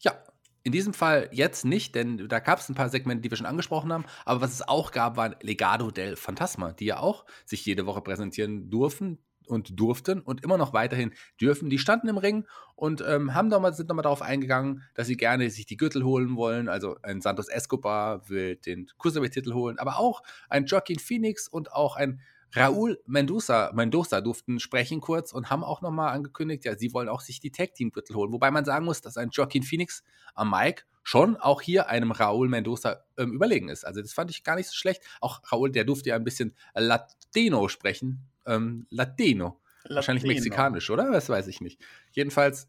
Ja, 0.00 0.16
in 0.62 0.72
diesem 0.72 0.94
Fall 0.94 1.28
jetzt 1.32 1.64
nicht, 1.64 1.94
denn 1.94 2.28
da 2.28 2.38
gab 2.38 2.58
es 2.58 2.68
ein 2.68 2.74
paar 2.74 2.88
Segmente, 2.88 3.22
die 3.22 3.30
wir 3.30 3.36
schon 3.36 3.46
angesprochen 3.46 3.92
haben. 3.92 4.04
Aber 4.24 4.40
was 4.40 4.52
es 4.52 4.62
auch 4.62 4.92
gab, 4.92 5.16
waren 5.16 5.36
Legado 5.42 5.90
del 5.90 6.16
Fantasma, 6.16 6.72
die 6.72 6.86
ja 6.86 7.00
auch 7.00 7.26
sich 7.44 7.66
jede 7.66 7.84
Woche 7.84 8.00
präsentieren 8.00 8.70
durften 8.70 9.18
und 9.46 9.78
durften 9.78 10.20
und 10.20 10.42
immer 10.42 10.58
noch 10.58 10.72
weiterhin 10.72 11.12
dürfen. 11.40 11.70
Die 11.70 11.78
standen 11.78 12.08
im 12.08 12.18
Ring 12.18 12.46
und 12.76 13.02
ähm, 13.06 13.34
haben 13.34 13.50
doch 13.50 13.60
mal, 13.60 13.72
sind 13.72 13.88
nochmal 13.88 14.02
darauf 14.02 14.22
eingegangen, 14.22 14.82
dass 14.94 15.06
sie 15.06 15.16
gerne 15.16 15.50
sich 15.50 15.66
die 15.66 15.76
Gürtel 15.76 16.04
holen 16.04 16.36
wollen. 16.36 16.68
Also 16.68 16.96
ein 17.02 17.20
Santos 17.20 17.48
Escobar 17.48 18.28
will 18.28 18.56
den 18.56 18.86
Cruiserweight-Titel 18.98 19.54
holen, 19.54 19.78
aber 19.78 19.98
auch 19.98 20.22
ein 20.48 20.66
Joaquin 20.66 20.98
Phoenix 20.98 21.48
und 21.48 21.72
auch 21.72 21.96
ein 21.96 22.20
Raúl 22.54 23.00
Mendoza, 23.06 23.72
Mendoza 23.74 24.20
durften 24.20 24.60
sprechen 24.60 25.00
kurz 25.00 25.32
und 25.32 25.50
haben 25.50 25.64
auch 25.64 25.82
nochmal 25.82 26.12
angekündigt, 26.12 26.64
ja, 26.64 26.76
sie 26.76 26.94
wollen 26.94 27.08
auch 27.08 27.20
sich 27.20 27.40
die 27.40 27.50
Tag-Team-Gürtel 27.50 28.14
holen. 28.14 28.32
Wobei 28.32 28.52
man 28.52 28.64
sagen 28.64 28.84
muss, 28.84 29.00
dass 29.00 29.16
ein 29.16 29.30
Joaquin 29.32 29.64
Phoenix 29.64 30.04
am 30.34 30.50
Mike 30.50 30.84
schon 31.02 31.36
auch 31.36 31.60
hier 31.60 31.88
einem 31.88 32.12
Raúl 32.12 32.48
Mendoza 32.48 33.04
ähm, 33.18 33.32
überlegen 33.32 33.68
ist. 33.68 33.84
Also 33.84 34.00
das 34.00 34.12
fand 34.12 34.30
ich 34.30 34.44
gar 34.44 34.54
nicht 34.54 34.68
so 34.68 34.74
schlecht. 34.74 35.02
Auch 35.20 35.40
Raúl, 35.50 35.70
der 35.70 35.84
durfte 35.84 36.10
ja 36.10 36.16
ein 36.16 36.24
bisschen 36.24 36.54
Latino 36.74 37.68
sprechen 37.68 38.26
ähm, 38.46 38.86
Latino. 38.90 39.60
Latino. 39.82 39.96
Wahrscheinlich 39.96 40.24
mexikanisch, 40.24 40.90
oder? 40.90 41.10
Das 41.10 41.28
weiß 41.28 41.46
ich 41.46 41.60
nicht. 41.60 41.80
Jedenfalls, 42.12 42.68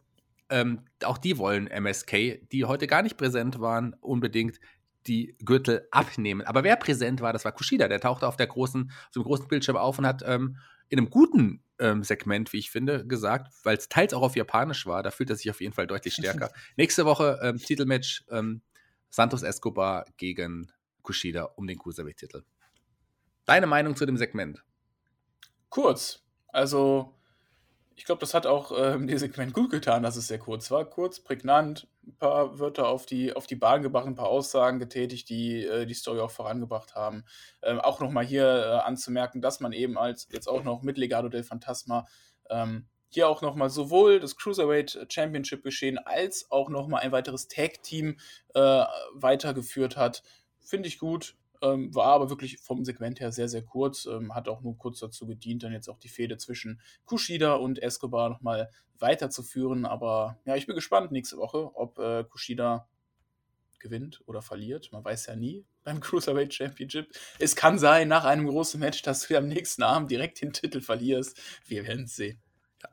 ähm, 0.50 0.82
auch 1.04 1.18
die 1.18 1.38
wollen 1.38 1.68
MSK, 1.68 2.48
die 2.52 2.66
heute 2.66 2.88
gar 2.88 3.02
nicht 3.02 3.18
präsent 3.18 3.60
waren, 3.60 3.96
unbedingt 4.02 4.60
die 5.08 5.36
Gürtel 5.44 5.88
abnehmen. 5.92 6.42
Aber 6.42 6.64
wer 6.64 6.76
präsent 6.76 7.22
war, 7.22 7.34
das 7.34 7.46
war 7.46 7.52
Kushida. 7.52 7.88
Der 7.88 8.00
tauchte 8.00 8.28
auf, 8.28 8.38
der 8.38 8.48
großen, 8.48 8.92
auf 8.92 9.12
dem 9.12 9.24
großen 9.24 9.48
Bildschirm 9.48 9.78
auf 9.78 10.00
und 10.00 10.06
hat 10.06 10.24
ähm, 10.26 10.58
in 10.90 11.00
einem 11.00 11.10
guten 11.10 11.64
ähm, 11.80 12.04
Segment, 12.04 12.54
wie 12.54 12.58
ich 12.60 12.72
finde, 12.72 13.06
gesagt, 13.06 13.54
weil 13.64 13.78
es 13.78 13.90
teils 13.90 14.14
auch 14.14 14.22
auf 14.22 14.36
Japanisch 14.36 14.86
war, 14.86 15.04
da 15.04 15.12
fühlt 15.12 15.30
er 15.30 15.36
sich 15.36 15.50
auf 15.50 15.62
jeden 15.62 15.74
Fall 15.74 15.88
deutlich 15.88 16.14
stärker. 16.14 16.52
Nächste 16.78 17.06
Woche 17.06 17.40
ähm, 17.42 17.58
Titelmatch 17.58 18.24
ähm, 18.30 18.62
Santos 19.10 19.44
Escobar 19.44 20.06
gegen 20.18 20.72
Kushida 21.02 21.44
um 21.44 21.68
den 21.68 21.78
Cruiserweight-Titel. 21.78 22.44
Deine 23.46 23.68
Meinung 23.68 23.96
zu 23.96 24.06
dem 24.06 24.18
Segment? 24.18 24.64
Kurz. 25.70 26.24
Also, 26.48 27.14
ich 27.96 28.06
glaube, 28.06 28.20
das 28.20 28.34
hat 28.34 28.46
auch 28.46 28.72
ähm, 28.78 29.08
dem 29.08 29.18
Segment 29.18 29.54
gut 29.54 29.72
getan, 29.72 30.04
dass 30.04 30.18
es 30.18 30.28
sehr 30.28 30.40
kurz 30.40 30.70
war. 30.70 30.86
Kurz, 30.86 31.20
prägnant, 31.20 31.88
ein 32.06 32.16
paar 32.18 32.60
Wörter 32.60 32.88
auf 32.88 33.06
die, 33.06 33.34
auf 33.34 33.48
die 33.48 33.56
Bahn 33.56 33.82
gebracht, 33.82 34.06
ein 34.06 34.16
paar 34.16 34.28
Aussagen 34.28 34.80
getätigt, 34.80 35.30
die 35.30 35.66
äh, 35.66 35.86
die 35.86 35.94
Story 35.94 36.20
auch 36.20 36.32
vorangebracht 36.32 36.96
haben. 36.96 37.24
Ähm, 37.64 37.80
auch 37.80 38.00
nochmal 38.00 38.26
hier 38.26 38.46
äh, 38.46 38.86
anzumerken, 38.86 39.42
dass 39.42 39.60
man 39.60 39.72
eben 39.72 39.98
als 39.98 40.28
jetzt 40.32 40.48
auch 40.48 40.64
noch 40.64 40.82
mit 40.82 40.98
Legado 40.98 41.30
del 41.30 41.44
Fantasma 41.44 42.06
ähm, 42.50 42.88
hier 43.10 43.30
auch 43.30 43.42
nochmal 43.42 43.70
sowohl 43.70 44.20
das 44.20 44.36
Cruiserweight 44.36 45.08
Championship 45.10 45.64
geschehen 45.64 45.98
als 45.98 46.52
auch 46.52 46.70
nochmal 46.70 47.02
ein 47.02 47.14
weiteres 47.14 47.48
Tag-Team 47.48 48.18
äh, 48.54 48.84
weitergeführt 49.14 49.96
hat. 49.96 50.22
Finde 50.60 50.90
ich 50.90 51.00
gut. 51.00 51.36
Ähm, 51.62 51.94
war 51.94 52.08
aber 52.08 52.30
wirklich 52.30 52.60
vom 52.60 52.84
Segment 52.86 53.20
her 53.20 53.32
sehr, 53.32 53.48
sehr 53.50 53.64
kurz. 53.64 54.06
Ähm, 54.06 54.34
hat 54.34 54.48
auch 54.48 54.62
nur 54.62 54.78
kurz 54.78 55.00
dazu 55.00 55.26
gedient, 55.28 55.64
dann 55.64 55.74
jetzt 55.74 55.90
auch 55.90 56.00
die 56.00 56.10
Fehde 56.10 56.38
zwischen 56.38 56.82
Kushida 57.06 57.56
und 57.56 57.82
Escobar 57.82 58.30
nochmal 58.30 58.70
weiterzuführen. 59.00 59.86
Aber 59.86 60.38
ja, 60.46 60.56
ich 60.56 60.68
bin 60.68 60.76
gespannt 60.76 61.12
nächste 61.12 61.38
Woche, 61.38 61.72
ob 61.76 62.00
äh, 62.00 62.24
Kushida 62.24 62.88
gewinnt 63.80 64.22
oder 64.26 64.42
verliert. 64.42 64.92
Man 64.92 65.04
weiß 65.04 65.28
ja 65.28 65.36
nie 65.36 65.66
beim 65.84 66.00
Cruiserweight 66.02 66.54
Championship. 66.54 67.12
Es 67.40 67.56
kann 67.56 67.80
sein, 67.80 68.08
nach 68.08 68.26
einem 68.26 68.48
großen 68.48 68.80
Match, 68.80 69.02
dass 69.04 69.28
du 69.28 69.38
am 69.38 69.48
nächsten 69.48 69.84
Abend 69.84 70.12
direkt 70.12 70.42
den 70.42 70.54
Titel 70.54 70.82
verlierst. 70.82 71.40
Wir 71.68 71.86
werden 71.86 72.06
es 72.06 72.16
sehen. 72.16 72.42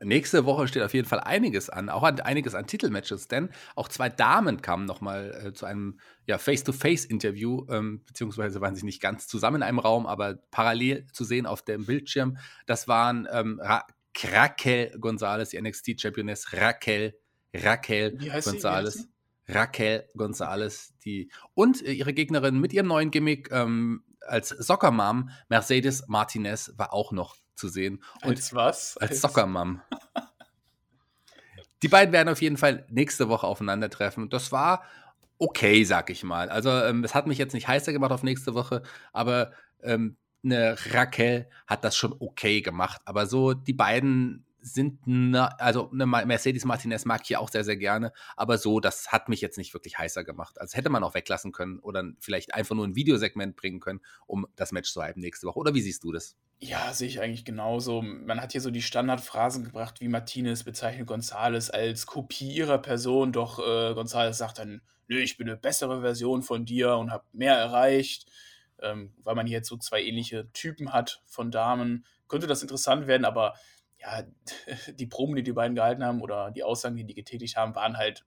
Nächste 0.00 0.44
Woche 0.44 0.68
steht 0.68 0.82
auf 0.82 0.94
jeden 0.94 1.08
Fall 1.08 1.20
einiges 1.20 1.68
an, 1.70 1.88
auch 1.88 2.02
an, 2.02 2.20
einiges 2.20 2.54
an 2.54 2.66
Titelmatches, 2.66 3.28
denn 3.28 3.50
auch 3.74 3.88
zwei 3.88 4.08
Damen 4.08 4.62
kamen 4.62 4.84
nochmal 4.84 5.46
äh, 5.46 5.52
zu 5.52 5.66
einem 5.66 5.98
ja, 6.26 6.38
Face-to-Face-Interview, 6.38 7.66
ähm, 7.70 8.02
beziehungsweise 8.04 8.60
waren 8.60 8.76
sie 8.76 8.84
nicht 8.84 9.00
ganz 9.00 9.26
zusammen 9.26 9.56
in 9.56 9.62
einem 9.62 9.78
Raum, 9.78 10.06
aber 10.06 10.36
parallel 10.50 11.06
zu 11.12 11.24
sehen 11.24 11.46
auf 11.46 11.62
dem 11.62 11.86
Bildschirm. 11.86 12.38
Das 12.66 12.88
waren 12.88 13.28
ähm, 13.30 13.60
Ra 13.62 13.86
Raquel 14.24 14.98
Gonzalez, 15.00 15.50
die 15.50 15.60
NXT-Championess 15.60 16.52
Raquel, 16.52 17.18
Raquel 17.54 18.18
Gonzalez. 18.44 19.08
Raquel 19.48 20.08
Gonzalez, 20.16 20.94
die 21.04 21.30
und 21.54 21.84
äh, 21.84 21.92
ihre 21.92 22.12
Gegnerin 22.12 22.60
mit 22.60 22.72
ihrem 22.72 22.86
neuen 22.86 23.10
Gimmick 23.10 23.50
ähm, 23.50 24.04
als 24.20 24.50
Soccer-Mom, 24.50 25.30
Mercedes 25.48 26.04
Martinez, 26.08 26.72
war 26.76 26.92
auch 26.92 27.12
noch 27.12 27.36
zu 27.54 27.68
sehen. 27.68 28.02
Und 28.22 28.30
als 28.30 28.54
was? 28.54 28.96
Als, 28.96 29.10
als 29.10 29.20
Soccer-Mom. 29.20 29.80
Die 31.82 31.88
beiden 31.88 32.12
werden 32.12 32.28
auf 32.28 32.40
jeden 32.40 32.56
Fall 32.56 32.86
nächste 32.88 33.28
Woche 33.28 33.46
aufeinandertreffen. 33.46 34.28
Das 34.30 34.52
war 34.52 34.84
okay, 35.38 35.82
sag 35.84 36.10
ich 36.10 36.22
mal. 36.22 36.48
Also, 36.48 36.70
ähm, 36.70 37.02
es 37.02 37.14
hat 37.14 37.26
mich 37.26 37.38
jetzt 37.38 37.52
nicht 37.52 37.66
heißer 37.66 37.92
gemacht 37.92 38.12
auf 38.12 38.22
nächste 38.22 38.54
Woche, 38.54 38.82
aber 39.12 39.52
ähm, 39.82 40.16
eine 40.44 40.76
Raquel 40.92 41.48
hat 41.66 41.84
das 41.84 41.96
schon 41.96 42.14
okay 42.18 42.60
gemacht. 42.62 43.00
Aber 43.04 43.26
so, 43.26 43.52
die 43.52 43.72
beiden 43.72 44.44
sind, 44.62 45.06
ne, 45.06 45.58
also 45.60 45.90
eine 45.90 46.06
Mercedes 46.06 46.64
Martinez 46.64 47.04
mag 47.04 47.22
ich 47.24 47.36
auch 47.36 47.48
sehr, 47.48 47.64
sehr 47.64 47.76
gerne, 47.76 48.12
aber 48.36 48.58
so, 48.58 48.80
das 48.80 49.12
hat 49.12 49.28
mich 49.28 49.40
jetzt 49.40 49.58
nicht 49.58 49.74
wirklich 49.74 49.98
heißer 49.98 50.24
gemacht. 50.24 50.60
Also 50.60 50.76
hätte 50.76 50.88
man 50.88 51.02
auch 51.02 51.14
weglassen 51.14 51.52
können 51.52 51.78
oder 51.80 52.04
vielleicht 52.20 52.54
einfach 52.54 52.74
nur 52.74 52.86
ein 52.86 52.94
Videosegment 52.94 53.56
bringen 53.56 53.80
können, 53.80 54.00
um 54.26 54.46
das 54.56 54.72
Match 54.72 54.92
zu 54.92 55.02
halten 55.02 55.20
nächste 55.20 55.46
Woche. 55.46 55.58
Oder 55.58 55.74
wie 55.74 55.82
siehst 55.82 56.04
du 56.04 56.12
das? 56.12 56.36
Ja, 56.60 56.92
sehe 56.94 57.08
ich 57.08 57.20
eigentlich 57.20 57.44
genauso. 57.44 58.02
Man 58.02 58.40
hat 58.40 58.52
hier 58.52 58.60
so 58.60 58.70
die 58.70 58.82
Standardphrasen 58.82 59.64
gebracht, 59.64 60.00
wie 60.00 60.08
Martinez 60.08 60.62
bezeichnet 60.62 61.08
Gonzales 61.08 61.70
als 61.70 62.06
Kopie 62.06 62.52
ihrer 62.52 62.78
Person, 62.78 63.32
doch 63.32 63.58
äh, 63.58 63.94
Gonzales 63.94 64.38
sagt 64.38 64.60
dann, 64.60 64.80
nö, 65.08 65.18
ich 65.18 65.36
bin 65.36 65.48
eine 65.48 65.58
bessere 65.58 66.00
Version 66.00 66.42
von 66.42 66.64
dir 66.64 66.96
und 66.96 67.10
habe 67.10 67.24
mehr 67.32 67.56
erreicht. 67.56 68.30
Ähm, 68.80 69.12
weil 69.22 69.36
man 69.36 69.46
hier 69.46 69.58
jetzt 69.58 69.68
so 69.68 69.76
zwei 69.76 70.02
ähnliche 70.02 70.50
Typen 70.52 70.92
hat 70.92 71.22
von 71.26 71.52
Damen, 71.52 72.04
könnte 72.26 72.48
das 72.48 72.62
interessant 72.62 73.06
werden, 73.06 73.24
aber 73.24 73.54
ja, 74.02 74.24
die 74.98 75.06
Proben, 75.06 75.36
die 75.36 75.42
die 75.42 75.52
beiden 75.52 75.74
gehalten 75.74 76.04
haben 76.04 76.20
oder 76.20 76.50
die 76.50 76.64
Aussagen, 76.64 76.96
die 76.96 77.04
die 77.04 77.14
getätigt 77.14 77.56
haben, 77.56 77.74
waren 77.74 77.96
halt 77.96 78.24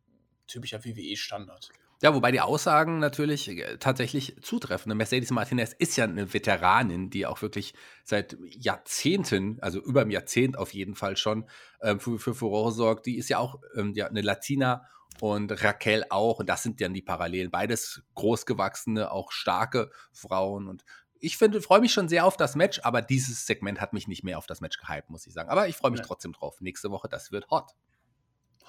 typischer 0.48 0.84
WWE-Standard. 0.84 1.70
Ja, 2.02 2.14
wobei 2.14 2.32
die 2.32 2.42
Aussagen 2.42 3.00
natürlich 3.00 3.48
äh, 3.48 3.78
tatsächlich 3.78 4.36
zutreffen. 4.42 4.96
Mercedes 4.96 5.32
Martinez 5.32 5.74
ist 5.74 5.96
ja 5.96 6.04
eine 6.04 6.34
Veteranin, 6.34 7.10
die 7.10 7.26
auch 7.26 7.42
wirklich 7.42 7.74
seit 8.04 8.38
Jahrzehnten, 8.50 9.60
also 9.62 9.80
über 9.80 10.02
ein 10.02 10.12
Jahrzehnt 10.12 10.58
auf 10.58 10.74
jeden 10.74 10.96
Fall 10.96 11.16
schon, 11.16 11.50
ähm, 11.82 12.00
für, 12.00 12.20
für 12.20 12.36
Furore 12.36 12.74
sorgt. 12.74 13.06
Die 13.06 13.18
ist 13.18 13.30
ja 13.30 13.40
auch 13.40 13.60
ähm, 13.76 13.94
ja, 13.96 14.08
eine 14.08 14.22
Latina 14.22 14.84
und 15.22 15.64
Raquel 15.64 16.04
auch. 16.10 16.40
Und 16.40 16.50
das 16.50 16.64
sind 16.64 16.82
dann 16.82 16.94
die 16.94 17.02
Parallelen. 17.02 17.50
Beides 17.50 18.04
großgewachsene, 18.16 19.10
auch 19.10 19.32
starke 19.32 19.90
Frauen. 20.12 20.68
Und 20.68 20.84
ich 21.20 21.38
freue 21.38 21.80
mich 21.80 21.94
schon 21.94 22.08
sehr 22.08 22.26
auf 22.26 22.38
das 22.38 22.56
Match, 22.56 22.80
aber 22.84 23.02
dieses 23.02 23.46
Segment 23.46 23.82
hat 23.82 23.94
mich 23.94 24.08
nicht 24.08 24.24
mehr 24.24 24.38
auf 24.38 24.48
das 24.48 24.62
Match 24.62 24.78
gehypt, 24.78 25.10
muss 25.10 25.26
ich 25.28 25.34
sagen. 25.34 25.50
Aber 25.50 25.68
ich 25.68 25.76
freue 25.76 25.92
mich 25.92 26.02
ja. 26.02 26.06
trotzdem 26.06 26.34
drauf. 26.34 26.62
Nächste 26.62 26.92
Woche, 26.92 27.08
das 27.10 27.32
wird 27.32 27.50
hot. 27.50 27.72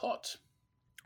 Hot. 0.01 0.41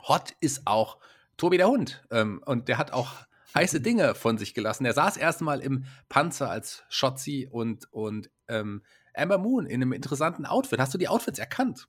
Hot 0.08 0.34
ist 0.40 0.66
auch 0.66 0.98
Tobi 1.36 1.56
der 1.56 1.68
Hund. 1.68 2.04
Ähm, 2.10 2.42
und 2.44 2.68
der 2.68 2.78
hat 2.78 2.92
auch 2.92 3.12
heiße 3.54 3.80
Dinge 3.80 4.14
von 4.14 4.38
sich 4.38 4.54
gelassen. 4.54 4.84
Er 4.84 4.92
saß 4.92 5.16
erstmal 5.16 5.60
im 5.60 5.86
Panzer 6.08 6.50
als 6.50 6.84
Shotzi 6.88 7.48
und, 7.50 7.92
und 7.92 8.30
ähm, 8.48 8.82
Amber 9.14 9.38
Moon 9.38 9.66
in 9.66 9.82
einem 9.82 9.92
interessanten 9.92 10.46
Outfit. 10.46 10.78
Hast 10.78 10.94
du 10.94 10.98
die 10.98 11.08
Outfits 11.08 11.38
erkannt? 11.38 11.88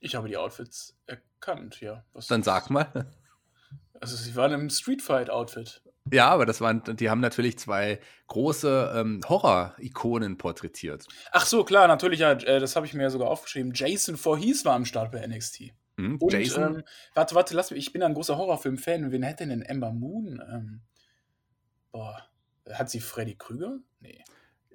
Ich 0.00 0.14
habe 0.14 0.28
die 0.28 0.36
Outfits 0.36 0.96
erkannt, 1.06 1.80
ja. 1.80 2.04
Was 2.12 2.26
Dann 2.26 2.42
sag 2.42 2.70
mal. 2.70 3.10
Also 3.98 4.14
sie 4.14 4.36
waren 4.36 4.52
im 4.52 4.68
Streetfight-Outfit. 4.68 5.80
Ja, 6.12 6.28
aber 6.28 6.46
das 6.46 6.60
waren, 6.60 6.82
die 6.96 7.10
haben 7.10 7.20
natürlich 7.20 7.58
zwei 7.58 8.00
große 8.28 8.92
ähm, 8.94 9.20
Horror-Ikonen 9.28 10.38
porträtiert. 10.38 11.06
Ach 11.32 11.46
so, 11.46 11.64
klar, 11.64 11.88
natürlich, 11.88 12.20
ja, 12.20 12.32
äh, 12.32 12.60
das 12.60 12.76
habe 12.76 12.86
ich 12.86 12.94
mir 12.94 13.02
ja 13.02 13.10
sogar 13.10 13.28
aufgeschrieben. 13.28 13.72
Jason 13.74 14.16
Voorhees 14.16 14.64
war 14.64 14.74
am 14.74 14.84
Start 14.84 15.12
bei 15.12 15.26
NXT. 15.26 15.72
Mhm, 15.96 16.16
Und, 16.16 16.32
Jason? 16.32 16.76
Ähm, 16.76 16.82
warte, 17.14 17.34
warte, 17.34 17.54
lass 17.54 17.70
mich, 17.70 17.80
ich 17.80 17.92
bin 17.92 18.02
ein 18.02 18.14
großer 18.14 18.36
Horrorfilm-Fan. 18.36 19.10
Wen 19.10 19.22
hätte 19.22 19.46
denn 19.46 19.64
Amber 19.68 19.92
Moon? 19.92 20.40
Ähm, 20.52 20.82
boah, 21.90 22.22
hat 22.70 22.90
sie 22.90 23.00
Freddy 23.00 23.36
Krüger? 23.36 23.78
Nee. 24.00 24.22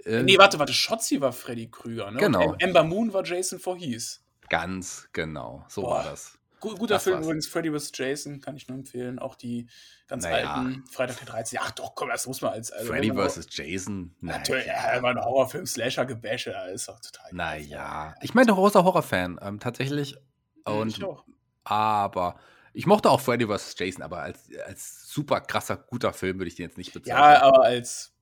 Ähm, 0.05 0.25
nee, 0.25 0.37
warte, 0.37 0.59
warte, 0.59 0.73
Shotzi 0.73 1.21
war 1.21 1.31
Freddy 1.31 1.69
Krüger, 1.69 2.11
ne? 2.11 2.19
Genau. 2.19 2.49
Und 2.49 2.63
Amber 2.63 2.83
Moon 2.83 3.13
war 3.13 3.23
Jason 3.23 3.59
Voorhees. 3.59 4.23
Ganz 4.49 5.07
genau, 5.13 5.63
so 5.69 5.83
boah. 5.83 5.91
war 5.91 6.03
das. 6.03 6.37
Guter 6.61 6.95
das 6.95 7.03
Film 7.03 7.17
war's. 7.17 7.25
übrigens, 7.25 7.47
Freddy 7.47 7.71
vs. 7.71 7.91
Jason, 7.93 8.39
kann 8.39 8.55
ich 8.55 8.67
nur 8.67 8.77
empfehlen. 8.77 9.19
Auch 9.19 9.35
die 9.35 9.67
ganz 10.07 10.23
naja. 10.23 10.53
alten, 10.53 10.85
Freitag 10.89 11.17
der 11.17 11.27
13. 11.27 11.59
Ach 11.61 11.71
doch, 11.71 11.95
komm, 11.95 12.09
das 12.09 12.27
muss 12.27 12.41
man 12.41 12.53
als. 12.53 12.71
Also, 12.71 12.91
Freddy 12.91 13.11
vs. 13.11 13.47
Jason? 13.49 14.15
Natürlich, 14.21 14.67
naja. 14.67 14.95
ja, 14.95 15.01
war 15.01 15.11
ein 15.11 15.19
Horrorfilm, 15.19 15.65
Slasher-Gebäsche, 15.65 16.55
ist 16.73 16.87
doch 16.87 16.99
total. 16.99 17.31
Naja, 17.33 18.15
ich 18.21 18.33
meine, 18.33 18.53
großer 18.53 18.83
Horrorfan, 18.83 19.39
ähm, 19.41 19.59
tatsächlich. 19.59 20.15
Und, 20.63 20.97
ich 20.97 21.03
auch. 21.03 21.25
Aber 21.63 22.39
ich 22.73 22.85
mochte 22.85 23.09
auch 23.09 23.19
Freddy 23.19 23.47
vs. 23.47 23.75
Jason, 23.77 24.03
aber 24.03 24.21
als, 24.21 24.49
als 24.65 25.09
super 25.09 25.41
krasser, 25.41 25.77
guter 25.77 26.13
Film 26.13 26.37
würde 26.37 26.47
ich 26.47 26.55
den 26.55 26.67
jetzt 26.67 26.77
nicht 26.77 26.93
bezeichnen. 26.93 27.19
Ja, 27.19 27.41
aber 27.41 27.63
als 27.63 28.13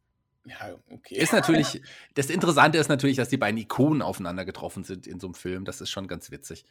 ja, 0.45 0.75
okay. 0.89 1.15
Ist 1.15 1.33
natürlich, 1.33 1.81
das 2.15 2.29
Interessante 2.29 2.77
ist 2.77 2.87
natürlich, 2.87 3.17
dass 3.17 3.29
die 3.29 3.37
beiden 3.37 3.57
Ikonen 3.59 4.01
aufeinander 4.01 4.45
getroffen 4.45 4.83
sind 4.83 5.05
in 5.05 5.19
so 5.19 5.27
einem 5.27 5.33
Film. 5.35 5.65
Das 5.65 5.81
ist 5.81 5.89
schon 5.89 6.07
ganz 6.07 6.31
witzig. 6.31 6.65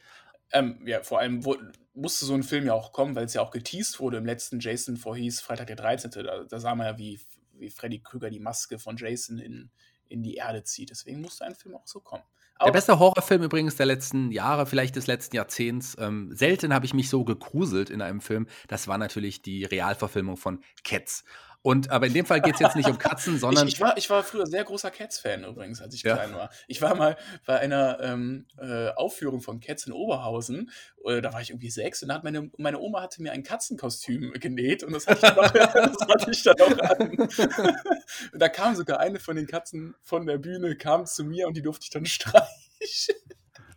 Ähm, 0.53 0.81
ja, 0.87 1.03
vor 1.03 1.21
allem 1.21 1.45
wo, 1.45 1.57
musste 1.95 2.25
so 2.25 2.35
ein 2.35 2.43
Film 2.43 2.67
ja 2.67 2.75
auch 2.75 2.93
kommen, 2.93 3.15
weil 3.17 3.25
es 3.25 3.35
ja 3.35 3.43
auch 3.43 3.51
geteased 3.51 4.01
wurde 4.01 4.19
im 4.19 4.27
letzten 4.27 4.61
Jason 4.61 4.97
Voorhees, 4.97 5.41
Freitag 5.41 5.67
der 5.67 5.77
13. 5.77 6.11
Da, 6.11 6.45
da 6.45 6.61
sah 6.61 6.75
man 6.75 6.87
ja, 6.87 6.99
wie, 6.99 7.21
wie 7.53 7.71
Freddy 7.71 8.01
Krüger 8.01 8.31
die 8.31 8.41
Maske 8.41 8.79
von 8.79 8.97
Jason 8.97 9.39
in, 9.39 9.71
in 10.09 10.23
die 10.23 10.37
Erde 10.37 10.63
zieht. 10.65 10.91
Deswegen 10.91 11.21
musste 11.21 11.45
ein 11.45 11.55
Film 11.55 11.75
auch 11.75 11.87
so 11.87 12.01
kommen. 12.01 12.25
Auch 12.59 12.67
der 12.67 12.73
beste 12.73 12.99
Horrorfilm 12.99 13.43
übrigens 13.45 13.77
der 13.77 13.87
letzten 13.87 14.33
Jahre, 14.33 14.67
vielleicht 14.67 14.97
des 14.97 15.07
letzten 15.07 15.37
Jahrzehnts. 15.37 15.97
Ähm, 16.01 16.31
selten 16.35 16.75
habe 16.75 16.87
ich 16.87 16.95
mich 16.95 17.09
so 17.09 17.25
gegruselt 17.25 17.89
in 17.89 18.03
einem 18.03 18.21
Film. 18.21 18.49
Das 18.67 18.89
war 18.89 18.99
natürlich 18.99 19.43
die 19.43 19.65
Realverfilmung 19.65 20.37
von 20.37 20.61
Cats. 20.83 21.25
Und, 21.69 21.91
aber 21.91 22.07
in 22.07 22.15
dem 22.15 22.25
Fall 22.25 22.41
geht 22.41 22.55
es 22.55 22.61
jetzt 22.61 22.77
nicht 22.77 22.89
um 22.89 22.97
Katzen, 22.97 23.39
sondern. 23.39 23.69
Ich, 23.69 23.75
ich, 23.75 23.81
war, 23.83 23.99
ich 23.99 24.09
war 24.09 24.25
früher 24.25 24.47
sehr 24.47 24.65
großer 24.65 24.91
Cats-Fan 24.91 25.45
übrigens, 25.45 25.83
als 25.83 25.93
ich 25.93 26.03
ja. 26.03 26.15
klein 26.15 26.33
war. 26.33 26.49
Ich 26.67 26.81
war 26.81 26.95
mal 26.95 27.19
bei 27.45 27.61
einer 27.61 28.01
ähm, 28.01 28.47
äh, 28.57 28.89
Aufführung 28.93 29.43
von 29.43 29.61
Cats 29.61 29.87
in 29.87 29.93
Oberhausen. 29.93 30.71
Äh, 31.05 31.21
da 31.21 31.35
war 31.35 31.43
ich 31.43 31.51
irgendwie 31.51 31.69
sechs 31.69 32.03
und 32.03 32.09
da 32.09 32.15
hat 32.15 32.25
meine, 32.25 32.51
meine 32.57 32.79
Oma 32.79 33.03
hatte 33.03 33.21
mir 33.21 33.33
ein 33.33 33.43
Katzenkostüm 33.43 34.33
genäht 34.41 34.83
und 34.83 34.95
das 34.95 35.07
hatte 35.07 35.27
ich 35.27 35.35
dann 35.35 35.39
auch, 35.39 35.51
das 35.53 36.09
hatte 36.09 36.31
ich 36.31 36.43
dann 36.43 36.59
auch 36.59 36.79
an. 36.79 37.11
und 38.33 38.39
da 38.41 38.49
kam 38.49 38.75
sogar 38.75 39.01
eine 39.01 39.21
von 39.21 39.37
den 39.37 39.47
Katzen 39.47 39.95
von 40.01 40.25
der 40.25 40.39
Bühne, 40.39 40.75
kam 40.75 41.05
zu 41.05 41.23
mir 41.23 41.49
und 41.49 41.55
die 41.55 41.63
durfte 41.63 41.85
ich 41.85 41.91
dann 41.91 42.07
streichen. 42.07 43.15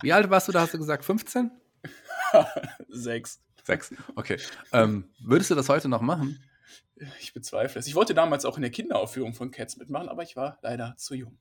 Wie 0.01 0.13
alt 0.13 0.29
warst 0.29 0.47
du 0.47 0.53
da, 0.53 0.61
hast 0.61 0.73
du 0.73 0.77
gesagt? 0.77 1.03
15? 1.03 1.51
Sechs. 2.87 3.41
Sechs, 3.65 3.93
okay. 4.15 4.37
Ähm, 4.71 5.09
würdest 5.19 5.51
du 5.51 5.55
das 5.55 5.67
heute 5.67 5.89
noch 5.89 5.99
machen? 5.99 6.41
Ich 7.19 7.33
bezweifle 7.33 7.79
es. 7.79 7.87
Ich 7.87 7.95
wollte 7.95 8.13
damals 8.13 8.45
auch 8.45 8.57
in 8.57 8.61
der 8.61 8.71
Kinderaufführung 8.71 9.33
von 9.33 9.51
Cats 9.51 9.77
mitmachen, 9.77 10.09
aber 10.09 10.23
ich 10.23 10.35
war 10.35 10.59
leider 10.61 10.95
zu 10.97 11.15
jung. 11.15 11.37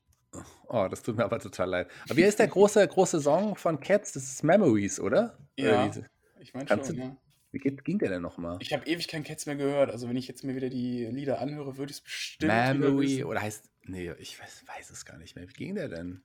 Oh, 0.69 0.87
das 0.89 1.03
tut 1.03 1.17
mir 1.17 1.25
aber 1.25 1.41
total 1.41 1.69
leid. 1.69 1.91
Aber 2.05 2.17
wie 2.17 2.23
ist 2.23 2.39
der 2.39 2.47
große, 2.47 2.87
große 2.87 3.21
Song 3.21 3.57
von 3.57 3.81
Cats? 3.81 4.13
Das 4.13 4.23
ist 4.23 4.45
Memories, 4.45 5.01
oder? 5.01 5.39
Ja, 5.57 5.87
oder 5.87 6.07
ich 6.39 6.55
meine 6.55 6.69
schon, 6.69 6.83
du, 6.83 6.93
ja. 6.95 7.17
Wie 7.53 7.59
geht, 7.59 7.85
ging 7.85 7.99
der 7.99 8.11
denn 8.11 8.23
nochmal? 8.23 8.59
Ich 8.61 8.73
habe 8.73 8.87
ewig 8.87 9.09
kein 9.09 9.25
Cats 9.25 9.47
mehr 9.47 9.57
gehört. 9.57 9.91
Also 9.91 10.09
wenn 10.09 10.17
ich 10.17 10.29
jetzt 10.29 10.45
mir 10.45 10.55
wieder 10.55 10.69
die 10.69 11.07
Lieder 11.07 11.41
anhöre, 11.41 11.77
würde 11.77 11.91
ich 11.91 11.99
es 11.99 12.03
bestimmt 12.03 12.53
Memory 12.53 13.25
oder 13.25 13.43
heißt... 13.43 13.69
Nee, 13.85 14.13
ich 14.19 14.41
weiß, 14.41 14.65
weiß, 14.67 14.91
es 14.91 15.05
gar 15.05 15.19
nicht 15.19 15.35
mehr. 15.35 15.49
Wie 15.49 15.53
ging 15.53 15.75
der 15.75 15.89
denn? 15.89 16.23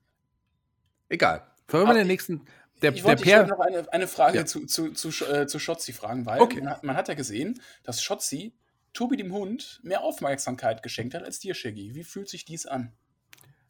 Egal. 1.09 1.47
Wollen 1.67 1.87
wir 1.87 1.93
den 1.95 2.07
nächsten... 2.07 2.45
Der, 2.81 2.93
ich 2.93 3.03
wollte 3.03 3.23
der 3.23 3.47
noch 3.47 3.59
eine, 3.59 3.91
eine 3.91 4.07
Frage 4.07 4.39
ja. 4.39 4.45
zu, 4.45 4.65
zu, 4.65 4.91
zu, 4.91 5.09
äh, 5.25 5.47
zu 5.47 5.59
Schotzi 5.59 5.93
fragen, 5.93 6.25
weil 6.25 6.41
okay. 6.41 6.61
man, 6.61 6.77
man, 6.83 6.97
hat 6.97 7.07
ja 7.07 7.13
gesehen, 7.13 7.61
dass 7.83 8.03
Schotzi 8.03 8.53
Tobi 8.95 9.17
dem 9.17 9.31
Hund 9.31 9.79
mehr 9.83 10.01
Aufmerksamkeit 10.01 10.81
geschenkt 10.81 11.13
hat 11.13 11.23
als 11.23 11.39
dir, 11.39 11.53
Shaggy. 11.53 11.93
Wie 11.93 12.03
fühlt 12.03 12.29
sich 12.29 12.45
dies 12.45 12.65
an? 12.65 12.93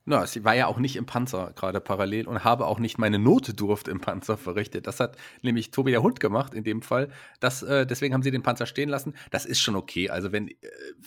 Na, 0.08 0.28
sie 0.28 0.44
war 0.44 0.54
ja 0.54 0.68
auch 0.68 0.78
nicht 0.78 0.96
im 0.98 1.08
Panzer 1.08 1.52
gerade 1.56 1.82
parallel 1.82 2.28
und 2.28 2.44
habe 2.44 2.68
auch 2.68 2.78
nicht 2.78 3.00
meine 3.00 3.18
Notdurft 3.18 3.88
im 3.88 4.00
Panzer 4.00 4.38
verrichtet. 4.38 4.86
Das 4.86 5.00
hat 5.00 5.18
nämlich 5.42 5.72
Tobi 5.72 5.90
der 5.90 6.04
Hund 6.04 6.20
gemacht 6.20 6.54
in 6.54 6.64
dem 6.64 6.84
Fall. 6.84 7.10
Das, 7.40 7.64
äh, 7.64 7.88
deswegen 7.88 8.14
haben 8.14 8.22
sie 8.22 8.30
den 8.30 8.44
Panzer 8.44 8.68
stehen 8.68 8.88
lassen. 8.88 9.16
Das 9.32 9.46
ist 9.46 9.60
schon 9.60 9.76
okay. 9.76 10.12
Also 10.12 10.32
wenn, 10.32 10.48
äh, 10.48 10.56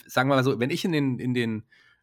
sagen 0.07 0.29
wir 0.29 0.35
mal 0.35 0.43
so, 0.43 0.59
wenn 0.59 0.71
ich 0.71 0.85
in 0.85 0.91
den, 0.91 1.21
in 1.21 1.33
den 1.33 1.63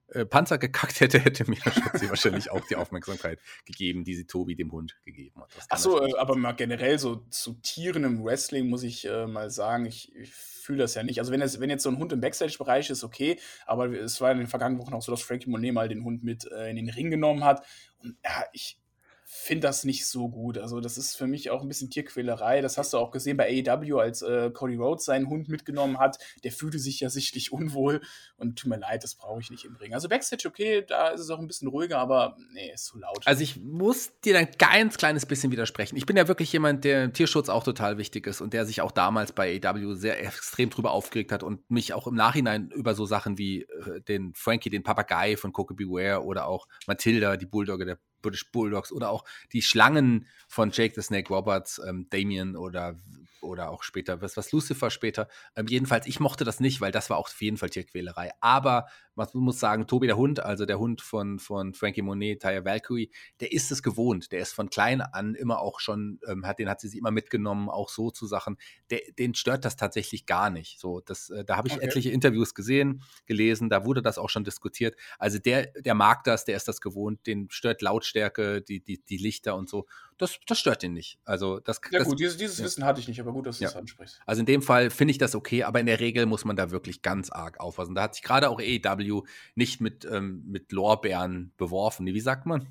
äh, 0.10 0.26
Panzer 0.26 0.58
gekackt 0.58 1.00
hätte, 1.00 1.20
hätte 1.20 1.50
mir 1.50 1.58
Schatzi 1.62 2.10
wahrscheinlich 2.10 2.52
auch 2.52 2.66
die 2.68 2.76
Aufmerksamkeit 2.76 3.40
gegeben, 3.66 4.04
die 4.04 4.16
sie 4.16 4.26
Tobi 4.26 4.56
dem 4.56 4.72
Hund 4.72 4.96
gegeben 5.04 5.42
hat. 5.42 5.50
Achso, 5.70 6.06
äh, 6.06 6.16
aber 6.18 6.36
mal 6.36 6.54
generell 6.54 7.00
so 7.00 7.18
zu 7.30 7.54
Tieren 7.62 8.04
im 8.04 8.24
Wrestling 8.24 8.68
muss 8.68 8.84
ich 8.84 9.06
äh, 9.06 9.26
mal 9.28 9.50
sagen, 9.50 9.86
ich, 9.86 10.16
ich 10.16 10.34
fühle 10.34 10.80
das 10.80 10.96
ja 10.96 11.04
nicht. 11.04 11.20
Also 11.20 11.32
wenn, 11.32 11.42
es, 11.42 11.60
wenn 11.60 11.70
jetzt 11.70 11.84
so 11.84 11.90
ein 11.90 11.98
Hund 11.98 12.12
im 12.12 12.22
Backstage-Bereich 12.22 12.90
ist, 12.90 13.04
okay, 13.04 13.40
aber 13.66 13.88
es 13.92 14.20
war 14.22 14.32
in 14.32 14.40
den 14.40 14.48
vergangenen 14.48 14.82
Wochen 14.82 14.94
auch 14.94 15.02
so, 15.02 15.12
dass 15.12 15.22
Frankie 15.22 15.50
Monet 15.50 15.74
mal 15.74 15.90
den 15.90 16.04
Hund 16.04 16.24
mit 16.24 16.50
äh, 16.52 16.70
in 16.70 16.76
den 16.76 16.90
Ring 16.90 17.10
genommen 17.10 17.44
hat. 17.44 17.66
Und 18.00 18.18
ja, 18.24 18.46
ich, 18.54 18.80
finde 19.28 19.68
das 19.68 19.84
nicht 19.84 20.06
so 20.06 20.30
gut. 20.30 20.58
Also, 20.58 20.80
das 20.80 20.98
ist 20.98 21.18
für 21.18 21.26
mich 21.26 21.50
auch 21.50 21.62
ein 21.64 21.68
bisschen 21.68 21.90
Tierquälerei. 21.90 22.62
Das 22.62 22.78
hast 22.78 22.94
du 22.94 22.98
auch 22.98 23.10
gesehen 23.12 23.38
bei 23.38 23.64
AEW, 23.68 23.98
als 23.98 24.22
äh, 24.22 24.52
Cody 24.52 24.76
Rhodes 24.76 25.06
seinen 25.06 25.28
Hund 25.28 25.50
mitgenommen 25.50 25.98
hat. 25.98 26.20
Der 26.44 26.52
fühlte 26.52 26.78
sich 26.78 27.00
ja 27.00 27.10
sichtlich 27.10 27.52
unwohl 27.52 28.02
und 28.38 28.60
tut 28.60 28.70
mir 28.70 28.78
leid, 28.78 29.04
das 29.04 29.16
brauche 29.16 29.42
ich 29.42 29.50
nicht 29.50 29.66
im 29.66 29.76
Ring. 29.76 29.94
Also, 29.94 30.08
Backstage, 30.10 30.48
okay, 30.48 30.86
da 30.88 31.10
ist 31.10 31.22
es 31.22 31.30
auch 31.32 31.40
ein 31.40 31.48
bisschen 31.48 31.68
ruhiger, 31.68 31.98
aber 31.98 32.38
nee, 32.54 32.72
ist 32.72 32.86
zu 32.86 33.00
laut. 33.00 33.26
Also, 33.26 33.42
ich 33.42 33.58
muss 33.58 34.12
dir 34.24 34.38
ein 34.38 34.48
ganz 34.60 34.98
kleines 34.98 35.26
bisschen 35.26 35.52
widersprechen. 35.52 35.98
Ich 35.98 36.06
bin 36.06 36.18
ja 36.18 36.28
wirklich 36.28 36.54
jemand, 36.54 36.84
der 36.84 37.12
Tierschutz 37.12 37.50
auch 37.50 37.64
total 37.64 37.98
wichtig 37.98 38.28
ist 38.28 38.42
und 38.42 38.54
der 38.54 38.66
sich 38.66 38.82
auch 38.82 38.92
damals 38.92 39.32
bei 39.32 39.60
AEW 39.64 39.96
sehr 39.96 40.24
extrem 40.24 40.70
drüber 40.70 40.92
aufgeregt 40.92 41.32
hat 41.32 41.42
und 41.42 41.70
mich 41.72 41.94
auch 41.94 42.06
im 42.06 42.16
Nachhinein 42.16 42.70
über 42.72 42.94
so 42.94 43.06
Sachen 43.06 43.40
wie 43.40 43.64
äh, 43.64 44.02
den 44.08 44.34
Frankie, 44.36 44.70
den 44.70 44.84
Papagei 44.84 45.36
von 45.36 45.52
Coco 45.52 45.74
Beware 45.74 46.24
oder 46.24 46.48
auch 46.48 46.68
Matilda, 46.86 47.38
die 47.38 47.48
Bulldogge 47.48 47.86
der 47.86 48.00
British 48.26 48.52
Bulldogs 48.52 48.92
oder 48.92 49.10
auch 49.10 49.24
die 49.54 49.62
Schlangen 49.62 50.28
von 50.48 50.72
Jake 50.72 50.96
the 50.96 51.02
Snake 51.02 51.34
Roberts, 51.34 51.80
ähm, 51.88 52.08
Damien 52.10 52.56
oder, 52.56 52.96
oder 53.42 53.70
auch 53.70 53.84
später, 53.84 54.22
was, 54.22 54.36
was 54.36 54.52
Lucifer 54.52 54.90
später. 54.90 55.28
Ähm, 55.56 55.68
jedenfalls, 55.68 56.08
ich 56.08 56.20
mochte 56.20 56.44
das 56.44 56.60
nicht, 56.60 56.82
weil 56.82 56.92
das 56.92 57.10
war 57.10 57.18
auch 57.18 57.28
auf 57.28 57.42
jeden 57.42 57.58
Fall 57.58 57.70
Tierquälerei. 57.70 58.32
Aber 58.42 58.88
man 59.16 59.28
muss 59.34 59.60
sagen, 59.60 59.88
Tobi 59.88 60.08
der 60.08 60.18
Hund, 60.18 60.40
also 60.40 60.66
der 60.66 60.80
Hund 60.80 61.02
von, 61.02 61.40
von 61.40 61.74
Frankie 61.74 62.02
Monet, 62.02 62.42
Taya 62.42 62.66
Valkyrie, 62.66 63.12
der 63.40 63.52
ist 63.52 63.72
es 63.72 63.82
gewohnt. 63.82 64.32
Der 64.32 64.40
ist 64.40 64.54
von 64.54 64.70
klein 64.70 65.02
an 65.02 65.36
immer 65.36 65.60
auch 65.60 65.80
schon, 65.80 66.20
ähm, 66.28 66.46
hat, 66.46 66.60
den 66.60 66.70
hat 66.70 66.82
sie 66.82 66.90
sich 66.90 67.00
immer 67.00 67.12
mitgenommen, 67.12 67.70
auch 67.70 67.90
so 67.90 68.12
zu 68.12 68.28
Sachen. 68.28 68.58
Der, 68.90 69.00
den 69.18 69.34
stört 69.34 69.66
das 69.66 69.76
tatsächlich 69.76 70.26
gar 70.26 70.50
nicht. 70.50 70.80
So, 70.80 71.00
das, 71.00 71.30
äh, 71.30 71.46
da 71.46 71.58
habe 71.58 71.68
ich 71.68 71.76
okay. 71.76 71.86
etliche 71.86 72.12
Interviews 72.12 72.54
gesehen, 72.54 73.04
gelesen, 73.26 73.70
da 73.70 73.86
wurde 73.86 74.02
das 74.02 74.18
auch 74.18 74.30
schon 74.30 74.44
diskutiert. 74.44 74.96
Also 75.18 75.40
der, 75.40 75.68
der 75.68 75.96
mag 75.96 76.24
das, 76.24 76.46
der 76.46 76.58
ist 76.58 76.68
das 76.68 76.82
gewohnt, 76.82 77.26
den 77.26 77.50
stört 77.50 77.82
Lautstärke, 77.82 78.62
die, 78.62 78.82
die, 78.82 79.04
die 79.04 79.18
Lichter 79.18 79.56
und 79.56 79.70
so. 79.70 79.86
Das, 80.18 80.40
das 80.48 80.60
stört 80.60 80.84
ihn 80.84 80.94
nicht. 80.94 81.20
Also 81.26 81.60
das, 81.60 81.82
ja 81.92 82.00
das, 82.00 82.08
gut, 82.08 82.20
dieses, 82.20 82.38
dieses 82.38 82.60
ja. 82.60 82.66
Wissen 82.66 82.86
hatte 82.86 83.00
ich 83.02 83.08
nicht, 83.08 83.20
aber 83.20 83.34
gut, 83.34 83.48
dass 83.48 83.58
du 83.58 83.64
ja. 83.64 83.70
das 83.70 83.78
ansprichst. 83.78 84.22
Also 84.26 84.40
in 84.40 84.46
dem 84.46 84.62
Fall 84.62 84.90
finde 84.90 85.12
ich 85.12 85.18
das 85.18 85.36
okay, 85.36 85.64
aber 85.64 85.80
in 85.80 85.86
der 85.86 86.00
Regel 86.00 86.26
muss 86.26 86.46
man 86.46 86.56
da 86.56 86.72
wirklich 86.72 87.02
ganz 87.02 87.32
arg 87.32 87.60
aufpassen. 87.60 87.96
Da 87.96 88.04
hat 88.04 88.16
sich 88.16 88.24
gerade 88.24 88.50
auch 88.50 88.60
AEW 88.60 89.24
nicht 89.56 89.82
mit, 89.82 90.06
ähm, 90.06 90.44
mit 90.48 90.72
Lorbeeren 90.72 91.52
beworfen. 91.58 92.06
Wie 92.06 92.20
sagt 92.22 92.46
man? 92.46 92.68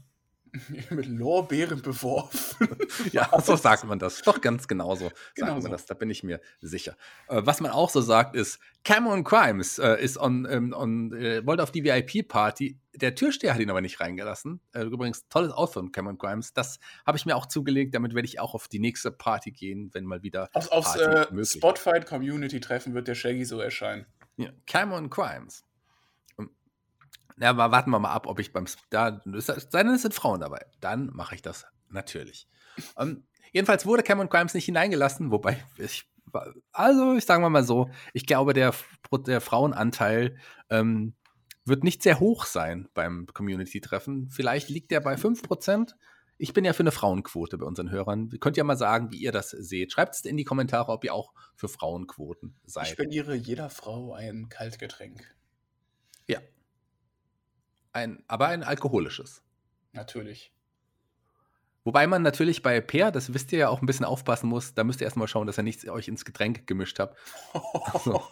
mit 0.91 1.07
Lorbeeren 1.07 1.83
beworfen. 1.83 2.69
ja, 3.13 3.29
so 3.41 3.57
sagt 3.57 3.85
man 3.85 3.99
das. 3.99 4.23
Doch 4.23 4.41
ganz 4.41 4.69
genauso 4.69 5.11
genau 5.35 5.49
sagt 5.49 5.53
man 5.55 5.63
so. 5.63 5.69
das. 5.69 5.87
Da 5.87 5.95
bin 5.95 6.11
ich 6.11 6.23
mir 6.23 6.41
sicher. 6.61 6.97
Äh, 7.29 7.43
was 7.45 7.61
man 7.61 7.71
auch 7.71 7.91
so 7.91 8.01
sagt 8.01 8.37
ist, 8.37 8.59
Cameron 8.85 9.25
Crimes 9.25 9.79
äh, 9.79 10.03
ist 10.03 10.19
on, 10.19 10.47
ähm, 10.49 10.73
on 10.77 11.13
äh, 11.13 11.45
wollte 11.47 11.63
auf 11.63 11.73
die 11.73 11.85
VIP-Party. 11.85 12.79
Der 12.95 13.15
Türsteher 13.15 13.55
hat 13.55 13.61
ihn 13.61 13.71
aber 13.71 13.81
nicht 13.81 14.01
reingelassen. 14.01 14.61
Äh, 14.73 14.83
übrigens, 14.83 15.27
tolles 15.29 15.53
Outfit 15.53 15.75
von 15.75 15.93
Cameron 15.93 16.19
Crimes. 16.19 16.53
Das 16.53 16.79
habe 17.07 17.19
ich 17.19 17.27
mir 17.27 17.37
auch 17.37 17.47
zugelegt. 17.47 17.95
Damit 17.95 18.15
werde 18.15 18.27
ich 18.27 18.39
auch 18.41 18.55
auf 18.55 18.69
die 18.69 18.79
nächste 18.79 19.11
Party 19.11 19.51
gehen, 19.51 19.91
wenn 19.93 20.05
mal 20.05 20.23
wieder. 20.23 20.49
Auf, 20.53 20.71
aufs 20.71 20.97
äh, 20.97 21.27
Spotfight 21.45 22.07
Community 22.07 22.61
Treffen 22.61 22.95
wird 22.95 23.09
der 23.09 23.15
Shaggy 23.15 23.45
so 23.45 23.61
erscheinen. 23.61 24.07
Ja, 24.37 24.51
Cameron 24.67 25.11
Crimes. 25.11 25.65
Na, 27.37 27.51
aber 27.51 27.73
warten 27.73 27.91
wir 27.91 27.99
mal 27.99 28.13
ab, 28.13 28.27
ob 28.27 28.39
ich 28.39 28.53
beim. 28.53 28.67
Da, 28.91 29.21
sei 29.25 29.83
denn, 29.83 29.95
es 29.95 30.03
sind 30.03 30.15
Frauen 30.15 30.41
dabei. 30.41 30.65
Dann 30.81 31.11
mache 31.13 31.35
ich 31.35 31.43
das 31.43 31.67
natürlich. 31.89 32.49
ähm, 32.99 33.27
jedenfalls 33.53 33.87
wurde 33.87 34.03
Cameron 34.03 34.29
Grimes 34.29 34.55
nicht 34.55 34.67
hineingelassen, 34.67 35.31
wobei 35.31 35.63
ich. 35.79 36.05
Also, 36.73 37.15
ich 37.15 37.27
sage 37.27 37.49
mal 37.49 37.65
so, 37.65 37.91
ich 38.13 38.27
glaube, 38.27 38.55
der, 38.55 38.75
der 39.27 39.41
Frauenanteil 39.41 40.37
ähm, 40.69 41.15
wird 41.65 41.85
nicht 41.85 42.03
sehr 42.03 42.19
hoch 42.19 42.45
sein 42.45 42.89
beim 42.95 43.27
Community-Treffen. 43.33 44.31
Vielleicht 44.31 44.69
liegt 44.69 44.91
der 44.91 45.01
bei 45.01 45.15
5%. 45.15 45.95
Ich 46.37 46.53
bin 46.53 46.65
ja 46.65 46.73
für 46.73 46.83
eine 46.83 46.91
Frauenquote 46.91 47.59
bei 47.59 47.67
unseren 47.67 47.91
Hörern. 47.91 48.31
Ihr 48.33 48.41
könnt 48.41 48.57
ja 48.57 48.65
mal 48.65 48.77
sagen, 48.77 49.13
wie 49.13 49.19
ihr 49.19 49.31
das 49.31 49.51
seht. 49.51 49.93
Schreibt 49.93 50.17
es 50.17 50.25
in 50.25 50.37
die 50.37 50.45
Kommentare, 50.45 50.91
ob 50.91 51.05
ihr 51.05 51.15
auch 51.15 51.33
für 51.55 51.69
Frauenquoten 51.69 52.57
seid. 52.65 52.87
Ich 52.87 52.91
spendiere 52.91 53.35
jeder 53.35 53.71
Frau 53.71 54.13
ein 54.13 54.49
Kaltgetränk. 54.49 55.35
Ein, 57.95 58.25
aber 58.27 58.49
ein 58.49 58.65
alkoholisches. 58.65 59.43
Natürlich. 59.93 60.53
Wobei 61.85 62.07
man 62.07 62.23
natürlich 62.23 62.63
bei 62.63 62.81
Peer, 62.81 63.13
das 63.13 63.33
wisst 63.35 63.53
ihr 63.53 63.59
ja 63.59 63.69
auch 63.69 63.83
ein 63.83 63.87
bisschen 63.87 64.05
aufpassen 64.05 64.49
muss, 64.49 64.75
da 64.75 64.83
müsst 64.83 65.01
ihr 65.01 65.05
erstmal 65.05 65.29
schauen, 65.29 65.47
dass 65.47 65.59
ihr 65.59 65.63
nichts 65.63 65.87
euch 65.87 66.09
ins 66.09 66.25
Getränk 66.25 66.67
gemischt 66.67 66.99
habt. 66.99 67.17
So. 68.05 68.23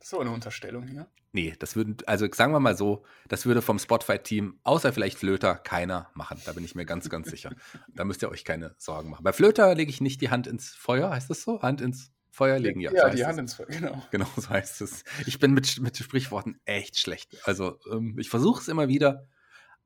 so 0.00 0.20
eine 0.20 0.30
Unterstellung 0.30 0.86
hier. 0.86 1.08
Nee, 1.32 1.54
das 1.58 1.76
würden, 1.76 1.96
also 2.06 2.26
sagen 2.32 2.52
wir 2.52 2.60
mal 2.60 2.76
so, 2.76 3.04
das 3.28 3.46
würde 3.46 3.62
vom 3.62 3.78
Spotify-Team, 3.78 4.58
außer 4.64 4.92
vielleicht 4.92 5.18
Flöter, 5.18 5.54
keiner 5.54 6.10
machen. 6.14 6.40
Da 6.44 6.52
bin 6.52 6.64
ich 6.64 6.74
mir 6.74 6.84
ganz, 6.84 7.08
ganz 7.08 7.30
sicher. 7.30 7.52
Da 7.88 8.04
müsst 8.04 8.20
ihr 8.22 8.30
euch 8.30 8.44
keine 8.44 8.74
Sorgen 8.76 9.10
machen. 9.10 9.22
Bei 9.22 9.32
Flöter 9.32 9.74
lege 9.74 9.90
ich 9.90 10.00
nicht 10.00 10.20
die 10.20 10.30
Hand 10.30 10.46
ins 10.46 10.70
Feuer, 10.70 11.10
heißt 11.10 11.30
das 11.30 11.42
so? 11.42 11.62
Hand 11.62 11.80
ins 11.80 12.12
Feuer 12.30 12.58
legen, 12.58 12.80
ja. 12.80 12.92
Ja, 12.92 13.10
so 13.10 13.16
die 13.16 13.26
Hand 13.26 13.38
ins 13.38 13.54
Feuer, 13.54 13.66
genau. 13.66 14.02
Genau, 14.10 14.26
so 14.36 14.48
heißt 14.48 14.80
es. 14.82 15.04
Ich 15.26 15.38
bin 15.38 15.52
mit, 15.52 15.80
mit 15.80 15.96
Sprichworten 15.96 16.60
echt 16.64 16.98
schlecht. 16.98 17.36
Also 17.44 17.78
ähm, 17.90 18.16
ich 18.18 18.30
versuche 18.30 18.60
es 18.60 18.68
immer 18.68 18.88
wieder, 18.88 19.26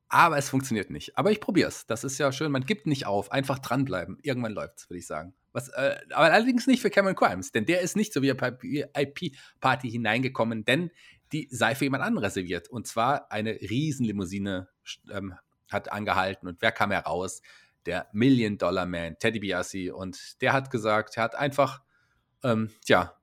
aber 0.09 0.39
es 0.39 0.49
funktioniert 0.49 0.91
nicht. 0.91 1.17
Aber 1.19 1.33
ich 1.33 1.41
probiere 1.41 1.69
es. 1.69 1.87
Das 1.87 2.05
ist 2.05 2.19
ja 2.19 2.31
schön. 2.31 2.53
Man 2.53 2.67
gibt 2.67 2.87
nicht 2.87 3.07
auf. 3.07 3.33
Einfach 3.33 3.59
dranbleiben. 3.59 4.19
Irgendwann 4.23 4.53
läuft 4.53 4.79
es, 4.79 4.91
würde 4.91 4.99
ich 4.99 5.07
sagen. 5.07 5.35
Was, 5.53 5.69
äh, 5.71 5.97
aber 6.11 6.33
allerdings 6.33 6.67
nicht 6.67 6.83
für 6.83 6.91
Cameron 6.91 7.17
Crimes, 7.17 7.53
denn 7.53 7.65
der 7.65 7.81
ist 7.81 7.97
nicht 7.97 8.13
so 8.13 8.23
wie 8.23 8.29
IP-Party 8.29 9.91
hineingekommen, 9.91 10.65
denn 10.65 10.91
die 11.33 11.49
sei 11.51 11.75
für 11.75 11.85
jemand 11.85 12.05
anderen 12.05 12.25
reserviert. 12.25 12.69
Und 12.69 12.87
zwar 12.87 13.31
eine 13.33 13.53
Riesenlimousine 13.53 14.69
ähm, 15.11 15.35
hat 15.69 15.91
angehalten. 15.91 16.49
Und 16.49 16.61
wer 16.61 16.73
kam 16.73 16.91
heraus? 16.91 17.43
Der 17.87 18.09
Million 18.13 18.57
Dollar 18.57 18.87
Man, 18.87 19.19
Teddy 19.19 19.41
Biassi. 19.41 19.91
Und 19.91 20.41
der 20.41 20.53
hat 20.53 20.71
gesagt, 20.71 21.17
er 21.17 21.25
hat 21.25 21.35
einfach 21.35 21.83
ähm, 22.45 22.71
ja, 22.87 23.17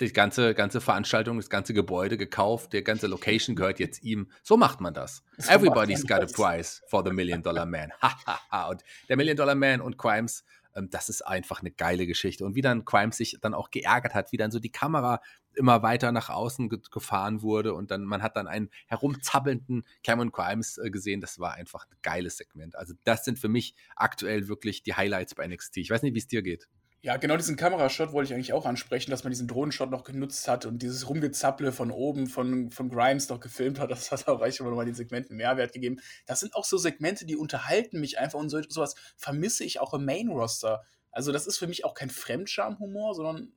die 0.00 0.12
ganze, 0.12 0.54
ganze 0.54 0.80
Veranstaltung, 0.80 1.38
das 1.38 1.48
ganze 1.48 1.72
Gebäude 1.72 2.18
gekauft, 2.18 2.72
der 2.72 2.82
ganze 2.82 3.06
Location 3.06 3.56
gehört 3.56 3.78
jetzt 3.78 4.02
ihm. 4.02 4.30
So 4.42 4.56
macht 4.56 4.80
man 4.80 4.92
das. 4.92 5.22
So 5.38 5.50
Everybody's 5.50 6.06
got 6.06 6.20
a 6.20 6.26
prize 6.26 6.82
for 6.88 7.02
the 7.04 7.12
Million 7.12 7.42
Dollar 7.42 7.66
Man. 7.66 7.92
und 8.70 8.82
der 9.08 9.16
Million 9.16 9.36
Dollar 9.36 9.54
Man 9.54 9.80
und 9.80 9.96
Crimes, 9.96 10.44
ähm, 10.74 10.90
das 10.90 11.08
ist 11.08 11.22
einfach 11.22 11.60
eine 11.60 11.70
geile 11.70 12.06
Geschichte. 12.06 12.44
Und 12.44 12.54
wie 12.54 12.60
dann 12.60 12.84
Crimes 12.84 13.16
sich 13.16 13.38
dann 13.40 13.54
auch 13.54 13.70
geärgert 13.70 14.14
hat, 14.14 14.32
wie 14.32 14.36
dann 14.36 14.50
so 14.50 14.58
die 14.58 14.72
Kamera 14.72 15.20
immer 15.54 15.82
weiter 15.82 16.12
nach 16.12 16.28
außen 16.28 16.68
ge 16.68 16.78
gefahren 16.90 17.40
wurde 17.40 17.72
und 17.72 17.90
dann 17.90 18.04
man 18.04 18.22
hat 18.22 18.36
dann 18.36 18.46
einen 18.46 18.68
herumzappelnden 18.86 19.84
Cameron 20.04 20.32
Crimes 20.32 20.76
äh, 20.76 20.90
gesehen. 20.90 21.22
Das 21.22 21.38
war 21.38 21.54
einfach 21.54 21.86
ein 21.86 21.96
geiles 22.02 22.36
Segment. 22.36 22.76
Also 22.76 22.92
das 23.04 23.24
sind 23.24 23.38
für 23.38 23.48
mich 23.48 23.74
aktuell 23.94 24.48
wirklich 24.48 24.82
die 24.82 24.94
Highlights 24.94 25.34
bei 25.34 25.46
NXT. 25.46 25.78
Ich 25.78 25.90
weiß 25.90 26.02
nicht, 26.02 26.14
wie 26.14 26.18
es 26.18 26.28
dir 26.28 26.42
geht. 26.42 26.68
Ja, 27.06 27.18
genau 27.18 27.36
diesen 27.36 27.54
Kamerashot 27.54 28.12
wollte 28.12 28.32
ich 28.32 28.34
eigentlich 28.34 28.52
auch 28.52 28.66
ansprechen, 28.66 29.12
dass 29.12 29.22
man 29.22 29.30
diesen 29.30 29.46
Drohnenshot 29.46 29.92
noch 29.92 30.02
genutzt 30.02 30.48
hat 30.48 30.66
und 30.66 30.82
dieses 30.82 31.08
Rumgezapple 31.08 31.70
von 31.70 31.92
oben 31.92 32.26
von, 32.26 32.72
von 32.72 32.88
Grimes 32.88 33.28
noch 33.28 33.38
gefilmt 33.38 33.78
hat. 33.78 33.90
Das 33.96 34.10
hat 34.10 34.26
auch 34.26 34.40
eigentlich 34.40 34.58
immer 34.58 34.70
nochmal 34.70 34.86
den 34.86 34.96
Segmenten 34.96 35.36
Mehrwert 35.36 35.72
gegeben. 35.72 36.00
Das 36.26 36.40
sind 36.40 36.56
auch 36.56 36.64
so 36.64 36.78
Segmente, 36.78 37.24
die 37.24 37.36
unterhalten 37.36 38.00
mich 38.00 38.18
einfach 38.18 38.40
und 38.40 38.48
so, 38.48 38.60
sowas 38.68 38.96
vermisse 39.16 39.62
ich 39.62 39.78
auch 39.78 39.94
im 39.94 40.04
Main-Roster. 40.04 40.82
Also, 41.12 41.30
das 41.30 41.46
ist 41.46 41.58
für 41.58 41.68
mich 41.68 41.84
auch 41.84 41.94
kein 41.94 42.10
Fremdscham-Humor, 42.10 43.14
sondern 43.14 43.52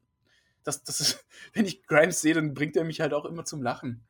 das, 0.64 0.84
das 0.84 1.00
ist, 1.00 1.26
wenn 1.54 1.66
ich 1.66 1.82
Grimes 1.88 2.22
sehe, 2.22 2.36
dann 2.36 2.54
bringt 2.54 2.78
er 2.78 2.84
mich 2.84 3.02
halt 3.02 3.16
auch 3.16 3.26
immer 3.26 3.46
zum 3.46 3.64
Lachen. 3.64 4.06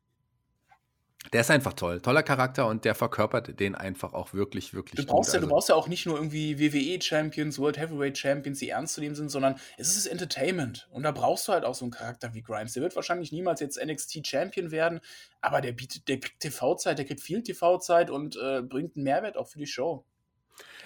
Der 1.31 1.41
ist 1.41 1.51
einfach 1.51 1.73
toll. 1.73 2.01
Toller 2.01 2.23
Charakter 2.23 2.65
und 2.67 2.85
der 2.85 2.95
verkörpert 2.95 3.59
den 3.59 3.75
einfach 3.75 4.13
auch 4.13 4.33
wirklich, 4.33 4.73
wirklich 4.73 4.95
du 4.95 5.05
brauchst 5.05 5.29
gut. 5.29 5.33
Ja, 5.33 5.37
also, 5.37 5.47
du 5.47 5.53
brauchst 5.53 5.69
ja 5.69 5.75
auch 5.75 5.87
nicht 5.87 6.05
nur 6.05 6.15
irgendwie 6.15 6.59
WWE-Champions, 6.59 7.59
World 7.59 7.77
Heavyweight 7.77 8.17
Champions, 8.17 8.59
die 8.59 8.69
ernst 8.69 8.95
zu 8.95 9.01
nehmen 9.01 9.15
sind, 9.15 9.29
sondern 9.29 9.55
es 9.77 9.95
ist 9.95 10.07
Entertainment. 10.07 10.87
Und 10.91 11.03
da 11.03 11.11
brauchst 11.11 11.47
du 11.47 11.53
halt 11.53 11.65
auch 11.65 11.75
so 11.75 11.85
einen 11.85 11.91
Charakter 11.91 12.33
wie 12.33 12.41
Grimes. 12.41 12.73
Der 12.73 12.81
wird 12.81 12.95
wahrscheinlich 12.95 13.31
niemals 13.31 13.59
jetzt 13.59 13.79
NXT-Champion 13.83 14.71
werden, 14.71 15.01
aber 15.41 15.61
der 15.61 15.73
bietet, 15.73 16.07
der 16.07 16.19
kriegt 16.19 16.39
TV-Zeit, 16.39 16.97
der 16.97 17.05
kriegt 17.05 17.21
viel 17.21 17.43
TV-Zeit 17.43 18.09
und 18.09 18.35
äh, 18.35 18.61
bringt 18.61 18.95
einen 18.95 19.03
Mehrwert 19.03 19.37
auch 19.37 19.47
für 19.47 19.59
die 19.59 19.67
Show. 19.67 20.05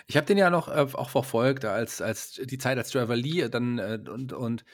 Ich 0.07 0.17
habe 0.17 0.25
den 0.25 0.37
ja 0.37 0.49
noch 0.49 0.67
äh, 0.67 0.85
auch 0.93 1.09
verfolgt, 1.09 1.63
als, 1.63 2.01
als 2.01 2.33
die 2.33 2.57
Zeit 2.57 2.77
als 2.77 2.89
Trevor 2.89 3.15
Lee 3.15 3.47
dann 3.47 3.79
äh, 3.79 3.99
und, 4.09 4.33
und 4.33 4.65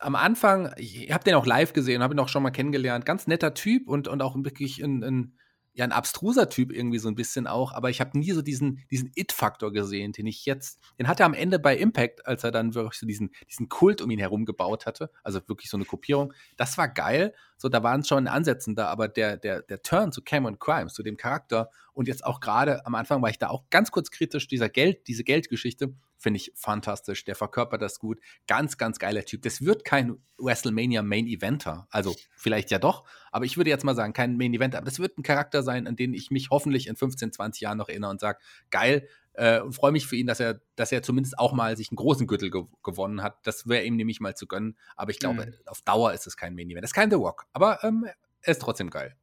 am 0.00 0.14
Anfang, 0.14 0.72
ich 0.76 1.12
habe 1.12 1.24
den 1.24 1.34
auch 1.34 1.46
live 1.46 1.72
gesehen, 1.72 2.02
habe 2.02 2.14
ihn 2.14 2.18
auch 2.18 2.28
schon 2.28 2.42
mal 2.42 2.50
kennengelernt. 2.50 3.04
Ganz 3.04 3.26
netter 3.26 3.54
Typ 3.54 3.88
und, 3.88 4.08
und 4.08 4.22
auch 4.22 4.34
wirklich 4.36 4.82
ein, 4.82 5.02
ein, 5.04 5.38
ja, 5.72 5.84
ein 5.84 5.92
abstruser 5.92 6.48
Typ 6.48 6.72
irgendwie 6.72 6.98
so 6.98 7.08
ein 7.08 7.14
bisschen 7.14 7.46
auch. 7.46 7.72
Aber 7.72 7.90
ich 7.90 8.00
habe 8.00 8.18
nie 8.18 8.32
so 8.32 8.42
diesen, 8.42 8.82
diesen 8.90 9.12
It-Faktor 9.14 9.72
gesehen, 9.72 10.12
den 10.12 10.26
ich 10.26 10.46
jetzt, 10.46 10.80
den 10.98 11.06
hat 11.06 11.20
er 11.20 11.26
am 11.26 11.34
Ende 11.34 11.58
bei 11.58 11.76
Impact, 11.76 12.26
als 12.26 12.44
er 12.44 12.50
dann 12.50 12.74
wirklich 12.74 12.98
so 12.98 13.06
diesen, 13.06 13.30
diesen 13.48 13.68
Kult 13.68 14.00
um 14.00 14.10
ihn 14.10 14.18
herum 14.18 14.46
gebaut 14.46 14.86
hatte. 14.86 15.10
Also 15.22 15.40
wirklich 15.46 15.70
so 15.70 15.76
eine 15.76 15.84
Kopierung. 15.84 16.32
Das 16.56 16.78
war 16.78 16.88
geil. 16.88 17.34
So, 17.56 17.68
da 17.68 17.82
waren 17.82 18.02
schon 18.02 18.26
Ansätze 18.26 18.74
da, 18.74 18.86
aber 18.86 19.06
der, 19.06 19.36
der, 19.36 19.62
der 19.62 19.82
Turn 19.82 20.12
zu 20.12 20.22
Cameron 20.22 20.58
Crimes, 20.58 20.94
zu 20.94 21.02
dem 21.02 21.16
Charakter 21.16 21.70
und 22.00 22.08
jetzt 22.08 22.24
auch 22.24 22.40
gerade 22.40 22.86
am 22.86 22.94
Anfang 22.94 23.20
war 23.20 23.28
ich 23.28 23.36
da 23.36 23.50
auch 23.50 23.64
ganz 23.68 23.90
kurz 23.90 24.10
kritisch, 24.10 24.48
dieser 24.48 24.70
Geld, 24.70 25.06
diese 25.06 25.22
Geldgeschichte, 25.22 25.92
finde 26.16 26.38
ich 26.38 26.50
fantastisch. 26.54 27.26
Der 27.26 27.34
verkörpert 27.34 27.82
das 27.82 27.98
gut. 27.98 28.20
Ganz, 28.46 28.78
ganz 28.78 28.98
geiler 28.98 29.22
Typ. 29.26 29.42
Das 29.42 29.66
wird 29.66 29.84
kein 29.84 30.16
WrestleMania 30.38 31.02
Main 31.02 31.26
Eventer. 31.26 31.86
Also 31.90 32.16
vielleicht 32.34 32.70
ja 32.70 32.78
doch, 32.78 33.04
aber 33.30 33.44
ich 33.44 33.58
würde 33.58 33.68
jetzt 33.68 33.84
mal 33.84 33.94
sagen, 33.94 34.14
kein 34.14 34.38
Main 34.38 34.54
Eventer. 34.54 34.78
Aber 34.78 34.86
das 34.86 34.98
wird 34.98 35.18
ein 35.18 35.22
Charakter 35.22 35.62
sein, 35.62 35.86
an 35.86 35.94
den 35.94 36.14
ich 36.14 36.30
mich 36.30 36.48
hoffentlich 36.48 36.86
in 36.86 36.96
15, 36.96 37.34
20 37.34 37.60
Jahren 37.60 37.76
noch 37.76 37.90
erinnere 37.90 38.12
und 38.12 38.18
sage, 38.18 38.38
geil, 38.70 39.06
äh, 39.34 39.60
und 39.60 39.74
freue 39.74 39.92
mich 39.92 40.06
für 40.06 40.16
ihn, 40.16 40.26
dass 40.26 40.40
er, 40.40 40.62
dass 40.76 40.92
er 40.92 41.02
zumindest 41.02 41.38
auch 41.38 41.52
mal 41.52 41.76
sich 41.76 41.90
einen 41.90 41.96
großen 41.96 42.26
Gürtel 42.26 42.50
ge 42.50 42.64
gewonnen 42.82 43.22
hat. 43.22 43.46
Das 43.46 43.68
wäre 43.68 43.84
ihm 43.84 43.96
nämlich 43.96 44.20
mal 44.20 44.34
zu 44.34 44.46
gönnen. 44.46 44.78
Aber 44.96 45.10
ich 45.10 45.18
glaube, 45.18 45.44
mhm. 45.44 45.54
auf 45.66 45.82
Dauer 45.82 46.14
ist 46.14 46.26
es 46.26 46.38
kein 46.38 46.54
Main 46.54 46.70
Event. 46.70 46.82
Das 46.82 46.92
ist 46.92 46.94
kein 46.94 47.10
The 47.10 47.16
Rock. 47.16 47.44
Aber 47.52 47.84
ähm, 47.84 48.06
er 48.40 48.52
ist 48.52 48.62
trotzdem 48.62 48.88
geil. 48.88 49.16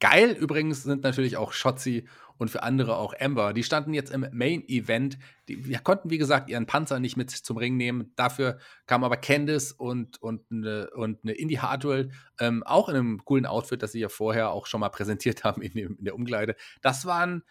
Geil 0.00 0.30
übrigens 0.30 0.84
sind 0.84 1.02
natürlich 1.02 1.36
auch 1.36 1.52
Shotzi 1.52 2.06
und 2.36 2.50
für 2.50 2.62
andere 2.62 2.96
auch 2.96 3.14
Amber. 3.18 3.52
Die 3.52 3.64
standen 3.64 3.92
jetzt 3.92 4.12
im 4.12 4.26
Main 4.32 4.66
Event. 4.68 5.18
Die, 5.48 5.60
die 5.60 5.74
konnten, 5.74 6.10
wie 6.10 6.18
gesagt, 6.18 6.48
ihren 6.48 6.66
Panzer 6.66 7.00
nicht 7.00 7.16
mit 7.16 7.30
zum 7.30 7.56
Ring 7.56 7.76
nehmen. 7.76 8.12
Dafür 8.14 8.58
kam 8.86 9.02
aber 9.02 9.16
Candice 9.16 9.72
und, 9.72 10.22
und 10.22 10.42
eine, 10.50 10.90
und 10.90 11.18
eine 11.24 11.32
Indie 11.32 11.58
Hardwell 11.58 12.10
ähm, 12.38 12.62
auch 12.62 12.88
in 12.88 12.96
einem 12.96 13.24
coolen 13.24 13.44
Outfit, 13.44 13.82
das 13.82 13.92
sie 13.92 14.00
ja 14.00 14.08
vorher 14.08 14.50
auch 14.50 14.66
schon 14.66 14.80
mal 14.80 14.88
präsentiert 14.88 15.42
haben 15.44 15.62
in, 15.62 15.72
dem, 15.72 15.96
in 15.98 16.04
der 16.04 16.14
Umkleide. 16.14 16.54
Das 16.80 17.04
waren 17.04 17.42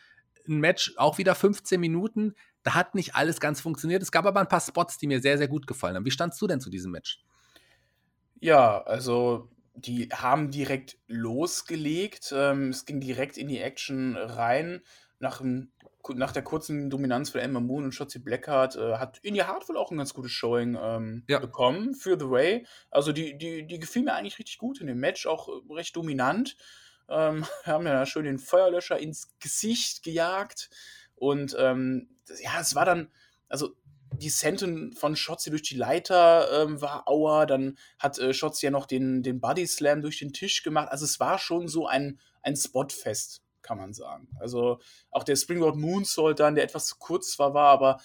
ein 0.48 0.60
Match, 0.60 0.93
auch 0.95 1.18
wieder 1.18 1.36
15 1.36 1.80
Minuten. 1.80 2.34
Da 2.64 2.74
hat 2.74 2.95
nicht 2.95 3.16
alles 3.16 3.41
ganz 3.41 3.60
funktioniert. 3.60 4.02
Es 4.02 4.12
gab 4.12 4.26
aber 4.26 4.39
ein 4.39 4.48
paar 4.48 4.62
Spots, 4.62 4.98
die 4.98 5.08
mir 5.08 5.20
sehr, 5.20 5.38
sehr 5.38 5.50
gut 5.50 5.68
gefallen 5.68 5.98
haben. 5.98 6.06
Wie 6.06 6.12
standst 6.12 6.41
du 6.41 6.48
denn 6.48 6.62
zu 6.62 6.70
diesem 6.70 6.91
Match? 6.91 7.22
Ja, 8.39 8.82
also 8.84 9.50
die 9.78 10.09
haben 10.09 10.49
direkt 10.51 10.97
losgelegt. 11.07 12.34
Ähm, 12.36 12.69
es 12.69 12.86
ging 12.86 12.99
direkt 12.99 13.38
in 13.38 13.47
die 13.47 13.59
Action 13.59 14.17
rein. 14.17 14.82
Nach, 15.19 15.41
nach 16.15 16.32
der 16.32 16.43
kurzen 16.43 16.89
Dominanz 16.89 17.30
von 17.30 17.41
Emma 17.41 17.59
Moon 17.59 17.86
und 17.86 17.91
Shotzi 17.91 18.19
Blackheart 18.19 18.75
äh, 18.75 18.97
hat 18.97 19.19
India 19.23 19.47
Hart 19.47 19.69
wohl 19.69 19.78
auch 19.78 19.91
ein 19.91 19.97
ganz 19.97 20.13
gutes 20.13 20.32
Showing 20.32 20.78
ähm, 20.80 21.23
ja. 21.28 21.39
bekommen 21.39 21.93
für 21.93 22.19
The 22.19 22.30
Way. 22.30 22.65
Also 22.89 23.11
die, 23.11 23.38
die, 23.38 23.65
die 23.65 23.80
gefiel 23.80 24.03
mir 24.03 24.13
eigentlich 24.13 24.39
richtig 24.39 24.57
gut 24.57 24.82
in 24.82 24.88
dem 24.88 24.99
Match, 24.99 25.28
auch 25.28 25.47
recht 25.69 25.95
dominant. 25.95 26.57
Ähm, 27.07 27.45
haben 27.63 27.86
ja 27.86 28.05
schön 28.05 28.25
den 28.25 28.39
Feuerlöscher 28.39 28.97
ins 28.97 29.38
Gesicht 29.39 30.03
gejagt. 30.03 30.69
Und 31.15 31.55
ähm, 31.59 32.09
ja, 32.41 32.59
es 32.59 32.73
war 32.75 32.86
dann, 32.86 33.11
also 33.47 33.75
die 34.18 34.30
Senten 34.30 34.93
von 34.93 35.15
Shotzi 35.15 35.49
durch 35.49 35.61
die 35.61 35.76
Leiter 35.76 36.63
ähm, 36.63 36.82
war 36.82 37.07
Aua, 37.07 37.45
dann 37.45 37.78
hat 37.99 38.18
äh, 38.20 38.34
Shotzi 38.34 38.65
ja 38.65 38.72
noch 38.72 38.86
den, 38.86 39.24
den 39.24 39.39
Body 39.39 39.68
Slam 39.68 40.01
durch 40.01 40.20
den 40.20 40.34
Tisch 40.34 40.63
gemacht. 40.63 40.89
Also 40.89 41.05
es 41.05 41.20
war 41.20 41.38
schon 41.39 41.68
so 41.68 41.88
ein, 41.88 42.20
ein 42.41 42.55
Spotfest, 42.55 43.43
kann 43.61 43.78
man 43.78 43.93
sagen. 43.93 44.28
Also 44.39 44.80
auch 45.11 45.24
der 45.24 45.36
Springboard 45.36 45.76
Moonsault 45.76 46.39
dann, 46.39 46.55
der 46.55 46.63
etwas 46.63 46.88
zu 46.88 46.95
kurz 46.97 47.32
zwar 47.32 47.53
war, 47.53 47.70
aber 47.70 47.99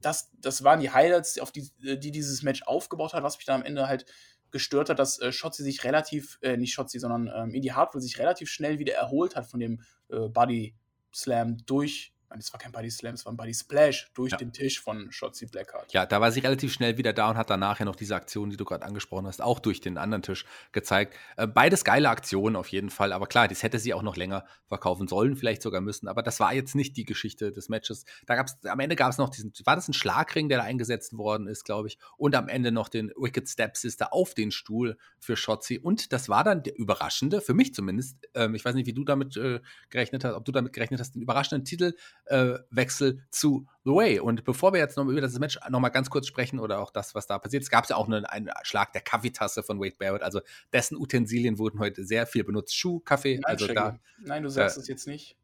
das, 0.00 0.30
das 0.38 0.64
waren 0.64 0.80
die 0.80 0.90
Highlights, 0.90 1.38
auf 1.38 1.52
die, 1.52 1.68
äh, 1.84 1.96
die 1.96 2.10
dieses 2.10 2.42
Match 2.42 2.62
aufgebaut 2.64 3.14
hat, 3.14 3.22
was 3.22 3.36
mich 3.36 3.46
dann 3.46 3.60
am 3.60 3.66
Ende 3.66 3.88
halt 3.88 4.06
gestört 4.50 4.90
hat, 4.90 4.98
dass 4.98 5.18
äh, 5.18 5.32
Shotzi 5.32 5.62
sich 5.62 5.82
relativ, 5.84 6.38
äh, 6.42 6.56
nicht 6.56 6.74
Shotzi, 6.74 6.98
sondern 6.98 7.30
ähm, 7.34 7.54
Indie 7.54 7.72
Hartwell 7.72 8.02
sich 8.02 8.18
relativ 8.18 8.50
schnell 8.50 8.78
wieder 8.78 8.94
erholt 8.94 9.34
hat 9.34 9.46
von 9.46 9.60
dem 9.60 9.80
äh, 10.08 10.28
Body 10.28 10.74
Slam 11.14 11.56
durch 11.66 12.12
es 12.38 12.52
war 12.52 12.60
kein 12.60 12.72
Body 12.72 12.90
Slam, 12.90 13.14
es 13.14 13.24
war 13.24 13.32
ein 13.32 13.36
Body 13.36 13.54
Splash 13.54 14.10
durch 14.14 14.32
ja. 14.32 14.38
den 14.38 14.52
Tisch 14.52 14.80
von 14.80 15.10
Shotzi 15.10 15.46
Blackheart. 15.46 15.92
Ja, 15.92 16.06
da 16.06 16.20
war 16.20 16.32
sie 16.32 16.40
relativ 16.40 16.72
schnell 16.72 16.98
wieder 16.98 17.12
da 17.12 17.30
und 17.30 17.36
hat 17.36 17.50
dann 17.50 17.60
nachher 17.60 17.84
noch 17.84 17.96
diese 17.96 18.14
Aktion, 18.14 18.50
die 18.50 18.56
du 18.56 18.64
gerade 18.64 18.84
angesprochen 18.84 19.26
hast, 19.26 19.42
auch 19.42 19.58
durch 19.58 19.80
den 19.80 19.98
anderen 19.98 20.22
Tisch 20.22 20.44
gezeigt. 20.72 21.16
Äh, 21.36 21.46
beides 21.46 21.84
geile 21.84 22.08
Aktionen 22.08 22.56
auf 22.56 22.68
jeden 22.68 22.90
Fall, 22.90 23.12
aber 23.12 23.26
klar, 23.26 23.48
das 23.48 23.62
hätte 23.62 23.78
sie 23.78 23.94
auch 23.94 24.02
noch 24.02 24.16
länger 24.16 24.44
verkaufen 24.66 25.08
sollen, 25.08 25.36
vielleicht 25.36 25.62
sogar 25.62 25.80
müssen, 25.80 26.08
aber 26.08 26.22
das 26.22 26.40
war 26.40 26.54
jetzt 26.54 26.74
nicht 26.74 26.96
die 26.96 27.04
Geschichte 27.04 27.52
des 27.52 27.68
Matches. 27.68 28.04
Da 28.26 28.34
gab's, 28.34 28.56
am 28.64 28.80
Ende 28.80 28.96
gab 28.96 29.10
es 29.10 29.18
noch 29.18 29.30
diesen, 29.30 29.52
war 29.64 29.76
das 29.76 29.88
ein 29.88 29.94
Schlagring, 29.94 30.48
der 30.48 30.58
da 30.58 30.64
eingesetzt 30.64 31.16
worden 31.16 31.46
ist, 31.46 31.64
glaube 31.64 31.88
ich, 31.88 31.98
und 32.16 32.34
am 32.34 32.48
Ende 32.48 32.72
noch 32.72 32.88
den 32.88 33.10
Wicked 33.16 33.48
Step 33.48 33.76
Sister 33.76 34.12
auf 34.12 34.34
den 34.34 34.50
Stuhl 34.50 34.96
für 35.18 35.36
Shotzi 35.36 35.78
und 35.78 36.12
das 36.12 36.28
war 36.28 36.44
dann 36.44 36.62
der 36.62 36.78
überraschende, 36.78 37.40
für 37.40 37.54
mich 37.54 37.74
zumindest, 37.74 38.16
ähm, 38.34 38.54
ich 38.54 38.64
weiß 38.64 38.74
nicht, 38.74 38.86
wie 38.86 38.94
du 38.94 39.04
damit 39.04 39.36
äh, 39.36 39.60
gerechnet 39.90 40.24
hast, 40.24 40.34
ob 40.34 40.44
du 40.44 40.52
damit 40.52 40.72
gerechnet 40.72 41.00
hast, 41.00 41.14
den 41.14 41.22
überraschenden 41.22 41.64
Titel 41.64 41.94
äh, 42.26 42.58
Wechsel 42.70 43.24
zu 43.30 43.66
The 43.84 43.90
Way. 43.90 44.20
Und 44.20 44.44
bevor 44.44 44.72
wir 44.72 44.80
jetzt 44.80 44.96
noch 44.96 45.06
über 45.06 45.20
das 45.20 45.38
Match 45.38 45.58
noch 45.68 45.80
mal 45.80 45.90
ganz 45.90 46.10
kurz 46.10 46.26
sprechen 46.26 46.58
oder 46.58 46.80
auch 46.80 46.90
das, 46.90 47.14
was 47.14 47.26
da 47.26 47.38
passiert, 47.38 47.62
es 47.62 47.70
gab 47.70 47.88
ja 47.88 47.96
auch 47.96 48.06
einen, 48.06 48.24
einen 48.24 48.50
Schlag 48.62 48.92
der 48.92 49.02
Kaffeetasse 49.02 49.62
von 49.62 49.80
Wade 49.80 49.96
Barrett. 49.98 50.22
Also 50.22 50.40
dessen 50.72 50.96
Utensilien 50.96 51.58
wurden 51.58 51.78
heute 51.80 52.04
sehr 52.04 52.26
viel 52.26 52.44
benutzt. 52.44 52.76
Schuh, 52.76 53.00
Kaffee, 53.00 53.36
Nein, 53.36 53.44
also 53.44 53.66
da. 53.66 53.98
Nein, 54.24 54.42
du 54.42 54.48
sagst 54.48 54.76
äh, 54.76 54.80
es 54.80 54.88
jetzt 54.88 55.06
nicht. 55.06 55.36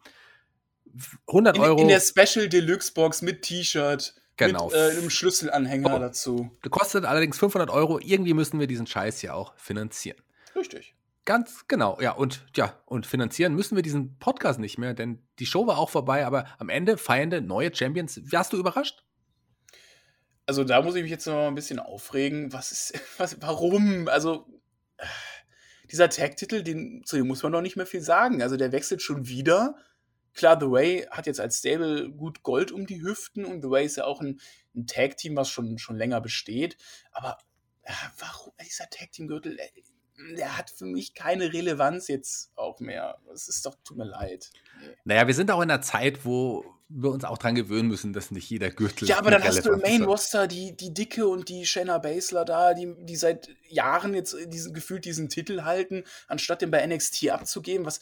100 1.26 1.56
in, 1.56 1.62
Euro. 1.64 1.80
In 1.80 1.88
der 1.88 2.00
Special 2.00 2.48
Deluxe 2.48 2.92
Box 2.92 3.20
mit 3.20 3.42
T-Shirt. 3.42 4.14
Genau. 4.36 4.66
Mit 4.66 4.76
äh, 4.76 4.90
einem 4.90 5.10
Schlüsselanhänger 5.10 5.96
oh. 5.96 5.98
dazu. 5.98 6.56
Kostet 6.70 7.04
allerdings 7.04 7.36
500 7.36 7.68
Euro. 7.68 7.98
Irgendwie 7.98 8.32
müssen 8.32 8.60
wir 8.60 8.68
diesen 8.68 8.86
Scheiß 8.86 9.22
ja 9.22 9.34
auch 9.34 9.54
finanzieren. 9.56 10.18
Richtig. 10.54 10.94
Ganz 11.28 11.68
genau, 11.68 12.00
ja. 12.00 12.12
Und 12.12 12.46
ja, 12.56 12.80
und 12.86 13.04
finanzieren 13.04 13.54
müssen 13.54 13.76
wir 13.76 13.82
diesen 13.82 14.18
Podcast 14.18 14.58
nicht 14.58 14.78
mehr, 14.78 14.94
denn 14.94 15.22
die 15.38 15.44
Show 15.44 15.66
war 15.66 15.76
auch 15.76 15.90
vorbei, 15.90 16.24
aber 16.24 16.46
am 16.56 16.70
Ende 16.70 16.96
feiernde 16.96 17.42
neue 17.42 17.74
Champions. 17.74 18.18
Warst 18.32 18.54
du 18.54 18.56
überrascht? 18.56 19.04
Also 20.46 20.64
da 20.64 20.80
muss 20.80 20.94
ich 20.94 21.02
mich 21.02 21.10
jetzt 21.10 21.26
noch 21.26 21.34
mal 21.34 21.48
ein 21.48 21.54
bisschen 21.54 21.80
aufregen. 21.80 22.50
Was 22.54 22.72
ist, 22.72 22.98
was, 23.18 23.42
warum? 23.42 24.08
Also 24.08 24.46
dieser 25.90 26.08
Tag-Titel, 26.08 26.64
zu 27.04 27.16
dem 27.16 27.26
muss 27.26 27.42
man 27.42 27.52
doch 27.52 27.60
nicht 27.60 27.76
mehr 27.76 27.84
viel 27.84 28.00
sagen. 28.00 28.40
Also 28.40 28.56
der 28.56 28.72
wechselt 28.72 29.02
schon 29.02 29.28
wieder. 29.28 29.76
Klar, 30.32 30.58
The 30.58 30.70
Way 30.70 31.08
hat 31.10 31.26
jetzt 31.26 31.40
als 31.40 31.58
Stable 31.58 32.10
gut 32.10 32.42
Gold 32.42 32.72
um 32.72 32.86
die 32.86 33.02
Hüften 33.02 33.44
und 33.44 33.60
The 33.60 33.68
Way 33.68 33.84
ist 33.84 33.98
ja 33.98 34.04
auch 34.04 34.22
ein, 34.22 34.40
ein 34.74 34.86
Tag-Team, 34.86 35.36
was 35.36 35.50
schon, 35.50 35.76
schon 35.76 35.96
länger 35.98 36.22
besteht. 36.22 36.78
Aber 37.10 37.36
ja, 37.86 37.94
warum 38.18 38.54
dieser 38.64 38.88
Tag-Team-Gürtel? 38.88 39.58
Der 40.36 40.56
hat 40.58 40.70
für 40.70 40.86
mich 40.86 41.14
keine 41.14 41.52
Relevanz 41.52 42.08
jetzt 42.08 42.50
auch 42.56 42.80
mehr. 42.80 43.18
Es 43.32 43.48
ist 43.48 43.64
doch, 43.66 43.76
tut 43.84 43.96
mir 43.96 44.04
leid. 44.04 44.50
Naja, 45.04 45.26
wir 45.26 45.34
sind 45.34 45.50
auch 45.50 45.60
in 45.60 45.70
einer 45.70 45.82
Zeit, 45.82 46.24
wo 46.24 46.64
wir 46.90 47.10
uns 47.10 47.24
auch 47.24 47.36
dran 47.36 47.54
gewöhnen 47.54 47.88
müssen, 47.88 48.14
dass 48.14 48.30
nicht 48.30 48.48
jeder 48.48 48.70
Gürtel. 48.70 49.06
Ja, 49.08 49.18
aber 49.18 49.30
dann 49.30 49.44
hast 49.44 49.66
du 49.66 49.72
im 49.72 49.80
Main 49.80 50.04
Roster 50.04 50.46
die, 50.46 50.74
die 50.74 50.94
Dicke 50.94 51.28
und 51.28 51.50
die 51.50 51.66
Shayna 51.66 51.98
Baszler 51.98 52.46
da, 52.46 52.72
die, 52.72 52.94
die 53.00 53.16
seit 53.16 53.50
Jahren 53.68 54.14
jetzt 54.14 54.34
diesen, 54.46 54.72
gefühlt 54.72 55.04
diesen 55.04 55.28
Titel 55.28 55.64
halten, 55.64 56.04
anstatt 56.28 56.62
den 56.62 56.70
bei 56.70 56.84
NXT 56.86 57.28
abzugeben. 57.28 57.84
Was, 57.84 58.00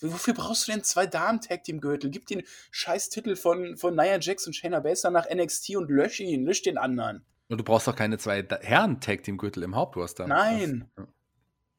wofür 0.00 0.32
brauchst 0.32 0.66
du 0.66 0.72
denn 0.72 0.82
zwei 0.84 1.06
Damen-Tag-Team-Gürtel? 1.06 2.10
Gib 2.10 2.26
den 2.26 2.44
scheiß 2.70 3.10
Titel 3.10 3.36
von, 3.36 3.76
von 3.76 3.94
Nia 3.94 4.18
Jax 4.18 4.46
und 4.46 4.54
Shayna 4.54 4.80
Baszler 4.80 5.10
nach 5.10 5.28
NXT 5.28 5.76
und 5.76 5.90
lösch 5.90 6.20
ihn, 6.20 6.46
lösch 6.46 6.62
den 6.62 6.78
anderen. 6.78 7.26
Und 7.52 7.58
du 7.58 7.64
brauchst 7.64 7.86
doch 7.86 7.94
keine 7.94 8.16
zwei 8.16 8.42
Herren-Tag-Team-Gürtel 8.62 9.62
im 9.62 9.76
Hauptroster. 9.76 10.26
Nein. 10.26 10.90
Das, 10.96 11.04
ja. 11.04 11.12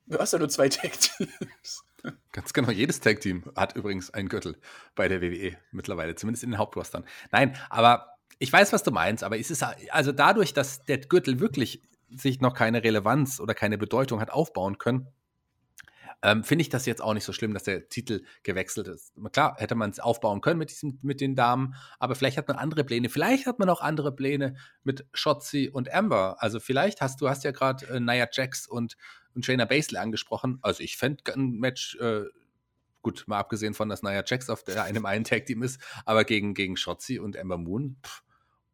Du 0.05 0.19
hast 0.19 0.33
ja 0.33 0.37
nur 0.37 0.49
zwei 0.49 0.69
Tag-Teams. 0.69 1.83
Ganz 2.31 2.53
genau, 2.53 2.69
jedes 2.69 2.99
Tag-Team 2.99 3.51
hat 3.55 3.75
übrigens 3.75 4.11
einen 4.11 4.29
Gürtel 4.29 4.55
bei 4.93 5.07
der 5.07 5.19
WWE 5.23 5.57
mittlerweile, 5.71 6.13
zumindest 6.13 6.43
in 6.43 6.51
den 6.51 6.59
Hauptrostern. 6.59 7.05
Nein, 7.31 7.57
aber 7.71 8.17
ich 8.37 8.53
weiß, 8.53 8.71
was 8.71 8.83
du 8.83 8.91
meinst, 8.91 9.23
aber 9.23 9.39
es 9.39 9.49
ist 9.49 9.63
also 9.89 10.11
dadurch, 10.11 10.53
dass 10.53 10.85
der 10.85 10.99
Gürtel 10.99 11.39
wirklich 11.39 11.81
sich 12.11 12.39
noch 12.39 12.53
keine 12.53 12.83
Relevanz 12.83 13.39
oder 13.39 13.55
keine 13.55 13.79
Bedeutung 13.79 14.19
hat 14.21 14.29
aufbauen 14.29 14.77
können, 14.77 15.07
ähm, 16.23 16.43
Finde 16.45 16.61
ich 16.61 16.69
das 16.69 16.85
jetzt 16.85 17.01
auch 17.01 17.13
nicht 17.13 17.25
so 17.25 17.33
schlimm, 17.33 17.53
dass 17.53 17.63
der 17.63 17.89
Titel 17.89 18.23
gewechselt 18.43 18.87
ist. 18.87 19.13
Klar, 19.33 19.55
hätte 19.57 19.75
man 19.75 19.89
es 19.89 19.99
aufbauen 19.99 20.39
können 20.39 20.57
mit, 20.57 20.71
diesem, 20.71 20.97
mit 21.01 21.19
den 21.19 21.35
Damen, 21.35 21.75
aber 21.99 22.15
vielleicht 22.15 22.37
hat 22.37 22.47
man 22.47 22.55
andere 22.55 22.85
Pläne. 22.85 23.09
Vielleicht 23.09 23.45
hat 23.45 23.59
man 23.59 23.69
auch 23.69 23.81
andere 23.81 24.15
Pläne 24.15 24.55
mit 24.83 25.05
Shotzi 25.13 25.69
und 25.71 25.93
Amber. 25.93 26.37
Also 26.39 26.61
vielleicht 26.61 27.01
hast 27.01 27.19
du 27.19 27.27
hast 27.27 27.43
ja 27.43 27.51
gerade 27.51 27.85
äh, 27.87 27.99
Nia 27.99 28.27
Jax 28.31 28.67
und, 28.67 28.95
und 29.35 29.45
Shayna 29.45 29.65
Baszler 29.65 29.99
angesprochen. 29.99 30.59
Also 30.61 30.81
ich 30.81 30.95
fände 30.95 31.33
ein 31.33 31.59
Match 31.59 31.97
äh, 31.99 32.23
gut, 33.01 33.25
mal 33.27 33.39
abgesehen 33.39 33.73
von, 33.73 33.89
dass 33.89 34.01
Nia 34.01 34.23
Jax 34.25 34.49
auf 34.49 34.63
der, 34.63 34.85
einem 34.85 35.05
einen 35.05 35.25
Tag-Team 35.25 35.61
ist, 35.61 35.81
aber 36.05 36.23
gegen, 36.23 36.53
gegen 36.53 36.77
Shotzi 36.77 37.19
und 37.19 37.37
Amber 37.37 37.57
Moon, 37.57 37.97
pff, 38.01 38.23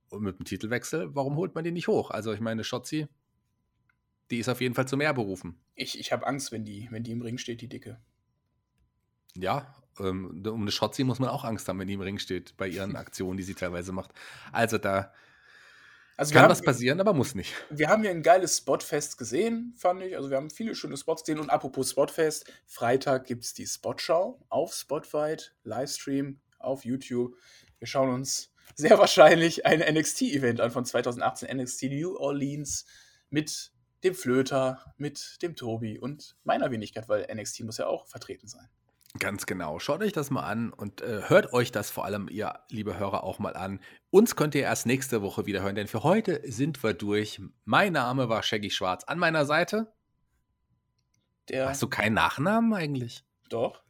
und 0.10 0.22
mit 0.22 0.38
dem 0.38 0.46
Titelwechsel, 0.46 1.16
warum 1.16 1.36
holt 1.36 1.56
man 1.56 1.64
die 1.64 1.72
nicht 1.72 1.88
hoch? 1.88 2.12
Also 2.12 2.32
ich 2.32 2.40
meine, 2.40 2.64
Shotzi 2.64 3.08
die 4.32 4.40
ist 4.40 4.50
auf 4.50 4.62
jeden 4.62 4.76
Fall 4.76 4.88
zu 4.88 4.98
mehr 4.98 5.14
berufen. 5.14 5.60
Ich, 5.76 6.00
ich 6.00 6.12
habe 6.12 6.28
Angst, 6.28 6.52
wenn 6.52 6.66
die, 6.66 6.88
wenn 6.92 7.04
die 7.04 7.12
im 7.12 7.22
Ring 7.22 7.38
steht, 7.38 7.62
die 7.62 7.70
Dicke. 7.70 8.00
Ja, 9.36 9.76
ähm, 10.00 10.44
um 10.46 10.62
eine 10.62 10.72
Shotzi 10.72 11.04
muss 11.04 11.20
man 11.20 11.30
auch 11.30 11.44
Angst 11.44 11.68
haben, 11.68 11.80
wenn 11.80 11.88
die 11.88 11.94
im 11.94 12.02
Ring 12.02 12.20
steht, 12.20 12.56
bei 12.58 12.68
ihren 12.68 12.96
Aktionen, 12.96 13.38
die 13.38 13.44
sie 13.44 13.56
teilweise 13.56 13.92
macht. 13.92 14.12
Also 14.52 14.78
da 14.78 15.14
also 16.20 16.34
kann 16.34 16.44
haben, 16.44 16.52
was 16.52 16.62
passieren, 16.62 17.00
aber 17.00 17.14
muss 17.14 17.34
nicht. 17.34 17.54
Wir 17.70 17.88
haben 17.88 18.02
hier 18.02 18.12
ein 18.12 18.24
geiles 18.24 18.58
Spotfest 18.58 19.18
gesehen, 19.18 19.74
fand 19.78 20.02
ich. 20.04 20.18
Also 20.18 20.30
wir 20.30 20.36
haben 20.36 20.50
viele 20.50 20.76
schöne 20.76 20.98
Spots 20.98 21.24
gesehen. 21.24 21.40
Und 21.40 21.50
apropos 21.50 21.92
Spotfest, 21.92 22.52
Freitag 22.66 23.26
gibt 23.26 23.46
es 23.46 23.54
die 23.54 23.66
Spotschau 23.66 24.38
auf 24.50 24.74
Spotfight, 24.74 25.56
Livestream 25.64 26.42
auf 26.58 26.84
YouTube. 26.84 27.38
Wir 27.78 27.88
schauen 27.88 28.14
uns 28.14 28.52
sehr 28.76 28.98
wahrscheinlich 28.98 29.66
ein 29.66 29.80
NXT-Event 29.80 30.60
an 30.60 30.72
von 30.72 30.84
2018, 30.84 31.58
NXT 31.58 31.84
New 31.84 32.18
Orleans 32.18 32.86
mit 33.30 33.72
dem 34.04 34.16
Flöter, 34.16 34.94
mit 34.98 35.42
dem 35.42 35.56
Tobi 35.56 36.00
und 36.00 36.36
meiner 36.44 36.72
Wenigkeit, 36.72 37.10
weil 37.10 37.28
NXT 37.34 37.64
muss 37.64 37.78
ja 37.78 37.88
auch 37.88 38.08
vertreten 38.08 38.48
sein. 38.48 38.68
Ganz 39.18 39.48
genau. 39.48 39.80
Schaut 39.80 40.02
euch 40.04 40.14
das 40.14 40.30
mal 40.30 40.44
an 40.44 40.72
und 40.72 41.02
äh, 41.02 41.24
hört 41.28 41.52
euch 41.52 41.72
das 41.72 41.90
vor 41.90 42.06
allem, 42.06 42.28
ihr 42.30 42.60
liebe 42.70 43.00
Hörer, 43.00 43.24
auch 43.24 43.40
mal 43.40 43.56
an. 43.56 43.80
Uns 44.12 44.36
könnt 44.36 44.54
ihr 44.54 44.62
erst 44.62 44.86
nächste 44.86 45.24
Woche 45.24 45.48
wieder 45.48 45.64
hören, 45.64 45.76
denn 45.76 45.88
für 45.88 46.04
heute 46.04 46.42
sind 46.46 46.84
wir 46.84 46.94
durch. 46.94 47.42
Mein 47.66 47.94
Name 47.94 48.30
war 48.30 48.44
Shaggy 48.44 48.70
Schwarz. 48.70 49.04
An 49.06 49.18
meiner 49.18 49.46
Seite. 49.46 49.92
Der 51.50 51.70
Hast 51.70 51.82
du 51.82 51.88
keinen 51.88 52.14
Nachnamen 52.14 52.72
eigentlich? 52.74 53.24
Doch. 53.50 53.82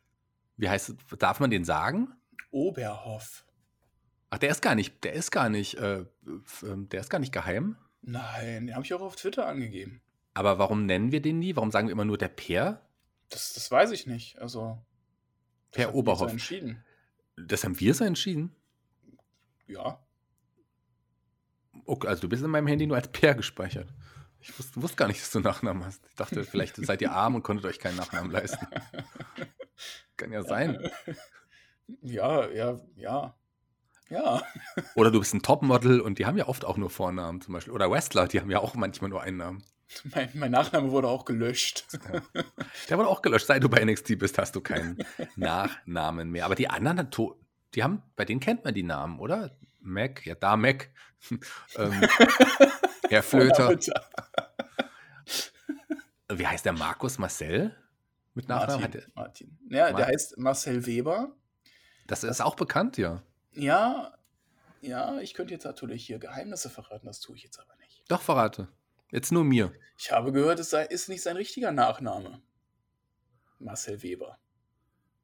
Wie 0.55 0.69
heißt 0.69 0.95
Darf 1.17 1.41
man 1.41 1.49
den 1.49 1.65
sagen? 1.65 2.13
Oberhoff. 2.51 3.45
Ach, 4.29 4.37
der 4.37 4.51
ist 4.51 4.61
gar 4.61 4.75
nicht, 4.75 5.03
der 5.03 5.13
ist 5.13 5.31
gar 5.31 5.49
nicht, 5.49 5.75
äh, 5.75 6.05
ähm, 6.63 6.87
der 6.89 7.01
ist 7.01 7.09
gar 7.09 7.19
nicht 7.19 7.33
geheim. 7.33 7.77
Nein, 8.01 8.67
den 8.67 8.75
habe 8.75 8.85
ich 8.85 8.93
auch 8.93 9.01
auf 9.01 9.15
Twitter 9.15 9.47
angegeben. 9.47 10.01
Aber 10.33 10.57
warum 10.59 10.85
nennen 10.85 11.11
wir 11.11 11.21
den 11.21 11.39
nie? 11.39 11.55
Warum 11.55 11.71
sagen 11.71 11.87
wir 11.87 11.91
immer 11.91 12.05
nur 12.05 12.17
der 12.17 12.29
Per? 12.29 12.81
Das, 13.29 13.53
das 13.53 13.69
weiß 13.69 13.91
ich 13.91 14.07
nicht. 14.07 14.39
Also. 14.39 14.77
Per 15.71 15.93
Oberhoff. 15.93 16.29
So 16.29 16.33
entschieden. 16.33 16.83
Das 17.35 17.63
haben 17.63 17.79
wir 17.79 17.93
so 17.93 18.03
entschieden? 18.03 18.55
Ja. 19.67 20.03
Okay, 21.85 22.07
also 22.07 22.21
du 22.21 22.29
bist 22.29 22.43
in 22.43 22.49
meinem 22.49 22.67
Handy 22.67 22.87
nur 22.87 22.97
als 22.97 23.07
Per 23.07 23.35
gespeichert. 23.35 23.93
Ich 24.41 24.57
wusste, 24.57 24.81
wusste, 24.81 24.97
gar 24.97 25.07
nicht, 25.07 25.21
dass 25.21 25.31
du 25.31 25.39
einen 25.39 25.45
Nachnamen 25.45 25.85
hast. 25.85 26.05
Ich 26.07 26.15
dachte, 26.15 26.43
vielleicht 26.43 26.75
seid 26.85 27.01
ihr 27.01 27.11
arm 27.11 27.35
und 27.35 27.43
konntet 27.43 27.65
euch 27.65 27.79
keinen 27.79 27.97
Nachnamen 27.97 28.31
leisten. 28.31 28.65
Kann 30.17 30.31
ja 30.31 30.43
sein. 30.43 30.77
Ja, 32.01 32.49
ja, 32.49 32.79
ja. 32.95 33.35
Ja. 34.09 34.41
Oder 34.95 35.11
du 35.11 35.19
bist 35.19 35.33
ein 35.33 35.41
Topmodel 35.41 36.01
und 36.01 36.19
die 36.19 36.25
haben 36.25 36.37
ja 36.37 36.47
oft 36.47 36.65
auch 36.65 36.77
nur 36.77 36.89
Vornamen 36.89 37.41
zum 37.41 37.53
Beispiel. 37.53 37.73
Oder 37.73 37.89
Wrestler, 37.89 38.27
die 38.27 38.39
haben 38.39 38.49
ja 38.49 38.59
auch 38.59 38.75
manchmal 38.75 39.09
nur 39.09 39.21
einen 39.21 39.37
Namen. 39.37 39.63
Mein, 40.03 40.29
mein 40.35 40.51
Nachname 40.51 40.91
wurde 40.91 41.07
auch 41.07 41.25
gelöscht. 41.25 41.85
Der 42.89 42.97
wurde 42.97 43.09
auch 43.09 43.23
gelöscht. 43.23 43.47
Seit 43.47 43.63
du 43.63 43.69
bei 43.69 43.83
NXT 43.83 44.19
bist, 44.19 44.37
hast 44.37 44.55
du 44.55 44.61
keinen 44.61 45.03
Nachnamen 45.35 46.29
mehr. 46.29 46.45
Aber 46.45 46.55
die 46.55 46.69
anderen, 46.69 47.09
die 47.73 47.83
haben, 47.83 48.03
bei 48.15 48.25
denen 48.25 48.39
kennt 48.39 48.63
man 48.65 48.73
die 48.73 48.83
Namen, 48.83 49.19
oder? 49.19 49.57
Mac, 49.79 50.25
ja, 50.25 50.35
da 50.35 50.57
Mac. 50.57 50.91
ähm, 51.75 52.01
Herr 53.09 53.23
Flöter. 53.23 53.77
Wie 56.31 56.47
heißt 56.47 56.65
der 56.65 56.73
Markus 56.73 57.17
Marcel? 57.17 57.75
Mit 58.35 58.47
Nachnamen? 58.47 58.81
Martin. 58.81 59.03
Martin. 59.15 59.57
Ja, 59.69 59.79
Martin. 59.79 59.97
der 59.97 60.05
heißt 60.07 60.37
Marcel 60.37 60.85
Weber. 60.85 61.35
Das 62.05 62.23
ist 62.23 62.41
auch 62.41 62.55
bekannt, 62.55 62.97
ja. 62.97 63.23
Ja, 63.53 64.13
ja, 64.81 65.19
ich 65.19 65.33
könnte 65.33 65.53
jetzt 65.53 65.65
natürlich 65.65 66.05
hier 66.05 66.19
Geheimnisse 66.19 66.69
verraten, 66.69 67.07
das 67.07 67.19
tue 67.19 67.35
ich 67.35 67.43
jetzt 67.43 67.59
aber 67.59 67.75
nicht. 67.77 68.03
Doch, 68.07 68.21
verrate. 68.21 68.67
Jetzt 69.11 69.31
nur 69.31 69.43
mir. 69.43 69.73
Ich 69.97 70.11
habe 70.11 70.31
gehört, 70.31 70.59
es 70.59 70.69
sei, 70.69 70.85
ist 70.85 71.09
nicht 71.09 71.21
sein 71.21 71.35
richtiger 71.35 71.71
Nachname. 71.71 72.41
Marcel 73.59 74.01
Weber. 74.01 74.37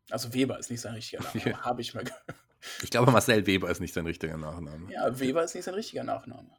Also 0.09 0.33
Weber 0.33 0.59
ist 0.59 0.69
nicht 0.69 0.81
sein 0.81 0.93
richtiger 0.93 1.23
Nachname, 1.23 1.63
habe 1.63 1.81
ich 1.81 1.93
mal 1.93 2.03
gehört. 2.03 2.23
Ich 2.81 2.89
glaube, 2.89 3.11
Marcel 3.11 3.45
Weber 3.45 3.69
ist 3.69 3.79
nicht 3.79 3.93
sein 3.93 4.07
richtiger 4.07 4.37
Nachname. 4.37 4.91
Ja, 4.91 5.19
Weber 5.19 5.43
ist 5.43 5.53
nicht 5.53 5.65
sein 5.65 5.75
richtiger 5.75 6.03
Nachname. 6.03 6.49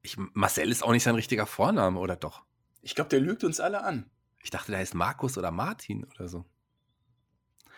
Ich, 0.00 0.16
Marcel 0.16 0.70
ist 0.70 0.82
auch 0.82 0.92
nicht 0.92 1.02
sein 1.02 1.14
richtiger 1.14 1.44
Vorname, 1.44 2.00
oder 2.00 2.16
doch? 2.16 2.46
Ich 2.80 2.94
glaube, 2.94 3.10
der 3.10 3.20
lügt 3.20 3.44
uns 3.44 3.60
alle 3.60 3.82
an. 3.82 4.08
Ich 4.42 4.48
dachte, 4.48 4.70
der 4.70 4.80
heißt 4.80 4.94
Markus 4.94 5.36
oder 5.36 5.50
Martin 5.50 6.04
oder 6.04 6.26
so. 6.26 6.46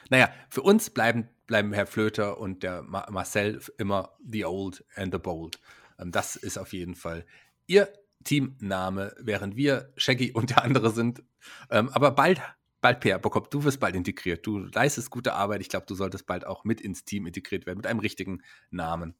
Naja, 0.09 0.31
für 0.49 0.63
uns 0.63 0.91
bleiben, 0.91 1.29
bleiben 1.47 1.73
Herr 1.73 1.87
Flöter 1.87 2.39
und 2.39 2.63
der 2.63 2.83
Marcel 2.83 3.61
immer 3.79 4.17
the 4.27 4.45
old 4.45 4.85
and 4.95 5.13
the 5.13 5.19
bold. 5.19 5.61
Ähm, 5.99 6.13
das 6.13 6.37
ist 6.37 6.59
auf 6.59 6.73
jeden 6.73 6.95
Fall 6.95 7.25
ihr 7.67 7.93
Teamname, 8.25 9.15
während 9.21 9.57
wir 9.57 9.93
Shaggy 9.97 10.33
und 10.33 10.51
der 10.51 10.65
andere 10.65 10.91
sind. 10.91 11.23
Ähm, 11.71 11.89
aber 11.91 12.11
bald, 12.11 12.41
bald 12.81 13.01
Per, 13.01 13.19
Bokop, 13.19 13.51
du 13.51 13.65
wirst 13.65 13.79
bald 13.79 13.95
integriert. 13.95 14.45
Du 14.47 14.59
leistest 14.59 15.11
gute 15.11 15.35
Arbeit. 15.35 15.61
Ich 15.61 15.69
glaube, 15.69 15.87
du 15.87 15.95
solltest 15.95 16.27
bald 16.27 16.47
auch 16.47 16.65
mit 16.65 16.81
ins 16.81 17.05
Team 17.05 17.27
integriert 17.27 17.67
werden, 17.67 17.79
mit 17.79 17.87
einem 17.87 18.01
richtigen 18.01 18.43
Namen. 18.71 19.15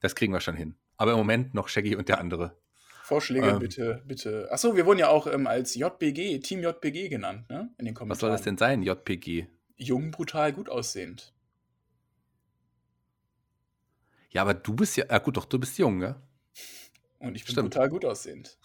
Das 0.00 0.14
kriegen 0.14 0.32
wir 0.32 0.40
schon 0.40 0.56
hin. 0.56 0.76
Aber 0.96 1.12
im 1.12 1.18
Moment 1.18 1.54
noch 1.54 1.68
Shaggy 1.68 1.96
und 1.96 2.08
der 2.08 2.18
andere. 2.18 2.56
Vorschläge 3.02 3.48
ähm, 3.48 3.58
bitte, 3.58 4.02
bitte. 4.06 4.48
Achso, 4.52 4.76
wir 4.76 4.86
wurden 4.86 5.00
ja 5.00 5.08
auch 5.08 5.26
ähm, 5.26 5.46
als 5.46 5.74
JPG, 5.74 6.38
Team 6.40 6.62
JPG 6.62 7.08
genannt, 7.08 7.48
ne? 7.50 7.74
In 7.78 7.86
den 7.86 7.94
Kommentaren. 7.94 8.10
Was 8.10 8.20
soll 8.20 8.30
das 8.30 8.42
denn 8.42 8.56
sein, 8.56 8.82
JPG? 8.82 9.48
Jung, 9.80 10.10
brutal, 10.10 10.52
gut 10.52 10.68
aussehend. 10.68 11.32
Ja, 14.30 14.42
aber 14.42 14.54
du 14.54 14.74
bist 14.74 14.96
ja, 14.96 15.06
ja 15.08 15.18
gut, 15.18 15.36
doch, 15.36 15.46
du 15.46 15.58
bist 15.58 15.78
jung, 15.78 15.98
ne? 15.98 16.20
Und 17.18 17.34
ich 17.34 17.44
bin 17.44 17.52
Stimmt. 17.52 17.70
brutal 17.70 17.88
gut 17.88 18.04
aussehend. 18.04 18.58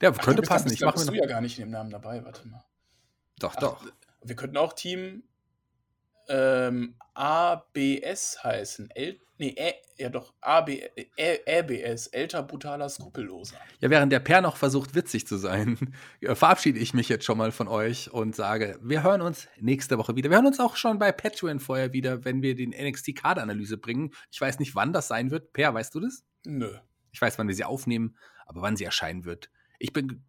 Ja, 0.00 0.12
Ach, 0.12 0.18
könnte 0.18 0.42
passen. 0.42 0.70
Ich 0.70 0.80
mache 0.80 0.94
bist 0.94 1.08
du 1.08 1.14
ja 1.14 1.26
gar 1.26 1.40
nicht 1.40 1.58
in 1.58 1.66
dem 1.66 1.70
Namen 1.70 1.90
dabei, 1.90 2.24
warte 2.24 2.46
mal. 2.46 2.64
Doch, 3.38 3.54
Ach, 3.56 3.60
doch. 3.60 3.86
Wir 4.22 4.36
könnten 4.36 4.56
auch 4.56 4.74
Team 4.74 5.24
ähm, 6.32 6.94
ABS 7.14 8.42
heißen. 8.42 8.90
L 8.90 9.20
nee, 9.38 9.54
Ä 9.58 9.74
ja 9.98 10.08
doch, 10.08 10.32
AB, 10.40 10.70
Ä 11.18 11.38
ABS, 11.46 12.06
älter, 12.08 12.42
brutaler, 12.42 12.88
skrupelloser. 12.88 13.56
Ja, 13.80 13.90
während 13.90 14.12
der 14.12 14.20
Per 14.20 14.40
noch 14.40 14.56
versucht, 14.56 14.94
witzig 14.94 15.26
zu 15.26 15.36
sein, 15.36 15.78
verabschiede 16.22 16.78
ich 16.78 16.94
mich 16.94 17.08
jetzt 17.08 17.24
schon 17.24 17.38
mal 17.38 17.52
von 17.52 17.68
euch 17.68 18.10
und 18.10 18.34
sage, 18.34 18.78
wir 18.82 19.02
hören 19.02 19.20
uns 19.20 19.46
nächste 19.60 19.98
Woche 19.98 20.16
wieder. 20.16 20.30
Wir 20.30 20.38
hören 20.38 20.46
uns 20.46 20.58
auch 20.58 20.76
schon 20.76 20.98
bei 20.98 21.12
Patreon 21.12 21.60
vorher 21.60 21.92
wieder, 21.92 22.24
wenn 22.24 22.42
wir 22.42 22.56
den 22.56 22.70
NXT-Kaderanalyse 22.70 23.76
bringen. 23.76 24.12
Ich 24.30 24.40
weiß 24.40 24.58
nicht, 24.58 24.74
wann 24.74 24.92
das 24.92 25.08
sein 25.08 25.30
wird. 25.30 25.52
Per, 25.52 25.74
weißt 25.74 25.94
du 25.94 26.00
das? 26.00 26.24
Nö. 26.46 26.78
Ich 27.12 27.20
weiß, 27.20 27.38
wann 27.38 27.46
wir 27.46 27.54
sie 27.54 27.64
aufnehmen, 27.64 28.16
aber 28.46 28.62
wann 28.62 28.76
sie 28.76 28.84
erscheinen 28.84 29.26
wird. 29.26 29.50
Ich 29.78 29.92
bin 29.92 30.24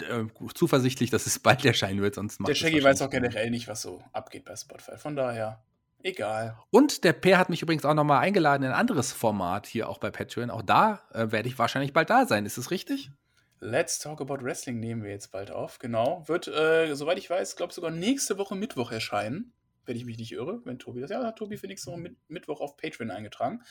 äh, 0.00 0.24
zuversichtlich, 0.54 1.10
dass 1.10 1.26
es 1.26 1.38
bald 1.38 1.64
erscheinen 1.64 2.02
wird, 2.02 2.14
sonst 2.14 2.40
macht 2.40 2.48
Der 2.48 2.54
Shaggy 2.54 2.82
weiß 2.82 3.02
auch 3.02 3.10
generell 3.10 3.50
nicht, 3.50 3.68
was 3.68 3.82
so 3.82 4.02
abgeht 4.12 4.44
bei 4.44 4.56
Spotify. 4.56 4.96
Von 4.96 5.16
daher, 5.16 5.62
egal. 6.02 6.58
Und 6.70 7.04
der 7.04 7.12
Per 7.12 7.38
hat 7.38 7.50
mich 7.50 7.62
übrigens 7.62 7.84
auch 7.84 7.94
nochmal 7.94 8.20
eingeladen 8.20 8.64
in 8.64 8.70
ein 8.70 8.78
anderes 8.78 9.12
Format 9.12 9.66
hier 9.66 9.88
auch 9.88 9.98
bei 9.98 10.10
Patreon. 10.10 10.50
Auch 10.50 10.62
da 10.62 11.02
äh, 11.12 11.30
werde 11.30 11.48
ich 11.48 11.58
wahrscheinlich 11.58 11.92
bald 11.92 12.10
da 12.10 12.26
sein. 12.26 12.46
Ist 12.46 12.58
es 12.58 12.70
richtig? 12.70 13.10
Let's 13.64 14.00
Talk 14.00 14.20
About 14.20 14.42
Wrestling 14.42 14.80
nehmen 14.80 15.04
wir 15.04 15.12
jetzt 15.12 15.30
bald 15.30 15.52
auf. 15.52 15.78
Genau. 15.78 16.26
Wird, 16.26 16.48
äh, 16.48 16.94
soweit 16.94 17.18
ich 17.18 17.30
weiß, 17.30 17.54
glaube 17.54 17.72
sogar 17.72 17.92
nächste 17.92 18.36
Woche 18.36 18.56
Mittwoch 18.56 18.90
erscheinen. 18.90 19.52
Wenn 19.84 19.96
ich 19.96 20.04
mich 20.04 20.18
nicht 20.18 20.32
irre. 20.32 20.60
Wenn 20.64 20.80
Tobi 20.80 21.00
das. 21.00 21.10
Ja, 21.10 21.22
hat 21.22 21.36
Tobi 21.36 21.56
für 21.56 21.68
nächste 21.68 21.92
Woche 21.92 22.10
Mittwoch 22.26 22.60
auf 22.60 22.76
Patreon 22.76 23.12
eingetragen. 23.12 23.62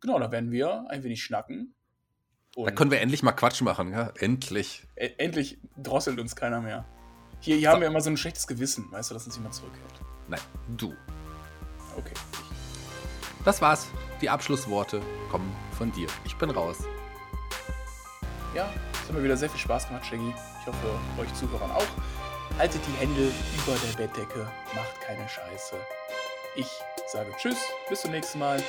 Genau, 0.00 0.18
da 0.18 0.32
werden 0.32 0.50
wir 0.50 0.90
ein 0.90 1.04
wenig 1.04 1.22
schnacken. 1.22 1.75
Und 2.56 2.64
da 2.64 2.70
können 2.70 2.90
wir 2.90 3.00
endlich 3.02 3.22
mal 3.22 3.32
Quatsch 3.32 3.60
machen, 3.60 3.92
ja? 3.92 4.12
Endlich. 4.18 4.82
E 4.96 5.10
endlich 5.18 5.58
drosselt 5.76 6.18
uns 6.18 6.34
keiner 6.34 6.62
mehr. 6.62 6.86
Hier, 7.38 7.56
hier 7.56 7.68
so. 7.68 7.74
haben 7.74 7.80
wir 7.82 7.88
immer 7.88 8.00
so 8.00 8.08
ein 8.08 8.16
schlechtes 8.16 8.46
Gewissen, 8.46 8.90
weißt 8.90 9.10
du, 9.10 9.14
dass 9.14 9.26
uns 9.26 9.36
jemand 9.36 9.54
zurückhält. 9.54 9.92
Nein, 10.26 10.40
du. 10.78 10.94
Okay. 11.98 12.14
Das 13.44 13.60
war's. 13.60 13.86
Die 14.22 14.30
Abschlussworte 14.30 15.02
kommen 15.30 15.54
von 15.76 15.92
dir. 15.92 16.08
Ich 16.24 16.34
bin 16.36 16.48
raus. 16.48 16.78
Ja, 18.54 18.70
es 18.94 19.00
hat 19.00 19.12
mir 19.12 19.22
wieder 19.22 19.36
sehr 19.36 19.50
viel 19.50 19.60
Spaß 19.60 19.88
gemacht, 19.88 20.06
Shaggy. 20.06 20.32
Ich 20.60 20.66
hoffe, 20.66 20.98
euch 21.20 21.32
Zuhörern 21.34 21.70
auch. 21.70 22.58
Haltet 22.58 22.80
die 22.86 22.98
Hände 22.98 23.30
über 23.54 23.76
der 23.76 24.02
Bettdecke, 24.02 24.50
macht 24.74 24.98
keine 25.02 25.28
Scheiße. 25.28 25.76
Ich 26.54 26.68
sage 27.06 27.30
Tschüss, 27.36 27.58
bis 27.90 28.00
zum 28.00 28.12
nächsten 28.12 28.38
Mal. 28.38 28.62